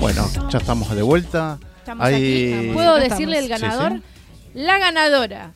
Bueno, 0.00 0.28
ya 0.50 0.58
estamos 0.58 0.94
de 0.94 1.02
vuelta. 1.02 1.58
Estamos 1.78 2.06
Ahí- 2.06 2.52
aquí. 2.54 2.70
¿Puedo 2.72 2.96
decirle 2.96 3.38
el 3.38 3.48
ganador? 3.48 3.92
sí. 3.92 4.02
La 4.54 4.78
ganadora 4.78 5.52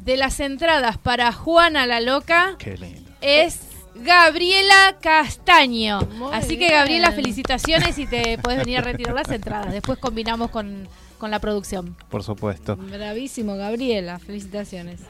de 0.00 0.16
las 0.16 0.38
entradas 0.40 0.98
para 0.98 1.32
Juana 1.32 1.86
la 1.86 2.00
Loca 2.00 2.56
Qué 2.58 2.76
lindo. 2.76 3.10
es 3.20 3.60
Gabriela 3.96 4.96
Castaño. 5.00 6.00
Muy 6.02 6.32
Así 6.32 6.50
que 6.50 6.56
bien. 6.66 6.72
Gabriela, 6.72 7.12
felicitaciones 7.12 7.98
y 7.98 8.06
te 8.06 8.38
puedes 8.38 8.60
venir 8.60 8.78
a 8.78 8.82
retirar 8.82 9.14
las 9.14 9.28
entradas. 9.30 9.72
Después 9.72 9.98
combinamos 9.98 10.50
con, 10.50 10.88
con 11.24 11.30
la 11.30 11.38
producción. 11.38 11.96
Por 12.10 12.22
supuesto. 12.22 12.76
Bravísimo, 12.76 13.56
Gabriela. 13.56 14.18
Felicitaciones. 14.18 15.00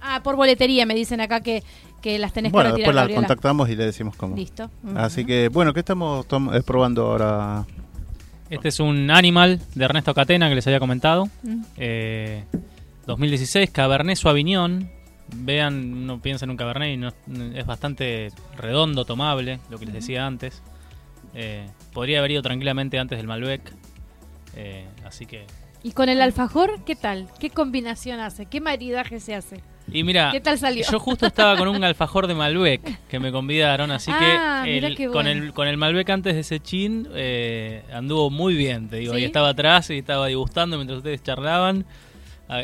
Ah, 0.00 0.20
por 0.22 0.36
boletería 0.36 0.86
me 0.86 0.94
dicen 0.94 1.20
acá 1.20 1.40
que, 1.40 1.64
que 2.00 2.20
las 2.20 2.32
tenés 2.32 2.52
Bueno, 2.52 2.68
que 2.68 2.74
retirar, 2.74 2.86
después 2.86 2.94
la 2.94 3.00
Gabriela. 3.02 3.20
contactamos 3.26 3.68
y 3.68 3.74
le 3.74 3.84
decimos 3.86 4.14
cómo. 4.14 4.36
Listo. 4.36 4.70
Así 4.94 5.24
que, 5.24 5.48
bueno, 5.48 5.74
¿qué 5.74 5.80
estamos 5.80 6.24
eh, 6.24 6.62
probando 6.64 7.04
ahora? 7.04 7.66
Este 8.48 8.68
es 8.68 8.78
un 8.78 9.10
Animal 9.10 9.60
de 9.74 9.84
Ernesto 9.84 10.14
Catena 10.14 10.48
que 10.48 10.54
les 10.54 10.64
había 10.68 10.78
comentado. 10.78 11.26
Mm. 11.42 11.62
Eh, 11.78 12.44
2016, 13.08 13.68
Cabernet 13.70 14.16
Sauvignon. 14.16 14.88
Vean, 15.34 16.06
no 16.06 16.22
piensa 16.22 16.44
en 16.44 16.52
un 16.52 16.56
Cabernet 16.56 16.94
y 16.94 16.96
no, 16.96 17.08
es 17.56 17.66
bastante 17.66 18.30
redondo, 18.56 19.04
tomable, 19.04 19.58
lo 19.68 19.78
que 19.78 19.86
les 19.86 19.94
decía 19.96 20.24
antes. 20.28 20.62
Eh, 21.34 21.66
podría 21.92 22.20
haber 22.20 22.30
ido 22.30 22.42
tranquilamente 22.42 23.00
antes 23.00 23.18
del 23.18 23.26
Malbec. 23.26 23.74
Eh, 24.56 24.86
así 25.04 25.26
que... 25.26 25.44
¿Y 25.82 25.92
con 25.92 26.08
el 26.08 26.20
alfajor 26.20 26.80
qué 26.84 26.96
tal? 26.96 27.28
¿Qué 27.38 27.50
combinación 27.50 28.18
hace? 28.18 28.46
¿Qué 28.46 28.60
maridaje 28.60 29.20
se 29.20 29.34
hace? 29.36 29.60
Y 29.92 30.02
mira, 30.02 30.30
¿Qué 30.32 30.40
tal 30.40 30.58
salió? 30.58 30.84
yo 30.90 30.98
justo 30.98 31.26
estaba 31.26 31.56
con 31.56 31.68
un 31.68 31.84
alfajor 31.84 32.26
de 32.26 32.34
Malbec 32.34 33.06
que 33.06 33.20
me 33.20 33.30
convidaron, 33.30 33.92
así 33.92 34.10
Ah, 34.12 34.62
que 34.64 34.78
el- 34.78 34.96
qué 34.96 35.06
con, 35.06 35.28
el, 35.28 35.52
con 35.52 35.68
el 35.68 35.76
Malbec 35.76 36.10
antes 36.10 36.34
de 36.34 36.40
ese 36.40 36.58
chin 36.58 37.06
eh, 37.14 37.84
anduvo 37.92 38.30
muy 38.30 38.54
bien, 38.56 38.88
te 38.88 38.96
digo. 38.96 39.14
¿Sí? 39.14 39.20
Y 39.20 39.24
estaba 39.24 39.50
atrás 39.50 39.88
y 39.90 39.98
estaba 39.98 40.26
degustando 40.26 40.76
mientras 40.76 40.96
ustedes 40.98 41.22
charlaban. 41.22 41.84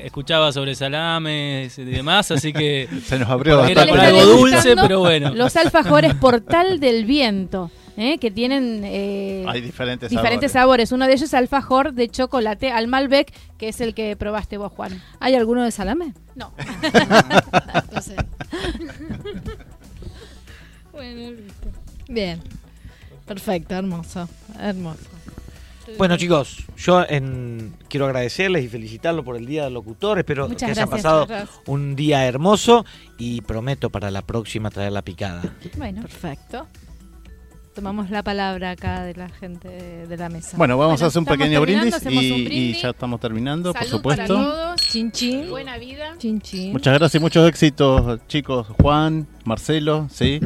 escuchaba 0.02 0.50
sobre 0.52 0.74
salames 0.74 1.78
y 1.78 1.84
demás, 1.84 2.30
así 2.32 2.52
que 2.52 2.88
se 3.04 3.18
nos 3.20 3.28
abrió 3.28 3.64
era 3.66 3.82
algo 3.82 4.24
dulce, 4.24 4.74
pero 4.74 4.98
bueno. 5.00 5.32
Los 5.34 5.56
alfajores 5.56 6.14
Portal 6.14 6.80
del 6.80 7.04
Viento. 7.04 7.70
¿Eh? 7.96 8.18
que 8.18 8.30
tienen 8.30 8.82
eh, 8.84 9.44
Hay 9.48 9.60
diferentes, 9.60 10.10
diferentes 10.10 10.52
sabores. 10.52 10.92
Uno 10.92 11.06
de 11.06 11.12
ellos 11.12 11.22
es 11.22 11.34
alfajor 11.34 11.92
de 11.92 12.08
chocolate 12.08 12.70
al 12.70 12.88
Malbec, 12.88 13.32
que 13.58 13.68
es 13.68 13.80
el 13.80 13.94
que 13.94 14.16
probaste 14.16 14.56
vos, 14.56 14.72
Juan. 14.72 15.02
¿Hay 15.20 15.34
alguno 15.34 15.62
de 15.64 15.70
salame? 15.70 16.14
No. 16.34 16.52
bueno, 20.92 21.32
Bien. 22.08 22.40
Perfecto, 23.26 23.74
hermoso. 23.74 24.28
Hermoso. 24.58 25.08
Bueno 25.98 26.16
chicos, 26.16 26.64
yo 26.76 27.04
quiero 27.88 28.06
agradecerles 28.06 28.64
y 28.64 28.68
felicitarlos 28.68 29.24
por 29.24 29.36
el 29.36 29.44
Día 29.46 29.64
del 29.64 29.74
Locutor. 29.74 30.18
Espero 30.18 30.48
que 30.48 30.64
hayan 30.64 30.88
pasado 30.88 31.26
un 31.66 31.96
día 31.96 32.24
hermoso 32.24 32.86
y 33.18 33.40
prometo 33.42 33.90
para 33.90 34.10
la 34.10 34.22
próxima 34.22 34.70
traer 34.70 34.92
la 34.92 35.02
picada. 35.02 35.42
Bueno, 35.76 36.02
perfecto 36.02 36.66
tomamos 37.72 38.10
la 38.10 38.22
palabra 38.22 38.72
acá 38.72 39.02
de 39.04 39.14
la 39.14 39.28
gente 39.28 39.68
de 40.06 40.16
la 40.16 40.28
mesa. 40.28 40.56
Bueno, 40.56 40.76
vamos 40.76 41.02
a 41.02 41.06
hacer 41.06 41.18
un 41.20 41.24
pequeño 41.24 41.60
brindis 41.60 41.96
y, 42.08 42.74
ya 42.74 42.90
estamos 42.90 43.20
terminando, 43.20 43.72
por 43.72 43.84
supuesto. 43.84 44.22
Para 44.22 44.26
todos. 44.26 44.80
Chin, 44.80 45.10
chin. 45.10 45.48
Buena 45.48 45.78
vida. 45.78 46.14
Chin, 46.18 46.40
chin. 46.40 46.72
Muchas 46.72 46.98
gracias 46.98 47.20
y 47.20 47.22
muchos 47.22 47.48
éxitos, 47.48 48.20
chicos. 48.28 48.66
Juan, 48.80 49.26
Marcelo, 49.44 50.08
sí, 50.10 50.40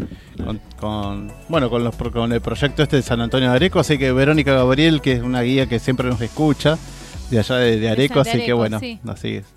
con, 0.79 1.33
bueno, 1.49 1.69
con, 1.69 1.85
los, 1.85 1.97
con 1.97 2.33
el 2.33 2.41
proyecto 2.41 2.83
este 2.83 2.97
de 2.97 3.03
San 3.03 3.21
Antonio 3.21 3.51
de 3.51 3.57
Areco, 3.57 3.81
así 3.81 3.99
que 3.99 4.13
Verónica 4.13 4.53
Gabriel, 4.53 5.01
que 5.01 5.13
es 5.13 5.23
una 5.23 5.43
guía 5.43 5.67
que 5.67 5.79
siempre 5.79 6.09
nos 6.09 6.21
escucha 6.21 6.79
de 7.31 7.39
allá 7.39 7.57
de, 7.57 7.89
Areco, 7.89 8.21
así 8.21 8.45
que 8.45 8.53
bueno, 8.53 8.81
así 9.07 9.37
es 9.37 9.56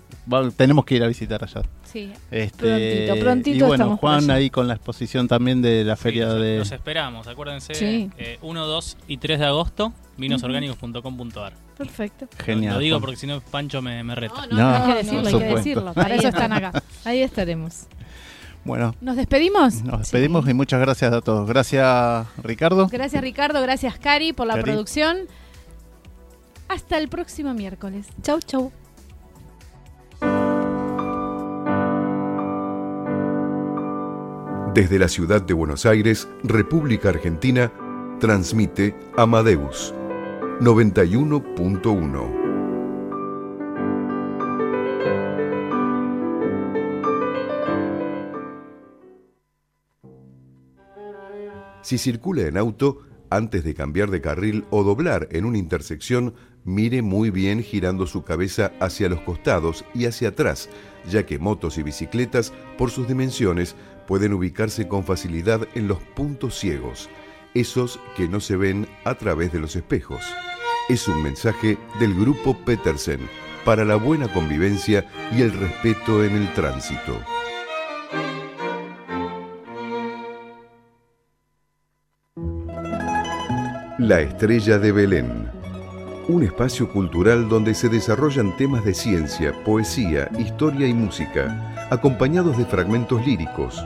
tenemos 0.56 0.84
que 0.84 0.94
ir 0.94 1.02
a 1.02 1.06
visitar 1.06 1.42
allá. 1.42 1.62
Sí, 1.84 2.12
este, 2.30 2.58
prontito, 2.58 3.24
prontito. 3.24 3.64
Y 3.64 3.68
bueno, 3.68 3.96
Juan 3.96 4.30
ahí 4.30 4.50
con 4.50 4.68
la 4.68 4.74
exposición 4.74 5.28
también 5.28 5.60
de 5.62 5.84
la 5.84 5.96
feria 5.96 6.28
de... 6.34 6.58
Los 6.58 6.72
esperamos, 6.72 7.26
acuérdense, 7.26 7.72
eh, 8.16 8.38
1, 8.42 8.66
2 8.66 8.96
y 9.08 9.16
3 9.16 9.38
de 9.38 9.46
agosto, 9.46 9.92
vinosorgánicos.com.ar. 10.16 11.52
Perfecto. 11.76 12.28
Genial. 12.38 12.74
Lo 12.74 12.80
digo 12.80 13.00
porque 13.00 13.16
si 13.16 13.26
no 13.26 13.40
Pancho 13.40 13.80
me, 13.80 14.04
me 14.04 14.14
reta. 14.14 14.46
No, 14.50 14.56
no, 14.56 14.74
hay 14.76 14.92
que 14.92 14.98
decirlo, 14.98 15.28
hay 15.28 15.38
que 15.38 15.54
decirlo. 15.56 15.94
Para 15.94 16.14
eso 16.14 16.28
están 16.28 16.52
acá. 16.52 16.82
Ahí 17.04 17.22
estaremos. 17.22 17.86
Bueno. 18.64 18.94
¿Nos 19.00 19.16
despedimos? 19.16 19.82
Nos 19.82 20.00
despedimos 20.00 20.46
y 20.48 20.54
muchas 20.54 20.80
gracias 20.80 21.12
a 21.12 21.20
todos. 21.22 21.48
Gracias, 21.48 22.26
Ricardo. 22.42 22.88
Gracias, 22.88 23.22
Ricardo. 23.22 23.62
Gracias, 23.62 23.98
Cari, 23.98 24.32
por 24.32 24.46
la 24.46 24.60
producción. 24.60 25.20
Hasta 26.68 26.98
el 26.98 27.08
próximo 27.08 27.54
miércoles. 27.54 28.06
Chau, 28.22 28.38
chau. 28.40 28.72
Desde 34.80 34.98
la 34.98 35.08
ciudad 35.08 35.42
de 35.42 35.52
Buenos 35.52 35.84
Aires, 35.84 36.26
República 36.42 37.10
Argentina, 37.10 37.70
transmite 38.18 38.96
Amadeus 39.14 39.92
91.1. 40.60 42.40
Si 51.82 51.98
circula 51.98 52.44
en 52.44 52.56
auto, 52.56 53.02
antes 53.28 53.64
de 53.64 53.74
cambiar 53.74 54.10
de 54.10 54.22
carril 54.22 54.64
o 54.70 54.82
doblar 54.82 55.28
en 55.30 55.44
una 55.44 55.58
intersección, 55.58 56.32
mire 56.64 57.02
muy 57.02 57.30
bien 57.30 57.62
girando 57.62 58.06
su 58.06 58.24
cabeza 58.24 58.72
hacia 58.80 59.08
los 59.08 59.20
costados 59.20 59.84
y 59.94 60.06
hacia 60.06 60.30
atrás, 60.30 60.68
ya 61.08 61.26
que 61.26 61.38
motos 61.38 61.78
y 61.78 61.82
bicicletas, 61.82 62.52
por 62.76 62.90
sus 62.90 63.06
dimensiones, 63.06 63.76
pueden 64.10 64.32
ubicarse 64.32 64.88
con 64.88 65.04
facilidad 65.04 65.68
en 65.76 65.86
los 65.86 65.98
puntos 66.00 66.58
ciegos, 66.58 67.08
esos 67.54 68.00
que 68.16 68.26
no 68.26 68.40
se 68.40 68.56
ven 68.56 68.88
a 69.04 69.14
través 69.14 69.52
de 69.52 69.60
los 69.60 69.76
espejos. 69.76 70.20
Es 70.88 71.06
un 71.06 71.22
mensaje 71.22 71.78
del 72.00 72.16
grupo 72.16 72.58
Petersen 72.64 73.20
para 73.64 73.84
la 73.84 73.94
buena 73.94 74.26
convivencia 74.32 75.08
y 75.30 75.42
el 75.42 75.52
respeto 75.52 76.24
en 76.24 76.34
el 76.34 76.52
tránsito. 76.54 77.20
La 83.98 84.22
Estrella 84.22 84.80
de 84.80 84.90
Belén. 84.90 85.48
Un 86.26 86.42
espacio 86.42 86.92
cultural 86.92 87.48
donde 87.48 87.74
se 87.74 87.88
desarrollan 87.88 88.56
temas 88.56 88.84
de 88.84 88.92
ciencia, 88.94 89.52
poesía, 89.64 90.28
historia 90.36 90.88
y 90.88 90.94
música, 90.94 91.88
acompañados 91.92 92.58
de 92.58 92.64
fragmentos 92.64 93.24
líricos, 93.24 93.84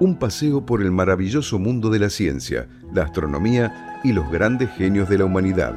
un 0.00 0.16
paseo 0.16 0.64
por 0.64 0.82
el 0.82 0.90
maravilloso 0.90 1.58
mundo 1.58 1.90
de 1.90 1.98
la 1.98 2.10
ciencia, 2.10 2.68
la 2.92 3.02
astronomía 3.04 4.00
y 4.04 4.12
los 4.12 4.30
grandes 4.30 4.70
genios 4.76 5.08
de 5.08 5.18
la 5.18 5.24
humanidad. 5.24 5.74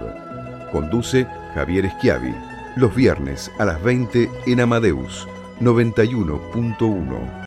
Conduce 0.72 1.26
Javier 1.54 1.86
Esquiavi, 1.86 2.34
los 2.76 2.96
viernes 2.96 3.52
a 3.60 3.66
las 3.66 3.84
20 3.84 4.30
en 4.46 4.60
Amadeus 4.62 5.28
91.1. 5.60 7.40